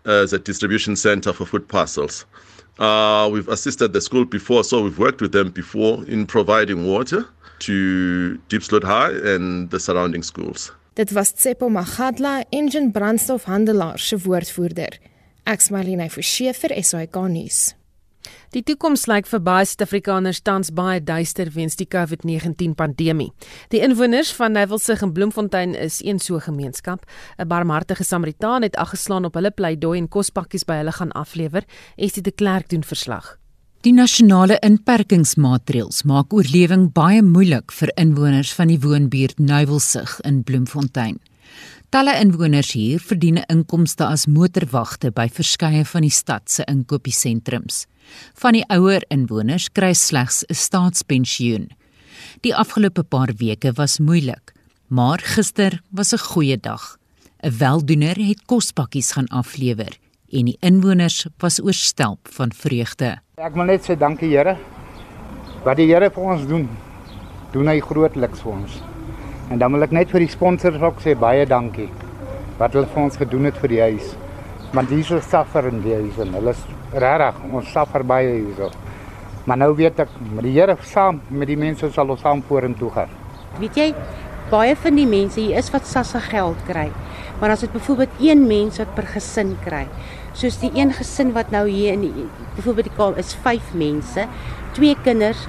as 0.04 0.32
a 0.32 0.38
distribution 0.38 0.96
center 0.96 1.32
for 1.32 1.46
food 1.46 1.68
parcels. 1.68 2.24
Uh, 2.78 3.28
we've 3.32 3.48
assisted 3.48 3.92
the 3.92 4.00
school 4.00 4.24
before, 4.24 4.64
so 4.64 4.82
we've 4.82 4.98
worked 4.98 5.20
with 5.20 5.32
them 5.32 5.50
before 5.50 6.04
in 6.06 6.26
providing 6.26 6.86
water 6.86 7.26
to 7.60 8.38
Diepsloot 8.48 8.82
High 8.84 9.12
and 9.34 9.70
the 9.70 9.78
surrounding 9.78 10.22
schools. 10.22 10.72
Dit 10.94 11.12
was 11.12 11.32
Tsepo 11.32 11.68
Magadla, 11.68 12.44
engine 12.50 12.92
brandstofhandelaar 12.92 13.98
se 13.98 14.16
woordvoerder. 14.16 14.98
Ek's 15.46 15.70
Marlene 15.70 16.08
Forsie 16.08 16.52
vir 16.52 16.82
SAK 16.82 17.16
nuus. 17.28 17.74
Die 18.54 18.62
toekoms 18.62 19.08
lyk 19.10 19.26
vir 19.26 19.40
baie 19.42 19.66
Suid-Afrikaners 19.66 20.38
tans 20.46 20.68
baie 20.70 21.00
duister 21.02 21.48
weens 21.56 21.74
die 21.74 21.88
COVID-19 21.90 22.76
pandemie. 22.78 23.32
Die 23.74 23.80
inwoners 23.82 24.30
van 24.36 24.54
Nywelsig 24.54 25.00
en 25.02 25.10
Bloemfontein 25.16 25.72
is 25.74 25.96
een 26.04 26.20
so 26.22 26.38
gemeenskap. 26.38 27.02
'n 27.38 27.48
Barmhartige 27.48 28.04
Samaritaan 28.04 28.62
het 28.62 28.76
aggeslaan 28.76 29.24
op 29.24 29.34
hulle 29.34 29.50
pleidooi 29.50 29.98
en 29.98 30.08
kospakkies 30.08 30.64
by 30.64 30.74
hulle 30.74 30.92
gaan 30.92 31.12
aflewer. 31.12 31.64
Estie 31.96 32.22
de 32.22 32.30
Klerk 32.30 32.68
doen 32.68 32.84
verslag. 32.84 33.38
Die 33.80 33.92
nasionale 33.92 34.58
inperkingsmaatreëls 34.60 36.04
maak 36.04 36.32
oorlewing 36.32 36.92
baie 36.92 37.22
moeilik 37.22 37.72
vir 37.72 37.90
inwoners 37.96 38.54
van 38.54 38.68
die 38.68 38.78
woonbuurt 38.78 39.38
Nywelsig 39.38 40.20
in 40.20 40.44
Bloemfontein. 40.44 41.18
Talle 41.90 42.20
inwoners 42.20 42.72
hier 42.72 43.00
verdien 43.00 43.36
inkomste 43.46 44.06
as 44.06 44.26
motorwagte 44.26 45.10
by 45.10 45.28
verskeie 45.28 45.84
van 45.84 46.02
die 46.02 46.10
stad 46.10 46.50
se 46.50 46.64
inkopiesentrums. 46.64 47.86
Van 48.34 48.52
die 48.52 48.64
ouer 48.68 49.04
inwoners 49.08 49.68
kry 49.72 49.92
slegs 49.92 50.44
'n 50.48 50.54
staatspensioen. 50.54 51.70
Die 52.40 52.54
afgelope 52.54 53.02
paar 53.02 53.32
weke 53.36 53.72
was 53.72 53.98
moeilik, 53.98 54.52
maar 54.88 55.18
gister 55.18 55.80
was 55.90 56.12
'n 56.12 56.18
goeie 56.18 56.56
dag. 56.56 56.98
'n 57.42 57.58
Weldoener 57.58 58.16
het 58.16 58.44
kospakkies 58.46 59.12
gaan 59.12 59.28
aflewer 59.28 59.98
en 60.32 60.44
die 60.44 60.56
inwoners 60.60 61.26
was 61.38 61.60
oorstelp 61.62 62.28
van 62.36 62.52
vreugde. 62.52 63.18
Ek 63.36 63.54
wil 63.54 63.64
net 63.64 63.84
sê 63.86 63.96
dankie 63.98 64.30
Here. 64.32 64.56
Wat 65.64 65.76
die 65.76 65.86
Here 65.86 66.10
vir 66.10 66.24
ons 66.24 66.46
doen, 66.46 66.68
doen 67.52 67.66
hy 67.70 67.80
grootliks 67.80 68.40
vir 68.40 68.52
ons. 68.52 68.82
En 69.50 69.58
dan 69.58 69.72
wil 69.72 69.82
ek 69.82 69.92
net 69.92 70.10
vir 70.10 70.24
die 70.24 70.32
sponsors 70.32 70.80
ook 70.82 71.00
sê 71.04 71.14
baie 71.18 71.46
dankie 71.46 71.90
wat 72.58 72.72
hulle 72.72 72.86
vir 72.86 73.02
ons 73.02 73.16
gedoen 73.18 73.48
het 73.48 73.56
vir 73.58 73.72
die 73.72 73.80
huis. 73.82 74.14
Want 74.74 74.88
dis 74.88 75.06
so 75.06 75.20
suffer 75.20 75.66
in 75.70 75.80
die 75.82 75.94
huis 75.94 76.18
en 76.22 76.34
hulle 76.34 76.54
regtig 76.94 77.40
ons 77.52 77.70
suffer 77.72 78.04
baie 78.06 78.30
hierso. 78.38 78.70
Maar 79.44 79.60
nou 79.60 79.74
weet 79.76 79.98
ek 80.04 80.12
met 80.30 80.46
die 80.46 80.54
Here 80.54 80.76
saam 80.88 81.20
met 81.28 81.50
die 81.50 81.58
mense 81.60 81.90
sal 81.92 82.10
ons 82.14 82.22
saam 82.24 82.42
vorentoe 82.48 82.90
gaan. 82.94 83.10
Weet 83.60 83.76
jy, 83.76 83.88
baie 84.50 84.76
van 84.76 84.96
die 84.96 85.08
mense 85.08 85.40
hier 85.40 85.58
is 85.60 85.70
wat 85.74 85.88
sassa 85.88 86.22
geld 86.24 86.60
kry. 86.68 86.88
Maar 87.40 87.56
as 87.56 87.64
dit 87.64 87.72
byvoorbeeld 87.74 88.22
een 88.22 88.46
mens 88.46 88.78
wat 88.80 88.94
per 88.96 89.08
gesin 89.10 89.54
kry, 89.64 89.84
soos 90.38 90.56
die 90.62 90.70
een 90.74 90.94
gesin 90.94 91.34
wat 91.34 91.50
nou 91.54 91.66
hier 91.68 91.92
in 91.92 92.06
die 92.06 92.28
byvoorbeeld 92.56 92.88
die 92.88 92.96
kaal 92.96 93.18
is 93.20 93.34
5 93.44 93.74
mense, 93.78 94.26
twee 94.78 94.96
kinders 95.04 95.44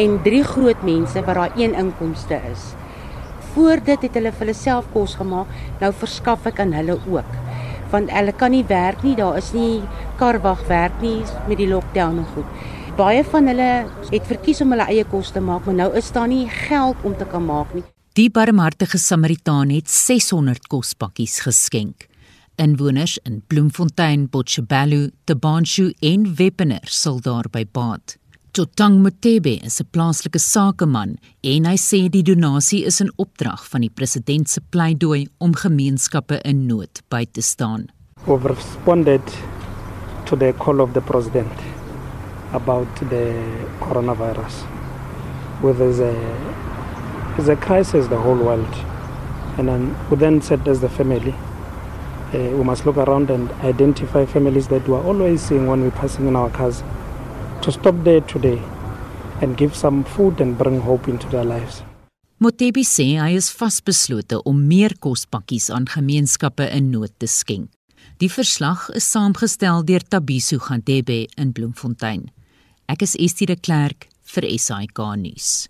en 0.00 0.20
drie 0.24 0.44
groot 0.46 0.86
mense 0.86 1.20
wat 1.26 1.36
daar 1.36 1.58
een 1.58 1.76
inkomste 1.76 2.40
is. 2.50 2.72
Voor 3.52 3.82
dit 3.84 4.08
het 4.08 4.14
hulle 4.16 4.32
vir 4.32 4.46
hulle 4.46 4.56
self 4.56 4.88
kos 4.94 5.18
gemaak, 5.20 5.50
nou 5.82 5.92
verskaf 5.92 6.46
ek 6.48 6.62
aan 6.64 6.72
hulle 6.78 6.96
ook 7.10 7.41
want 7.92 8.10
hulle 8.10 8.32
kan 8.32 8.52
nie 8.54 8.64
werk 8.68 9.02
nie, 9.04 9.14
daar 9.16 9.36
is 9.38 9.52
nie 9.54 9.82
karwag 10.20 10.64
werk 10.68 11.00
nie 11.04 11.20
met 11.48 11.58
die 11.60 11.68
lockdown 11.68 12.22
en 12.22 12.28
goed. 12.34 12.68
Baie 12.96 13.24
van 13.24 13.48
hulle 13.48 13.70
het 14.10 14.28
verkies 14.28 14.60
om 14.64 14.72
hulle 14.74 14.88
eie 14.92 15.04
kos 15.08 15.32
te 15.32 15.40
maak, 15.40 15.64
maar 15.66 15.78
nou 15.78 15.90
is 15.96 16.10
daar 16.12 16.28
nie 16.28 16.46
geld 16.48 16.96
om 17.06 17.16
te 17.16 17.28
kan 17.28 17.44
maak 17.44 17.72
nie. 17.76 17.84
Die 18.12 18.28
barmhartige 18.28 18.98
Samaritaan 19.00 19.70
het 19.72 19.88
600 19.90 20.66
kospakkies 20.68 21.38
geskenk. 21.46 22.08
Inwoners 22.60 23.16
in 23.24 23.40
Bloemfontein, 23.48 24.26
Botshabelo, 24.28 25.06
Tabanshu 25.24 25.94
en 26.00 26.34
Wepener 26.36 26.84
sal 26.84 27.22
daarby 27.24 27.64
baat. 27.72 28.18
Totang 28.52 29.00
Motebe 29.00 29.64
is 29.64 29.80
'n 29.80 29.88
plaaslike 29.94 30.38
sakeman 30.38 31.16
en 31.52 31.64
hy 31.64 31.76
sê 31.88 32.00
die 32.12 32.22
donasie 32.22 32.84
is 32.84 33.00
in 33.00 33.10
opdrag 33.16 33.60
van 33.70 33.80
die 33.80 33.94
president 33.98 34.46
se 34.48 34.60
pleidooi 34.72 35.26
om 35.40 35.54
gemeenskappe 35.54 36.36
in 36.44 36.66
nood 36.66 37.00
by 37.08 37.24
te 37.24 37.40
staan. 37.40 37.88
We've 38.26 38.44
responded 38.44 39.24
to 40.26 40.36
the 40.36 40.52
call 40.52 40.80
of 40.80 40.92
the 40.92 41.00
president 41.00 41.52
about 42.52 42.92
the 43.08 43.24
coronavirus. 43.80 44.54
Where 45.62 45.72
there's 45.72 46.00
a, 46.00 46.12
there's 47.34 47.48
a 47.48 47.56
crisis 47.56 48.08
the 48.08 48.20
whole 48.20 48.44
world. 48.48 48.74
And 49.56 49.66
then 49.66 49.96
we 50.10 50.18
then 50.18 50.42
said 50.42 50.68
as 50.68 50.80
the 50.80 50.90
family, 50.90 51.34
uh, 52.34 52.38
we 52.58 52.64
must 52.64 52.84
look 52.84 52.98
around 52.98 53.30
and 53.30 53.48
identify 53.64 54.26
families 54.26 54.68
that 54.68 54.86
we 54.86 54.94
are 54.94 55.04
always 55.06 55.40
seeing 55.40 55.66
when 55.66 55.80
we're 55.80 55.98
passing 56.02 56.28
in 56.28 56.36
our 56.36 56.50
cars 56.50 56.84
to 57.62 57.72
stop 57.72 57.94
there 58.04 58.20
today 58.20 58.60
and 59.40 59.56
give 59.56 59.74
some 59.74 60.04
food 60.04 60.40
and 60.40 60.58
bring 60.58 60.80
hope 60.80 61.08
into 61.08 61.28
their 61.28 61.44
lives. 61.44 61.82
Motebi 62.42 62.82
sê 62.82 63.20
hy 63.22 63.36
is 63.38 63.52
vasbeslote 63.54 64.40
om 64.50 64.64
meer 64.66 64.96
kospakkies 64.98 65.68
aan 65.70 65.86
gemeenskappe 65.86 66.66
in 66.74 66.90
nood 66.90 67.14
te 67.22 67.28
skenk. 67.30 67.70
Die 68.18 68.30
verslag 68.30 68.88
is 68.98 69.06
saamgestel 69.06 69.84
deur 69.86 70.02
Tabiso 70.02 70.58
Gandebe 70.58 71.26
in 71.38 71.52
Bloemfontein. 71.54 72.26
Ek 72.90 73.06
is 73.06 73.14
Estie 73.14 73.46
de 73.46 73.54
Klerk 73.54 74.08
vir 74.34 74.48
SAK 74.58 74.98
nuus. 75.22 75.68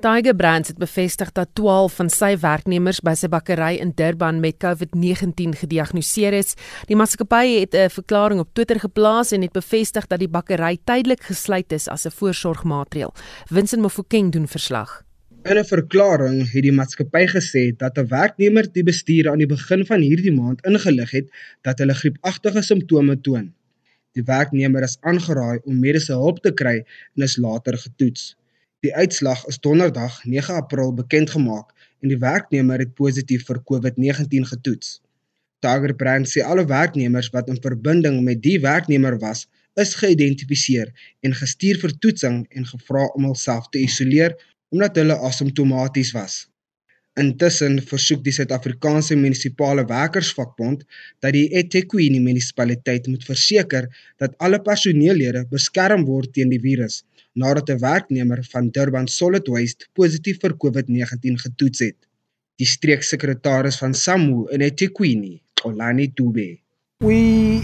Tiger 0.00 0.34
Brands 0.34 0.68
het 0.68 0.78
bevestig 0.78 1.32
dat 1.32 1.48
12 1.54 1.94
van 1.94 2.10
sy 2.10 2.36
werknemers 2.40 3.00
by 3.00 3.14
sy 3.14 3.28
bakkery 3.28 3.76
in 3.80 3.92
Durban 3.94 4.40
met 4.40 4.58
COVID-19 4.64 5.56
gediagnoseer 5.62 6.32
is. 6.32 6.54
Die 6.88 6.96
maatskappy 6.96 7.60
het 7.60 7.74
'n 7.74 7.88
verklaring 7.90 8.40
op 8.40 8.54
Twitter 8.54 8.80
geplaas 8.80 9.32
en 9.32 9.42
het 9.42 9.52
bevestig 9.52 10.06
dat 10.06 10.18
die 10.18 10.28
bakkery 10.28 10.78
tydelik 10.84 11.22
gesluit 11.22 11.72
is 11.72 11.88
as 11.88 12.06
'n 12.06 12.10
voorsorgmaatreël. 12.10 13.14
Vincent 13.46 13.82
Mofokeng 13.82 14.32
doen 14.32 14.48
verslag. 14.48 15.04
In 15.44 15.58
'n 15.58 15.64
verklaring 15.64 16.52
het 16.52 16.62
die 16.62 16.72
maatskappy 16.72 17.24
gesê 17.26 17.62
dat 17.76 17.98
'n 17.98 18.06
werknemer 18.06 18.72
die 18.72 18.84
bestuur 18.84 19.30
aan 19.30 19.38
die 19.38 19.46
begin 19.46 19.86
van 19.86 20.00
hierdie 20.00 20.32
maand 20.32 20.64
ingelig 20.66 21.10
het 21.10 21.26
dat 21.62 21.78
hulle 21.78 21.94
griepagtige 21.94 22.62
simptome 22.62 23.20
toon. 23.20 23.52
Die 24.12 24.22
werknemer 24.22 24.82
is 24.82 24.98
aangeraai 25.00 25.58
om 25.64 25.80
mediese 25.80 26.12
hulp 26.12 26.38
te 26.42 26.52
kry 26.52 26.76
en 27.16 27.22
is 27.22 27.36
later 27.36 27.78
getoets. 27.78 28.36
Die 28.82 28.90
uitslag 28.98 29.44
is 29.46 29.60
Donderdag 29.62 30.14
9 30.26 30.54
April 30.58 30.88
bekend 30.98 31.30
gemaak 31.30 31.68
en 32.02 32.10
die 32.10 32.18
werknemer 32.18 32.80
het 32.82 32.96
positief 32.98 33.44
vir 33.46 33.60
COVID-19 33.70 34.48
getoets. 34.48 34.96
Tiger 35.62 35.92
Brand 36.00 36.26
sê 36.26 36.42
alle 36.42 36.64
werknemers 36.66 37.28
wat 37.30 37.52
in 37.52 37.60
verbinding 37.62 38.16
met 38.26 38.40
die 38.42 38.56
werknemer 38.64 39.20
was, 39.22 39.44
is 39.78 39.94
geïdentifiseer 40.00 40.90
en 41.22 41.36
gestuur 41.42 41.78
vir 41.84 41.94
toetsing 42.02 42.40
en 42.50 42.66
gevra 42.72 43.04
om 43.14 43.28
hulself 43.30 43.68
te 43.70 43.84
isoleer 43.84 44.34
omdat 44.74 44.98
hulle 44.98 45.20
asymptomaties 45.30 46.10
was. 46.18 46.40
Intussen 47.22 47.78
versoek 47.86 48.26
die 48.26 48.34
Suid-Afrikaanse 48.34 49.14
Munisipale 49.20 49.86
Werkersvakbond 49.86 50.82
dat 51.22 51.38
die 51.38 51.46
eThekwini 51.60 52.18
munisipaliteit 52.24 53.06
moet 53.06 53.30
verseker 53.30 53.86
dat 54.18 54.34
alle 54.42 54.58
personeellede 54.58 55.46
beskerm 55.54 56.02
word 56.10 56.34
teen 56.34 56.50
die 56.50 56.62
virus 56.66 57.04
nadat 57.32 57.68
'n 57.70 57.78
werknemer 57.78 58.44
van 58.50 58.68
Durban 58.70 59.08
Solid 59.08 59.46
Waste 59.48 59.88
positief 59.92 60.38
vir 60.40 60.56
COVID-19 60.56 61.38
getoets 61.44 61.78
het. 61.78 61.96
Die 62.56 62.66
streeksekretaris 62.66 63.76
van 63.76 63.94
SAMWU 63.94 64.48
in 64.50 64.60
eThekwini, 64.60 65.42
Xolani 65.54 66.10
Dube. 66.14 66.58
We 66.98 67.60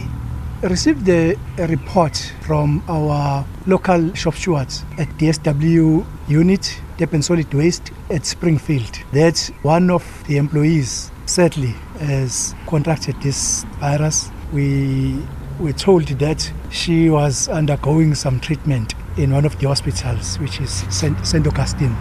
received 0.63 1.05
the 1.05 1.37
report 1.57 2.17
from 2.41 2.83
our 2.89 3.45
local 3.67 4.15
shop 4.15 4.35
stewards 4.35 4.85
at 4.99 5.09
DSW 5.19 6.05
unit, 6.27 6.81
Durban 6.97 7.23
Solid 7.23 7.55
Waste 7.55 7.93
at 8.11 8.27
Springfield. 8.27 8.99
That 9.13 9.51
one 9.63 9.93
of 9.93 10.05
the 10.27 10.37
employees 10.37 11.11
sadly 11.27 11.75
has 12.01 12.55
contracted 12.67 13.15
this 13.23 13.65
virus. 13.81 14.31
We 14.53 15.23
were 15.61 15.75
told 15.75 16.07
that 16.19 16.53
she 16.71 17.11
was 17.11 17.49
undergoing 17.49 18.15
some 18.15 18.41
treatment 18.41 18.95
in 19.19 19.33
one 19.33 19.45
of 19.45 19.59
the 19.59 19.67
hospitals, 19.67 20.39
which 20.39 20.61
is 20.61 20.85
St. 20.91 21.47
Augustine. 21.47 21.95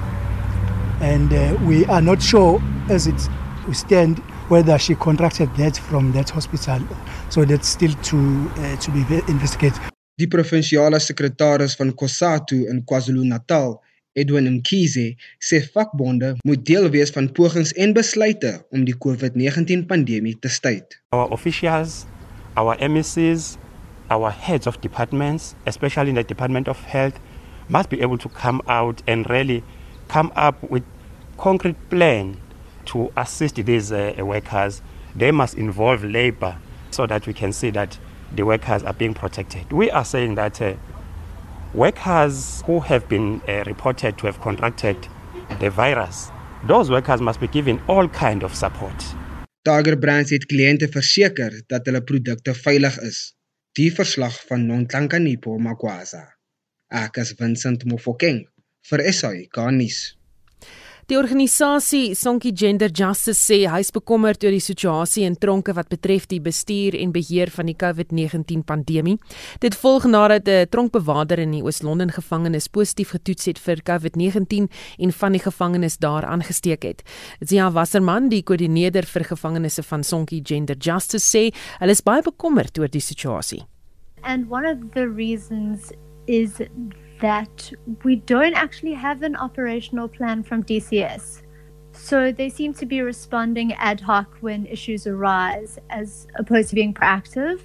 And 1.01 1.33
uh, 1.33 1.57
we 1.65 1.85
are 1.85 2.01
not 2.01 2.21
sure 2.21 2.61
as 2.89 3.07
it 3.07 3.29
we 3.67 3.73
stand 3.73 4.19
whether 4.47 4.77
she 4.79 4.95
contracted 4.95 5.53
that 5.57 5.77
from 5.77 6.11
that 6.13 6.29
hospital. 6.29 6.79
So 7.29 7.43
that's 7.43 7.67
still 7.67 7.93
to, 7.93 8.17
uh, 8.57 8.75
to 8.77 8.91
be 8.91 9.03
investigated. 9.27 9.79
Die 10.17 10.27
provinsiale 10.27 10.99
sekretaris 10.99 11.75
van 11.77 11.91
COSATU 11.93 12.63
in 12.71 12.81
KwaZulu-Natal, 12.85 13.75
Edwin 14.17 14.47
Mkhize, 14.49 15.11
sê 15.37 15.59
vakbonde 15.73 16.31
moet 16.41 16.63
deel 16.65 16.87
wees 16.89 17.11
van 17.13 17.27
pogings 17.37 17.75
en 17.77 17.93
besluite 17.93 18.55
om 18.73 18.87
die 18.87 18.95
COVID-19 18.97 19.85
pandemie 19.85 20.33
te 20.41 20.49
staai. 20.49 20.81
Our 21.13 21.29
officials, 21.35 22.07
our 22.57 22.73
MECs, 22.81 23.59
our 24.09 24.31
heads 24.31 24.67
of 24.67 24.79
departments, 24.81 25.55
especially 25.65 26.09
in 26.09 26.15
the 26.15 26.23
Department 26.23 26.67
of 26.67 26.79
Health, 26.79 27.19
must 27.69 27.89
be 27.89 28.01
able 28.01 28.17
to 28.17 28.29
come 28.29 28.61
out 28.67 29.01
and 29.07 29.29
really 29.29 29.63
come 30.07 30.31
up 30.35 30.61
with 30.69 30.83
concrete 31.37 31.77
plan 31.89 32.39
to 32.85 33.11
assist 33.17 33.55
these 33.55 33.91
uh, 33.91 34.13
workers. 34.19 34.81
They 35.15 35.31
must 35.31 35.55
involve 35.55 36.03
labor 36.03 36.57
so 36.91 37.05
that 37.07 37.27
we 37.27 37.33
can 37.33 37.51
see 37.51 37.69
that 37.71 37.97
the 38.33 38.45
workers 38.45 38.83
are 38.83 38.93
being 38.93 39.13
protected. 39.13 39.71
We 39.71 39.91
are 39.91 40.05
saying 40.05 40.35
that 40.35 40.61
uh, 40.61 40.75
workers 41.73 42.63
who 42.65 42.79
have 42.81 43.07
been 43.09 43.41
uh, 43.47 43.63
reported 43.65 44.17
to 44.19 44.27
have 44.27 44.39
contracted 44.41 45.07
the 45.59 45.69
virus, 45.69 46.31
those 46.65 46.89
workers 46.89 47.21
must 47.21 47.39
be 47.39 47.47
given 47.47 47.81
all 47.87 48.07
kind 48.07 48.43
of 48.43 48.55
support. 48.55 49.05
Tiger 49.67 49.97
Brands 49.99 50.31
het 50.31 50.45
kliënte 50.47 50.87
verseker 50.87 51.51
dat 51.67 51.85
hulle 51.89 51.99
produkte 52.01 52.53
veilig 52.55 52.95
is. 53.03 53.36
Die 53.77 53.91
verslag 53.93 54.33
van 54.49 54.63
Nontlankanipo 54.65 55.51
Makwaza. 55.61 56.23
Ek 56.89 57.19
is 57.21 57.35
Vincent 57.37 57.83
Mofokeng 57.85 58.39
vir 58.89 59.03
SAI 59.13 59.43
Garnis. 59.53 60.16
Die 61.07 61.15
organisasie 61.15 62.15
Sonke 62.19 62.49
Gender 62.51 62.89
Justice 62.91 63.39
sê 63.39 63.61
hy 63.71 63.77
is 63.79 63.93
bekommerd 63.95 64.41
oor 64.43 64.51
die 64.51 64.59
situasie 64.59 65.21
in 65.23 65.37
tronke 65.39 65.71
wat 65.71 65.87
betref 65.87 66.25
die 66.27 66.41
bestuur 66.43 66.97
en 66.99 67.13
beheer 67.15 67.47
van 67.55 67.69
die 67.69 67.77
COVID-19 67.79 68.65
pandemie. 68.67 69.13
Dit 69.63 69.77
volg 69.79 70.03
nadat 70.03 70.49
'n 70.49 70.67
tronkbewaarder 70.67 71.39
in 71.39 71.51
die 71.51 71.63
Oos-London 71.63 72.11
gevangenis 72.11 72.67
positief 72.67 73.15
getoets 73.15 73.45
het 73.45 73.57
vir 73.57 73.77
COVID-19 73.87 74.67
en 74.99 75.11
van 75.11 75.31
die 75.31 75.39
gevangenes 75.39 75.97
daar 75.97 76.25
aangesteek 76.25 76.83
het. 76.83 77.03
Zia 77.39 77.71
Wasserman, 77.71 78.27
die 78.27 78.43
koördineerder 78.43 79.05
vir 79.05 79.23
gevangenisse 79.23 79.83
van 79.83 80.03
Sonke 80.03 80.41
Gender 80.43 80.75
Justice 80.75 81.23
sê, 81.23 81.53
hulle 81.79 81.91
is 81.91 82.03
baie 82.03 82.21
bekommerd 82.21 82.77
oor 82.79 82.89
die 82.89 82.99
situasie. 82.99 83.63
And 84.23 84.51
one 84.51 84.65
of 84.65 84.91
the 84.93 85.07
reasons 85.07 85.89
is 86.25 86.59
that 87.19 87.71
we 88.03 88.15
don't 88.15 88.53
actually 88.53 88.93
have 88.93 89.21
an 89.23 89.35
operational 89.35 90.07
plan 90.07 90.43
from 90.43 90.63
DCS. 90.63 91.43
So 91.93 92.31
they 92.31 92.49
seem 92.49 92.73
to 92.75 92.85
be 92.85 93.01
responding 93.01 93.73
ad 93.73 93.99
hoc 94.01 94.37
when 94.41 94.65
issues 94.67 95.07
arise 95.07 95.79
as 95.89 96.27
opposed 96.35 96.69
to 96.69 96.75
being 96.75 96.93
proactive. 96.93 97.59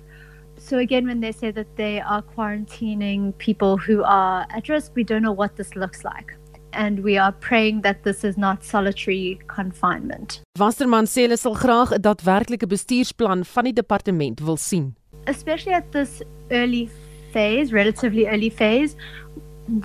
So 0.57 0.79
again, 0.79 1.07
when 1.07 1.21
they 1.21 1.33
say 1.33 1.51
that 1.51 1.77
they 1.77 2.01
are 2.01 2.23
quarantining 2.23 3.37
people 3.39 3.77
who 3.77 4.03
are 4.05 4.47
at 4.51 4.69
risk, 4.69 4.93
we 4.95 5.05
don't 5.05 5.23
know 5.23 5.33
what 5.33 5.57
this 5.57 5.77
looks 5.77 6.05
like. 6.05 6.37
And 6.73 7.01
we 7.01 7.19
are 7.19 7.33
praying 7.33 7.83
that 7.83 8.03
this 8.05 8.25
is 8.25 8.39
not 8.39 8.65
solitary 8.65 9.39
confinement. 9.49 10.41
Wasserman 10.59 11.05
sê 11.05 11.27
hulle 11.27 11.37
sal 11.37 11.55
graag 11.55 11.93
'n 11.93 12.01
daadwerklike 12.01 12.67
bestuursplan 12.67 13.45
van 13.45 13.65
die 13.65 13.73
departement 13.73 14.41
wil 14.41 14.57
sien. 14.57 14.95
Especially 15.27 15.75
at 15.75 15.93
this 15.93 16.23
early 16.51 16.89
phase, 17.33 17.73
relatively 17.73 18.27
early 18.27 18.51
phase, 18.51 18.97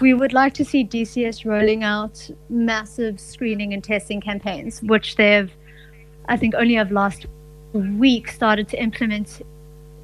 we 0.02 0.14
would 0.14 0.34
like 0.34 0.54
to 0.56 0.66
see 0.66 0.84
DCS 0.84 1.46
rolling 1.46 1.84
out 1.84 2.30
massive 2.50 3.20
screening 3.20 3.74
and 3.74 3.84
testing 3.84 4.20
campaigns, 4.20 4.82
which 4.84 5.16
they've, 5.16 5.52
I 6.28 6.38
think, 6.38 6.56
only 6.56 6.78
of 6.78 6.92
last 6.92 7.26
week 7.74 8.30
started 8.30 8.68
to 8.70 8.82
implement 8.82 9.42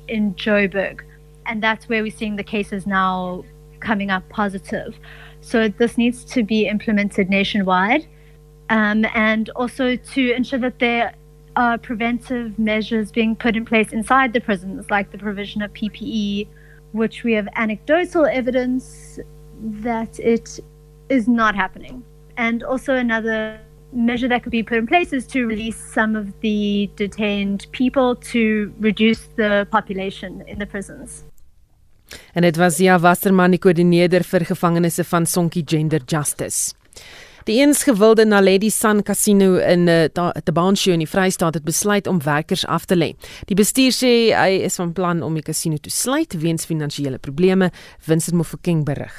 in 0.08 0.36
Joburg. 0.36 1.02
And 1.46 1.62
that's 1.62 1.90
where 1.90 2.02
we're 2.04 2.12
seeing 2.12 2.36
the 2.36 2.44
cases 2.44 2.86
now 2.88 3.44
coming 3.80 4.10
up 4.10 4.28
positive. 4.30 4.96
So 5.42 5.68
this 5.68 5.98
needs 5.98 6.24
to 6.26 6.44
be 6.44 6.68
implemented 6.68 7.30
nationwide. 7.30 8.08
Um, 8.70 9.06
and 9.14 9.50
also 9.52 9.96
to 9.96 10.32
ensure 10.34 10.60
that 10.60 10.80
there 10.80 11.14
are 11.56 11.78
preventive 11.78 12.58
measures 12.58 13.12
being 13.12 13.36
put 13.36 13.56
in 13.56 13.66
place 13.66 13.92
inside 13.92 14.34
the 14.34 14.40
prisons, 14.40 14.90
like 14.90 15.12
the 15.12 15.18
provision 15.18 15.62
of 15.62 15.74
PPE, 15.74 16.48
which 16.94 17.24
we 17.24 17.34
have 17.34 17.48
anecdotal 17.56 18.26
evidence 18.26 19.20
that 19.62 20.20
it 20.20 20.60
is 21.10 21.28
not 21.28 21.56
happening. 21.56 22.04
And 22.38 22.64
also, 22.64 22.96
another 22.96 23.60
measure 23.92 24.28
that 24.28 24.44
could 24.44 24.52
be 24.52 24.64
put 24.64 24.78
in 24.78 24.88
place 24.88 25.14
is 25.14 25.28
to 25.28 25.46
release 25.46 25.78
some 25.78 26.16
of 26.16 26.34
the 26.42 26.90
detained 26.96 27.68
people 27.72 28.16
to 28.16 28.74
reduce 28.80 29.28
the 29.36 29.68
population 29.70 30.44
in 30.48 30.60
the 30.60 30.66
prisons. 30.66 31.24
En 32.34 32.42
dit 32.42 32.58
was 32.58 32.76
Sia 32.76 33.00
Wasserman, 33.00 33.52
die 33.52 33.60
koördineerder 33.60 34.24
vir 34.24 34.46
gevangenes 34.46 35.00
van 35.10 35.26
Gender 35.66 36.02
Justice. 36.06 36.74
Die 37.44 37.58
eens 37.60 37.84
gewilde 37.84 38.24
Naledi 38.26 38.70
Sun 38.72 39.02
Casino 39.04 39.58
in 39.58 39.88
uh, 39.92 40.06
Tabanshoe 40.44 40.94
in 40.94 41.02
die 41.04 41.10
Vrystaat 41.10 41.58
het 41.58 41.66
besluit 41.68 42.08
om 42.08 42.22
werkers 42.24 42.64
af 42.66 42.86
te 42.88 42.96
lê. 42.96 43.10
Die 43.50 43.58
bestuur 43.60 43.92
sê 43.92 44.12
hy 44.32 44.62
is 44.64 44.80
van 44.80 44.94
plan 44.96 45.20
om 45.28 45.36
die 45.36 45.44
casino 45.44 45.76
te 45.76 45.92
sluit 45.92 46.38
weens 46.40 46.64
finansiële 46.70 47.20
probleme, 47.20 47.68
Vincent 48.00 48.40
Mofokeng 48.40 48.86
berig. 48.88 49.12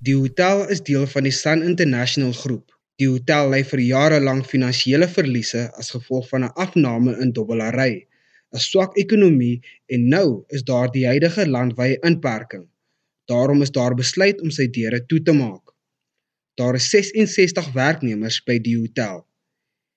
Die 0.00 0.16
hotel 0.16 0.64
is 0.72 0.80
deel 0.80 1.04
van 1.12 1.28
die 1.28 1.34
Sun 1.34 1.60
International 1.66 2.32
groep. 2.40 2.72
Die 2.96 3.10
hotel 3.12 3.52
ly 3.52 3.60
vir 3.68 3.84
jare 3.84 4.24
lank 4.24 4.48
finansiële 4.48 5.12
verliese 5.12 5.68
as 5.76 5.92
gevolg 5.92 6.32
van 6.32 6.48
'n 6.48 6.54
afname 6.56 7.20
in 7.20 7.36
dobbelary, 7.36 8.06
'n 8.54 8.64
swak 8.70 8.96
ekonomie 8.96 9.60
en 9.92 10.08
nou 10.08 10.44
is 10.48 10.64
daar 10.64 10.88
die 10.88 11.06
huidige 11.06 11.44
landwyse 11.44 12.00
inperking. 12.00 12.64
Daarom 13.28 13.60
is 13.62 13.70
daar 13.70 13.94
besluit 13.94 14.40
om 14.40 14.50
sy 14.50 14.70
deure 14.72 15.04
toe 15.06 15.20
te 15.22 15.32
maak. 15.32 15.67
Daar 16.58 16.74
is 16.74 16.90
66 16.90 17.72
werknemers 17.72 18.40
by 18.42 18.56
die 18.58 18.74
hotel. 18.74 19.20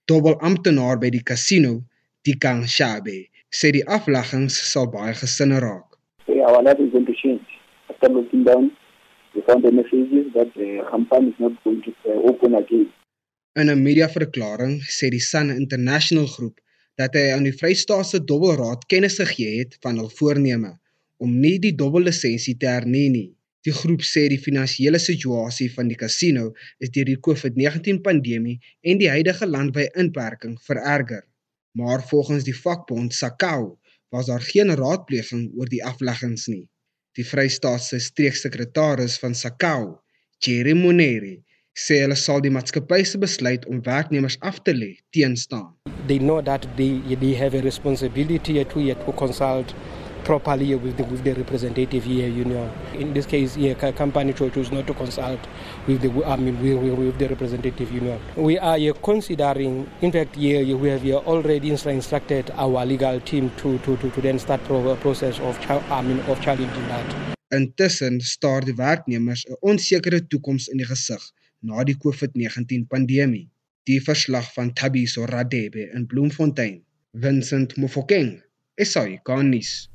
Dobbel 0.05 0.35
amptenaar 0.45 0.99
by 1.01 1.09
die 1.09 1.23
casino, 1.25 1.79
Tikang 2.21 2.67
Shabe, 2.69 3.15
sê 3.49 3.71
die 3.73 3.81
afleggings 3.95 4.59
sal 4.69 4.85
baie 4.93 5.15
gesinne 5.17 5.57
raak. 5.63 5.97
Yeah, 6.27 6.45
our 6.51 6.61
life 6.61 6.77
is 6.77 6.93
going 6.93 7.09
to 7.09 7.17
change. 7.17 7.47
After 7.89 8.13
looking 8.13 8.45
down, 8.45 8.69
we 9.33 9.41
found 9.47 9.65
the 9.65 9.73
messages 9.73 10.29
that 10.37 10.53
the 10.53 10.85
company 10.91 11.33
is 11.33 11.39
not 11.41 11.57
going 11.63 11.81
to 11.87 11.95
uh, 12.05 12.29
open 12.29 12.53
again. 12.53 12.85
In 13.57 13.73
'n 13.73 13.81
mediaverklaring 13.81 14.85
sê 14.85 15.09
die 15.09 15.25
Sun 15.31 15.49
International 15.49 16.29
Groep 16.29 16.61
dat 17.01 17.17
hy 17.17 17.31
aan 17.33 17.49
die 17.49 17.57
Vrystaatse 17.57 18.21
Dobbelraad 18.21 18.85
kennis 18.85 19.17
gegee 19.17 19.65
het 19.65 19.81
van 19.81 19.97
hul 19.97 20.13
voorneme 20.21 20.77
om 21.17 21.33
nie 21.41 21.57
die 21.57 21.73
dobbellisensie 21.73 22.59
te 22.61 22.69
hernie 22.69 23.09
nie. 23.09 23.29
Die 23.67 23.73
groep 23.77 24.01
sê 24.01 24.23
die 24.31 24.41
finansiële 24.41 24.99
situasie 25.01 25.67
van 25.73 25.89
die 25.91 25.97
kasino 26.03 26.47
is 26.81 26.89
deur 26.95 27.05
die 27.09 27.19
COVID-19 27.27 27.99
pandemie 28.07 28.57
en 28.81 29.01
die 29.01 29.09
huidige 29.13 29.45
landwyse 29.45 29.93
inperking 30.03 30.55
vererger. 30.69 31.21
Maar 31.77 32.01
volgens 32.09 32.47
die 32.47 32.55
vakbond 32.57 33.13
SACAU 33.13 33.77
was 34.09 34.31
daar 34.31 34.41
geen 34.41 34.73
raadpleging 34.75 35.51
oor 35.57 35.69
die 35.69 35.83
afleggings 35.85 36.47
nie. 36.49 36.65
Die 37.15 37.27
Vrystaatse 37.27 37.99
streeksekretaris 37.99 39.19
van 39.21 39.35
SACAU, 39.35 39.93
Jerry 40.39 40.73
Moneri, 40.73 41.37
sê 41.77 42.01
hulle 42.01 42.17
sal 42.19 42.41
die 42.43 42.51
maatskappy 42.51 43.03
se 43.07 43.21
besluit 43.21 43.65
om 43.69 43.83
werknemers 43.85 44.39
af 44.41 44.57
te 44.65 44.73
lê 44.73 44.91
teenstaan. 45.15 45.69
They 46.07 46.17
know 46.17 46.41
that 46.41 46.65
they 46.75 46.99
they 47.21 47.33
have 47.37 47.55
a 47.55 47.61
responsibility 47.61 48.63
to 48.65 48.93
to 49.05 49.11
consult 49.13 49.75
properly 50.23 50.75
with 50.75 50.97
the, 50.97 51.03
with 51.03 51.23
the 51.23 51.33
representative 51.33 52.03
here 52.03 52.27
union. 52.27 52.71
In 52.93 53.13
this 53.13 53.25
case, 53.25 53.55
here 53.55 53.75
company 53.75 54.33
chose 54.33 54.71
not 54.71 54.87
to 54.87 54.93
consult 54.93 55.39
with 55.87 56.01
the 56.01 56.25
I 56.25 56.35
mean 56.37 56.61
with, 56.61 56.97
with 56.97 57.17
the 57.17 57.27
representative 57.27 57.91
union. 57.91 58.19
We 58.35 58.57
are 58.59 58.77
here 58.77 58.93
considering, 58.93 59.89
in 60.01 60.11
fact, 60.11 60.35
here 60.35 60.77
we 60.77 60.89
have 60.89 61.01
here 61.01 61.15
already 61.15 61.71
instructed 61.71 62.51
our 62.55 62.85
legal 62.85 63.19
team 63.21 63.51
to 63.57 63.77
to, 63.79 63.97
to, 63.97 64.09
to 64.09 64.21
then 64.21 64.39
start 64.39 64.63
pro 64.65 64.95
process 64.97 65.39
of 65.39 65.57
I 65.69 66.01
mean 66.01 66.19
of 66.21 66.41
challenging 66.41 66.87
that. 66.87 67.35
Intussen 67.51 68.21
staar 68.21 68.63
die 68.63 68.75
werknemers 68.75 69.43
'n 69.45 69.57
onsekere 69.59 70.27
toekoms 70.27 70.67
in 70.71 70.77
die 70.77 70.87
gesig 70.87 71.21
na 71.61 71.83
die 71.83 71.97
COVID-19 71.97 72.87
pandemie. 72.87 73.49
Die 73.83 73.99
verslag 73.99 74.53
van 74.53 74.73
Thabiso 74.73 75.25
Radebe 75.25 75.89
in 75.93 76.07
Bloemfontein. 76.07 76.83
Vincent 77.13 77.75
Mofokeng, 77.75 78.39
SAK-nuus. 78.79 79.90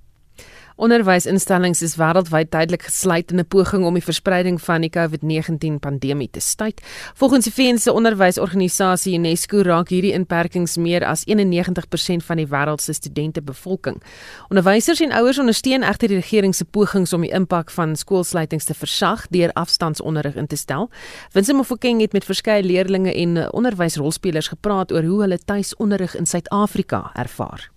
Onderwysinstellings 0.77 1.81
is 1.81 1.95
wêreldwyd 1.97 2.51
tydelik 2.53 2.83
gesluit 2.85 3.31
in 3.33 3.41
'n 3.41 3.49
poging 3.49 3.85
om 3.85 3.95
die 3.95 4.03
verspreiding 4.05 4.61
van 4.61 4.81
die 4.81 4.91
COVID-19 4.91 5.79
pandemie 5.81 6.29
te 6.31 6.41
staai. 6.41 6.75
Volgens 7.15 7.45
die 7.45 7.53
VN 7.53 7.79
se 7.79 7.93
onderwysorganisasie 7.93 9.19
UNESCO 9.19 9.63
raak 9.63 9.89
hierdie 9.89 10.13
inperkings 10.13 10.77
meer 10.77 11.05
as 11.05 11.25
91% 11.25 12.25
van 12.25 12.37
die 12.37 12.47
wêreld 12.47 12.81
se 12.81 12.93
studente 12.93 13.43
bevolking. 13.43 14.03
Onderwysers 14.49 15.01
en 15.01 15.13
ouers 15.13 15.39
ondersteun 15.39 15.83
egter 15.83 16.09
die 16.09 16.17
regering 16.17 16.55
se 16.55 16.65
pogings 16.65 17.13
om 17.13 17.21
die 17.21 17.33
impak 17.33 17.71
van 17.71 17.97
skoolsluitings 17.97 18.65
te 18.65 18.75
versag 18.75 19.27
deur 19.29 19.53
afstandsonderrig 19.53 20.35
in 20.35 20.47
te 20.47 20.57
stel. 20.57 20.91
Winsimo 21.33 21.63
Fokeng 21.63 22.01
het 22.01 22.13
met 22.13 22.25
verskeie 22.25 22.63
leerders 22.63 23.15
en 23.15 23.53
onderwysrolspelers 23.53 24.49
gepraat 24.49 24.93
oor 24.93 25.03
hoe 25.03 25.21
hulle 25.21 25.39
tuisonderrig 25.39 26.17
in 26.17 26.27
Suid-Afrika 26.27 27.11
ervaar. 27.15 27.76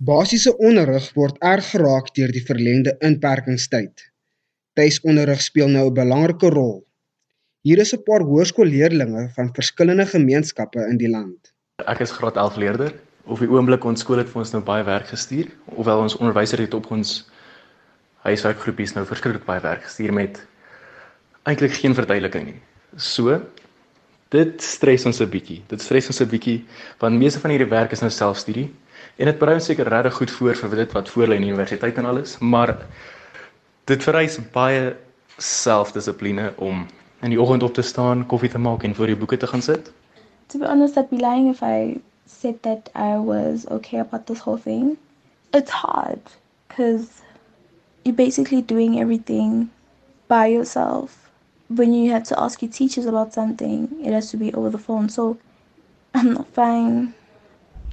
Basiese 0.00 0.54
onderrig 0.64 1.10
word 1.12 1.36
erg 1.44 1.66
geraak 1.74 2.06
deur 2.16 2.30
die 2.32 2.40
verlengde 2.40 2.94
inperkingstyd. 3.04 4.00
Tuisonderrig 4.72 5.42
speel 5.44 5.68
nou 5.68 5.90
'n 5.90 5.94
belangrike 5.98 6.48
rol. 6.54 6.86
Hier 7.68 7.78
is 7.78 7.92
'n 7.92 8.00
paar 8.06 8.24
hoërskoolleerdlinge 8.24 9.28
van 9.36 9.52
verskillende 9.52 10.06
gemeenskappe 10.06 10.80
in 10.88 10.96
die 10.96 11.10
land. 11.10 11.52
Ek 11.84 12.00
is 12.00 12.16
graad 12.16 12.36
11 12.36 12.56
leerder. 12.56 12.94
Op 13.26 13.38
die 13.38 13.50
oomblik 13.50 13.84
ons 13.84 14.00
skool 14.00 14.16
het 14.16 14.28
vir 14.28 14.40
ons 14.40 14.52
nou 14.52 14.62
baie 14.62 14.84
werk 14.84 15.06
gestuur, 15.06 15.52
hoewel 15.76 16.00
ons 16.00 16.16
onderwyser 16.16 16.58
het 16.58 16.74
op 16.74 16.90
ons 16.90 17.28
huiswerkgroepies 18.24 18.94
nou 18.94 19.04
verskriklik 19.04 19.44
baie 19.44 19.60
werk 19.60 19.82
gestuur 19.82 20.12
met 20.12 20.46
eintlik 21.44 21.72
geen 21.72 21.94
verduideliking 21.94 22.44
nie. 22.44 22.60
So 22.96 23.42
dit 24.30 24.62
stres 24.62 25.04
ons 25.04 25.20
'n 25.20 25.28
bietjie. 25.28 25.62
Dit 25.68 25.80
stres 25.82 26.06
ons 26.06 26.20
'n 26.20 26.28
bietjie 26.28 26.64
want 26.98 27.18
meeste 27.18 27.40
van 27.40 27.50
hierdie 27.50 27.68
werk 27.68 27.92
is 27.92 28.00
nou 28.00 28.10
selfstudie 28.10 28.70
En 29.20 29.26
dit 29.28 29.38
berei 29.38 29.60
seker 29.60 29.88
regtig 29.88 30.14
goed 30.16 30.30
voor 30.30 30.56
vir 30.56 30.76
dit 30.80 30.92
wat 30.96 31.08
voor 31.12 31.28
lê 31.28 31.36
in 31.36 31.42
die 31.44 31.50
universiteit 31.52 31.98
en 32.00 32.06
alles, 32.08 32.38
maar 32.38 32.70
dit 33.90 34.02
vereis 34.02 34.38
baie 34.54 34.94
selfdissipline 35.36 36.46
om 36.56 36.86
in 37.20 37.34
die 37.34 37.40
oggend 37.40 37.62
op 37.62 37.74
te 37.76 37.84
staan, 37.84 38.24
koffie 38.26 38.48
te 38.48 38.58
maak 38.58 38.86
en 38.88 38.94
voor 38.96 39.12
die 39.12 39.18
boeke 39.20 39.36
te 39.36 39.50
gaan 39.50 39.62
sit. 39.62 39.92
To 40.46 40.58
be 40.58 40.66
honest, 40.66 40.96
I'd 40.96 41.12
be 41.12 41.20
lying 41.20 41.50
if 41.52 41.60
I 41.60 42.00
said 42.24 42.62
that 42.62 42.88
I 42.96 43.20
was 43.20 43.68
okay 43.68 44.00
about 44.00 44.26
this 44.26 44.40
whole 44.40 44.58
thing. 44.58 44.96
It's 45.52 45.70
hard 45.70 46.24
because 46.68 47.20
you're 48.02 48.16
basically 48.16 48.64
doing 48.64 48.98
everything 49.00 49.68
by 50.28 50.48
yourself. 50.48 51.12
When 51.66 51.92
you 51.92 52.10
have 52.10 52.24
to 52.32 52.40
ask 52.40 52.62
your 52.62 52.72
teachers 52.72 53.04
about 53.04 53.34
something, 53.34 53.88
it 54.02 54.12
has 54.12 54.30
to 54.30 54.38
be 54.38 54.54
over 54.54 54.70
the 54.70 54.82
phone. 54.82 55.10
So 55.10 55.36
I'm 56.14 56.32
not 56.32 56.46
fine 56.54 57.19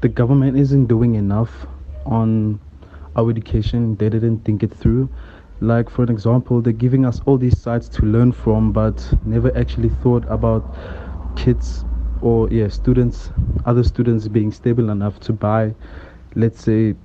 the 0.01 0.09
government 0.09 0.57
isn't 0.57 0.85
doing 0.87 1.15
enough 1.15 1.65
on 2.05 2.59
our 3.15 3.29
education. 3.29 3.95
They 3.95 4.09
didn't 4.09 4.45
think 4.45 4.63
it 4.63 4.73
through. 4.73 5.09
Like, 5.59 5.89
for 5.89 6.03
an 6.03 6.09
example, 6.11 6.61
they're 6.61 6.71
giving 6.73 7.05
us 7.05 7.21
all 7.25 7.37
these 7.37 7.57
sites 7.57 7.89
to 7.89 8.05
learn 8.05 8.31
from, 8.31 8.71
but 8.71 9.11
never 9.25 9.55
actually 9.57 9.89
thought 9.89 10.23
about 10.29 10.63
kids 11.35 11.83
or, 12.21 12.49
yeah, 12.49 12.67
students, 12.67 13.31
other 13.65 13.83
students 13.83 14.27
being 14.27 14.51
stable 14.51 14.89
enough 14.89 15.19
to 15.21 15.33
buy, 15.33 15.73
let's 16.35 16.63
say, 16.63 16.95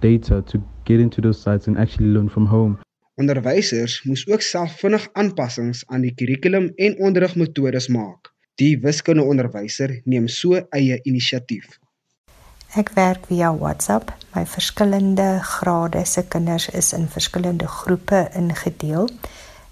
data 0.00 0.42
to 0.46 0.62
get 0.84 1.00
into 1.00 1.20
those 1.20 1.40
sites 1.40 1.66
and 1.66 1.78
actually 1.78 2.06
learn 2.06 2.28
from 2.28 2.46
home. 2.46 2.78
Onderwysers 3.20 4.02
moes 4.04 4.26
ook 4.28 4.40
self 4.40 4.80
vinnig 4.80 5.08
aanpassings 5.12 5.84
aan 5.88 6.02
die 6.04 6.12
kurrikulum 6.14 6.70
en 6.76 6.98
onderrigmetodes 7.00 7.88
maak. 7.88 8.35
Die 8.56 8.78
wiskundeonderwyser 8.80 9.98
neem 10.08 10.28
so 10.32 10.56
eie 10.72 10.96
inisiatief. 11.04 11.74
Ek 12.80 12.88
werk 12.96 13.26
via 13.28 13.50
WhatsApp. 13.52 14.14
My 14.32 14.46
verskillende 14.48 15.26
grade 15.44 16.04
se 16.08 16.22
kinders 16.24 16.70
is 16.72 16.94
in 16.96 17.04
verskillende 17.12 17.68
groepe 17.68 18.22
ingedeel. 18.32 19.10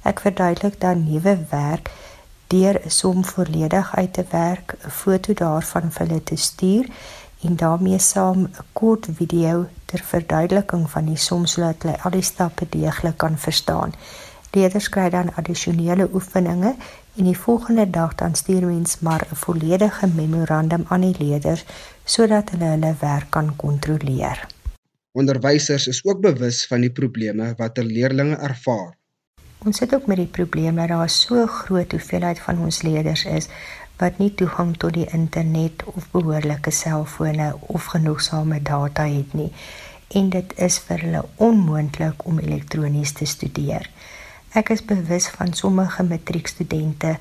Ek 0.04 0.20
verduidelik 0.20 0.76
dan 0.82 1.06
nuwe 1.08 1.38
werk 1.50 1.88
deur 2.52 2.76
'n 2.84 2.90
som 2.90 3.24
volledig 3.24 3.96
uit 3.96 4.12
te 4.12 4.24
werk, 4.30 4.76
'n 4.84 4.90
foto 4.90 5.32
daarvan 5.32 5.90
vir 5.90 6.06
hulle 6.06 6.22
te 6.22 6.36
stuur 6.36 6.84
en 7.40 7.56
daarmee 7.56 7.98
saam 7.98 8.38
'n 8.42 8.54
kort 8.72 9.08
video 9.16 9.66
ter 9.84 10.02
verduideliking 10.04 10.90
van 10.90 11.04
die 11.04 11.16
som 11.16 11.46
sodat 11.46 11.82
hulle 11.82 12.00
al 12.02 12.10
die 12.10 12.22
stappe 12.22 12.66
deeglik 12.68 13.16
kan 13.16 13.38
verstaan. 13.38 13.92
Leerders 14.52 14.88
kry 14.88 15.08
dan 15.10 15.34
addisionele 15.34 16.08
oefeninge 16.12 16.74
en 17.16 17.24
die 17.24 17.38
volgende 17.38 17.90
dag 17.90 18.14
dan 18.14 18.34
stuur 18.34 18.66
mens 18.66 18.98
maar 19.00 19.26
'n 19.30 19.36
volledige 19.36 20.06
memorandum 20.06 20.84
aan 20.88 21.00
die 21.00 21.16
leerders 21.18 21.64
sodat 22.04 22.50
hulle 22.50 22.64
hulle 22.64 22.94
werk 23.00 23.30
kan 23.30 23.56
kontroleer. 23.56 24.46
Onderwysers 25.12 25.86
is 25.86 26.04
ook 26.04 26.20
bewus 26.20 26.66
van 26.66 26.80
die 26.80 26.92
probleme 26.92 27.54
wat 27.56 27.76
hul 27.76 27.86
leerders 27.86 28.38
ervaar. 28.38 28.96
Ons 29.64 29.76
sit 29.76 29.94
ook 29.94 30.06
met 30.06 30.16
die 30.16 30.26
probleme 30.26 30.86
daar 30.86 31.04
is 31.04 31.20
so 31.20 31.46
groot 31.46 31.92
hoeveelheid 31.92 32.38
van 32.38 32.58
ons 32.58 32.82
leerders 32.82 33.24
is 33.24 33.48
wat 33.96 34.18
nie 34.18 34.34
toegang 34.34 34.76
tot 34.76 34.92
die 34.92 35.06
internet 35.12 35.84
of 35.84 36.10
behoorlike 36.10 36.70
selfone 36.70 37.54
of 37.60 37.84
genoegsame 37.84 38.62
data 38.62 39.06
het 39.06 39.32
nie 39.32 39.52
en 40.08 40.28
dit 40.30 40.52
is 40.66 40.78
vir 40.88 41.06
hulle 41.06 41.22
onmoontlik 41.36 42.26
om 42.28 42.38
elektronies 42.38 43.12
te 43.12 43.24
studeer. 43.24 43.88
Ek 44.54 44.68
is 44.70 44.84
bewus 44.86 45.24
van 45.34 45.50
sommige 45.58 46.04
matriekstudente 46.06 47.16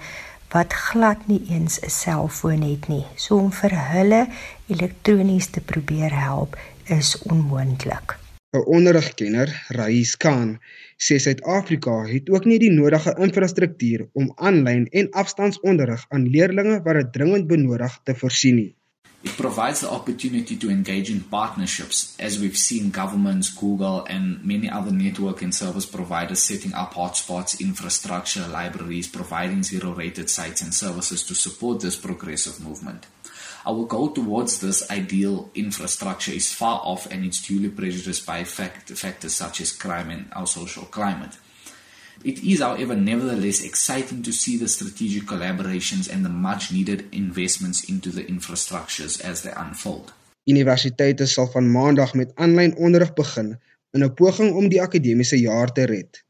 wat 0.54 0.74
glad 0.74 1.24
nie 1.26 1.42
eens 1.50 1.80
'n 1.82 1.90
selfoon 1.90 2.62
het 2.62 2.88
nie. 2.88 3.06
So 3.16 3.38
om 3.38 3.52
vir 3.52 3.74
hulle 3.94 4.28
elektronies 4.68 5.48
te 5.50 5.62
probeer 5.62 6.14
help 6.14 6.58
is 6.86 7.18
onmoontlik. 7.22 8.18
'n 8.54 8.66
Onderrigkenner, 8.76 9.50
Rais 9.68 10.18
Khan, 10.18 10.60
sê 10.98 11.18
Suid-Afrika 11.18 12.06
het 12.06 12.30
ook 12.30 12.46
nie 12.46 12.60
die 12.60 12.72
nodige 12.72 13.16
infrastruktuur 13.18 14.08
om 14.14 14.32
aanlyn 14.36 14.88
en 14.92 15.10
afstandsonderrig 15.12 16.06
aan 16.10 16.30
leerders 16.30 16.84
wat 16.84 16.96
dit 17.02 17.14
dringend 17.14 17.48
benodig 17.48 18.00
te 18.04 18.16
voorsien 18.16 18.56
nie. 18.56 18.76
It 19.24 19.38
provides 19.38 19.80
the 19.80 19.90
opportunity 19.90 20.58
to 20.58 20.70
engage 20.70 21.10
in 21.10 21.22
partnerships, 21.22 22.14
as 22.20 22.40
we've 22.40 22.58
seen 22.58 22.92
governments, 22.92 23.50
Google, 23.50 24.04
and 24.04 24.44
many 24.44 24.70
other 24.70 24.92
network 24.92 25.42
and 25.42 25.56
service 25.56 25.86
providers 25.86 26.44
setting 26.44 26.74
up 26.74 26.94
hotspots, 26.96 27.62
infrastructure, 27.62 28.46
libraries, 28.48 29.08
providing 29.08 29.64
zero 29.64 29.94
rated 29.94 30.30
sites 30.30 30.62
and 30.62 30.74
services 30.74 31.24
to 31.24 31.36
support 31.36 31.80
this 31.80 31.96
progressive 31.96 32.60
movement. 32.60 33.08
Our 33.66 33.86
goal 33.86 34.10
towards 34.10 34.60
this 34.60 34.92
ideal 34.92 35.50
infrastructure 35.56 36.34
is 36.34 36.52
far 36.52 36.82
off 36.84 37.10
and 37.10 37.24
it's 37.24 37.42
duly 37.42 37.70
prejudiced 37.70 38.26
by 38.26 38.44
fact, 38.44 38.90
factors 38.90 39.36
such 39.36 39.62
as 39.62 39.72
crime 39.72 40.10
and 40.10 40.28
our 40.34 40.48
social 40.48 40.84
climate. 40.84 41.38
It 42.22 42.44
is, 42.44 42.60
however, 42.60 42.96
nevertheless 42.96 43.64
exciting 43.64 44.24
to 44.24 44.32
see 44.32 44.58
the 44.58 44.68
strategic 44.68 45.24
collaborations 45.26 46.08
and 46.08 46.24
the 46.24 46.30
much 46.30 46.72
needed 46.72 47.06
investments 47.12 47.84
into 47.90 48.10
the 48.12 48.24
infrastructures 48.24 49.22
as 49.22 49.42
they 49.42 49.54
unfold. 49.56 50.14
Universiteite 50.46 51.26
sal 51.26 51.48
van 51.48 51.72
Maandag 51.72 52.14
met 52.14 52.32
aanlyn 52.36 52.76
onderrig 52.76 53.14
begin 53.14 53.60
in 53.92 54.04
'n 54.04 54.14
poging 54.14 54.54
om 54.54 54.70
die 54.70 54.82
akademiese 54.82 55.40
jaar 55.40 55.72
te 55.72 55.86
red. 55.86 56.24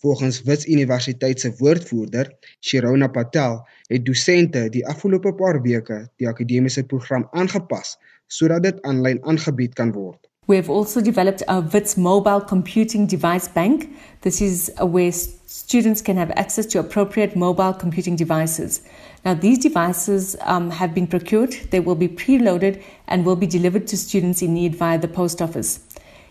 Volgens 0.00 0.42
Wits 0.42 0.66
Universiteit 0.66 1.40
se 1.40 1.54
woordvoerder, 1.56 2.36
Shirona 2.60 3.08
Patel, 3.08 3.68
het 3.86 4.04
dosente 4.04 4.68
die 4.68 4.86
afgelope 4.86 5.34
paar 5.34 5.62
weke 5.62 6.10
die 6.16 6.28
akademiese 6.28 6.84
program 6.84 7.28
aangepas 7.30 7.96
sodat 8.26 8.62
dit 8.62 8.82
aanlyn 8.82 9.24
aangebied 9.24 9.74
kan 9.74 9.92
word. 9.92 10.27
We 10.48 10.56
have 10.56 10.70
also 10.70 11.02
developed 11.02 11.42
a 11.46 11.60
WITS 11.60 11.98
mobile 11.98 12.40
computing 12.40 13.06
device 13.06 13.46
bank. 13.46 13.94
This 14.22 14.40
is 14.40 14.72
where 14.80 15.12
students 15.12 16.00
can 16.00 16.16
have 16.16 16.30
access 16.30 16.64
to 16.72 16.78
appropriate 16.78 17.36
mobile 17.36 17.74
computing 17.74 18.16
devices. 18.16 18.80
Now, 19.26 19.34
these 19.34 19.58
devices 19.58 20.36
um, 20.40 20.70
have 20.70 20.94
been 20.94 21.06
procured, 21.06 21.52
they 21.70 21.80
will 21.80 21.96
be 21.96 22.08
preloaded, 22.08 22.82
and 23.08 23.26
will 23.26 23.36
be 23.36 23.46
delivered 23.46 23.86
to 23.88 23.98
students 23.98 24.40
in 24.40 24.54
need 24.54 24.74
via 24.74 24.98
the 24.98 25.06
post 25.06 25.42
office. 25.42 25.80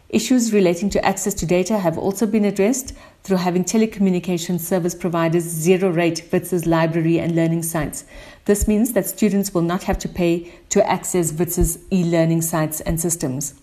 Issues 0.10 0.52
relating 0.52 0.90
to 0.92 1.06
access 1.06 1.36
to 1.36 1.46
data 1.46 1.78
have 1.78 1.98
also 1.98 2.26
been 2.26 2.46
addressed 2.46 2.94
through 3.24 3.38
having 3.38 3.66
telecommunications 3.66 4.62
service 4.62 4.96
providers 4.96 5.44
zero 5.44 5.92
rate 5.92 6.24
WITS's 6.32 6.66
library 6.66 7.20
and 7.20 7.36
learning 7.36 7.62
sites. 7.62 8.06
This 8.46 8.68
means 8.68 8.94
that 8.94 9.06
students 9.06 9.54
will 9.54 9.62
not 9.62 9.84
have 9.84 10.00
to 10.00 10.10
pay 10.10 10.54
to 10.70 10.90
access 10.90 11.34
WITS's 11.34 11.78
e 11.92 12.04
learning 12.06 12.42
sites 12.42 12.80
and 12.82 13.00
systems. 13.00 13.54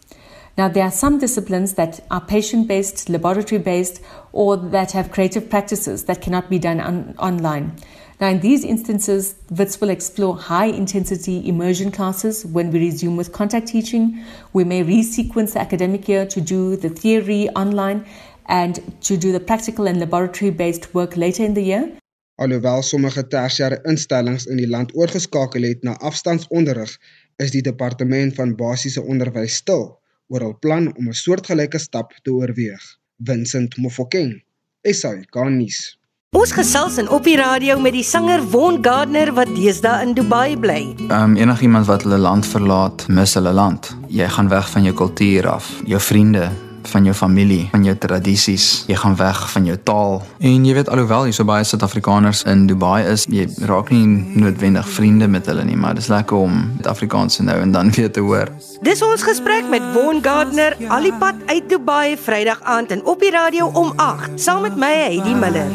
Now, 0.57 0.69
there 0.69 0.85
are 0.85 0.93
some 0.93 1.19
disciplines 1.19 1.75
that 1.75 2.07
are 2.13 2.21
patient 2.21 2.69
based, 2.69 3.09
laboratory 3.09 3.61
based, 3.61 4.01
or 4.31 4.57
that 4.57 4.93
have 4.93 5.11
creative 5.11 5.51
practices 5.51 6.05
that 6.05 6.21
cannot 6.21 6.49
be 6.49 6.61
done 6.61 6.81
on- 6.81 7.15
online. 7.19 7.73
Now, 8.21 8.29
in 8.29 8.39
these 8.39 8.65
instances, 8.65 9.35
WITS 9.51 9.81
will 9.81 9.91
explore 9.91 10.37
high 10.37 10.67
intensity 10.67 11.49
immersion 11.49 11.91
classes 11.91 12.47
when 12.47 12.71
we 12.71 12.79
resume 12.79 13.17
with 13.17 13.33
contact 13.33 13.67
teaching. 13.67 14.21
We 14.53 14.63
may 14.63 14.85
resequence 14.85 15.55
the 15.55 15.61
academic 15.61 16.09
year 16.09 16.25
to 16.27 16.41
do 16.41 16.77
the 16.77 16.91
theory 16.91 17.49
online 17.57 18.05
and 18.47 18.81
to 19.01 19.17
do 19.17 19.33
the 19.33 19.41
practical 19.41 19.89
and 19.89 19.99
laboratory 19.99 20.53
based 20.53 20.95
work 20.95 21.17
later 21.17 21.45
in 21.45 21.55
the 21.55 21.65
year. 21.65 21.93
Alhoewel 22.37 22.83
sommige 22.83 23.27
tersiêre 23.29 23.81
instellings 23.83 24.47
in 24.47 24.57
die 24.57 24.69
land 24.69 24.95
oorgeskakel 24.95 25.63
het 25.63 25.83
na 25.83 25.97
afstandsonderrig, 25.99 26.99
is 27.37 27.51
die 27.51 27.63
departement 27.63 28.35
van 28.35 28.55
basiese 28.55 29.03
onderwys 29.03 29.55
stil 29.55 30.03
oor 30.29 30.41
hul 30.41 30.57
plan 30.61 30.93
om 30.97 31.09
'n 31.09 31.21
soortgelyke 31.25 31.79
stap 31.79 32.13
te 32.23 32.31
oorweeg. 32.31 32.85
Vincent 33.19 33.77
Mofokeng, 33.77 34.43
SAK-nuus. 34.83 35.99
Ons 36.35 36.51
gesels 36.51 36.97
in 36.99 37.09
op 37.15 37.23
die 37.23 37.37
radio 37.39 37.77
met 37.79 37.93
die 37.95 38.03
sanger 38.03 38.43
Von 38.43 38.81
Gardner 38.83 39.31
wat 39.37 39.53
deesdae 39.55 40.03
in 40.03 40.15
Dubai 40.15 40.57
bly. 40.59 40.81
Ehm 41.07 41.13
um, 41.31 41.37
enigiemand 41.37 41.87
wat 41.87 42.03
hulle 42.03 42.19
land 42.19 42.47
verlaat, 42.47 43.07
mis 43.09 43.35
hulle 43.39 43.53
land. 43.53 43.97
Jy 44.09 44.27
gaan 44.29 44.49
weg 44.49 44.71
van 44.71 44.83
jou 44.83 44.95
kultuur 44.95 45.47
af, 45.49 45.71
jou 45.87 46.01
vriende, 46.01 46.51
van 46.89 47.05
jou 47.05 47.15
familie, 47.17 47.69
van 47.73 47.85
jou 47.85 47.97
tradisies. 47.99 48.85
Jy 48.89 48.97
gaan 49.01 49.17
weg 49.17 49.51
van 49.51 49.65
jou 49.69 49.77
taal. 49.83 50.23
En 50.39 50.67
jy 50.67 50.75
weet 50.75 50.89
alhoewel 50.89 51.29
hier 51.29 51.37
so 51.37 51.47
baie 51.49 51.65
Suid-Afrikaners 51.65 52.45
in 52.51 52.67
Dubai 52.67 53.05
is, 53.13 53.27
jy 53.31 53.47
raak 53.69 53.91
nie 53.95 54.05
noodwendig 54.35 54.89
vriende 54.89 55.29
met 55.29 55.47
hulle 55.51 55.65
nie, 55.65 55.77
maar 55.77 55.95
dit 55.95 56.05
is 56.05 56.11
lekker 56.13 56.37
om 56.37 56.61
met 56.77 56.87
Afrikaans 56.91 57.39
nou 57.45 57.57
en 57.61 57.73
dan 57.73 57.91
weer 57.97 58.13
te 58.13 58.21
hoor. 58.21 58.53
Dis 58.85 59.03
ons 59.03 59.23
gesprek 59.23 59.69
met 59.71 59.83
Von 59.95 60.23
Gardner, 60.25 60.77
alipad 60.89 61.35
uit 61.47 61.69
Dubai 61.69 62.17
Vrydag 62.21 62.63
aand 62.63 62.91
en 62.91 63.05
op 63.05 63.21
die 63.21 63.33
radio 63.35 63.67
om 63.73 63.93
8, 63.97 64.41
saam 64.41 64.63
met 64.63 64.77
my 64.77 64.95
Heidi 65.07 65.35
Miller. 65.35 65.73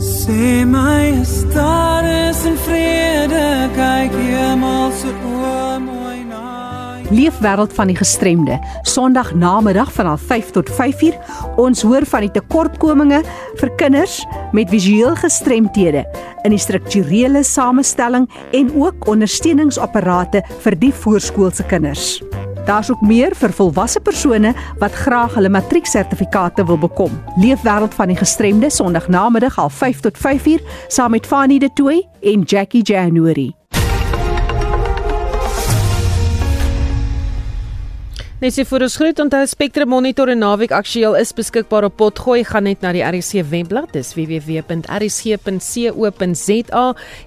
Sê 0.00 0.64
my 0.64 1.24
star 1.24 2.04
is 2.04 2.44
in 2.44 2.56
vrede, 2.56 3.68
kyk 3.76 4.12
hemel 4.16 4.92
se 4.96 5.12
oom. 5.28 5.99
Leefwêreld 7.10 7.72
van 7.74 7.90
die 7.90 7.96
gestremde, 7.96 8.58
Sondag 8.82 9.34
namiddag 9.34 9.92
van 9.92 10.18
5 10.18 10.50
tot 10.50 10.70
5uur. 10.70 11.16
Ons 11.56 11.82
hoor 11.82 12.06
van 12.06 12.20
die 12.20 12.30
tekortkominge 12.30 13.22
vir 13.58 13.74
kinders 13.76 14.20
met 14.52 14.70
visueel 14.70 15.16
gestremthede 15.18 16.04
in 16.46 16.54
die 16.54 16.62
strukturele 16.62 17.42
samestelling 17.42 18.30
en 18.52 18.70
ook 18.78 19.08
ondersteuningsapparate 19.10 20.44
vir 20.62 20.78
die 20.78 20.92
voorskoolse 20.94 21.66
kinders. 21.66 22.20
Daar's 22.66 22.90
ook 22.90 23.02
meer 23.02 23.34
vir 23.34 23.52
volwasse 23.52 24.00
persone 24.00 24.54
wat 24.78 24.94
graag 24.94 25.34
hulle 25.34 25.50
matrieksertifikate 25.50 26.64
wil 26.64 26.78
bekom. 26.78 27.22
Leefwêreld 27.42 27.94
van 27.94 28.12
die 28.12 28.20
gestremde 28.20 28.70
Sondag 28.70 29.08
namiddag 29.08 29.58
al 29.58 29.70
5 29.70 30.00
tot 30.00 30.18
5uur 30.18 30.62
saam 30.88 31.10
met 31.10 31.26
Fanie 31.26 31.58
De 31.58 31.72
Tooy 31.74 32.06
en 32.22 32.42
Jackie 32.42 32.82
January. 32.82 33.59
Net 38.40 38.54
so 38.56 38.64
vir 38.64 38.80
ons 38.86 38.94
groet 38.96 39.18
onthou 39.20 39.44
Spectrum 39.44 39.90
Monitor 39.92 40.30
en 40.32 40.38
Naweek 40.40 40.72
Aktueel 40.72 41.12
is 41.20 41.28
beskikbaar 41.36 41.84
op 41.90 41.98
Potgooi. 42.00 42.40
Gaan 42.48 42.64
net 42.64 42.80
na 42.80 42.88
die 42.96 43.02
RC 43.04 43.42
webblad 43.50 43.92
dis 43.92 44.14
www.rc.co.za 44.16 44.86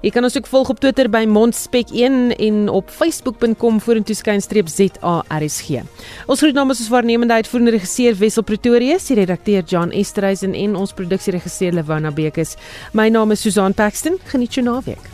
jy 0.01 0.11
kan 0.16 0.26
ons 0.26 0.38
ook 0.41 0.49
volg 0.49 0.74
op 0.74 0.82
Twitter 0.82 1.05
by 1.14 1.22
mondspek1 1.30 2.34
en 2.34 2.57
op 2.74 2.89
facebook.com 2.89 3.78
vorentoe 3.86 4.18
skynstreep 4.18 4.66
ZARSG 4.74 5.86
Ons 6.26 6.41
groet 6.41 6.57
namens 6.57 6.82
ons 6.82 6.89
waarnemende 6.95 7.38
uitvoerende 7.38 7.78
regisseur 7.78 8.18
Wessel 8.18 8.41
Pretorius 8.49 9.05
die 9.11 9.22
redakteur 9.22 9.61
John 9.70 9.93
Esterhuizen 9.93 10.57
en 10.57 10.74
ons 10.82 10.97
produksieregisseur 10.97 11.78
Lewona 11.78 12.09
Bekes. 12.09 12.57
My 12.97 13.14
naam 13.14 13.38
is 13.38 13.45
Susan 13.45 13.78
Paxton. 13.78 14.18
Geniet 14.34 14.57
jou 14.57 14.66
naweek 14.66 15.14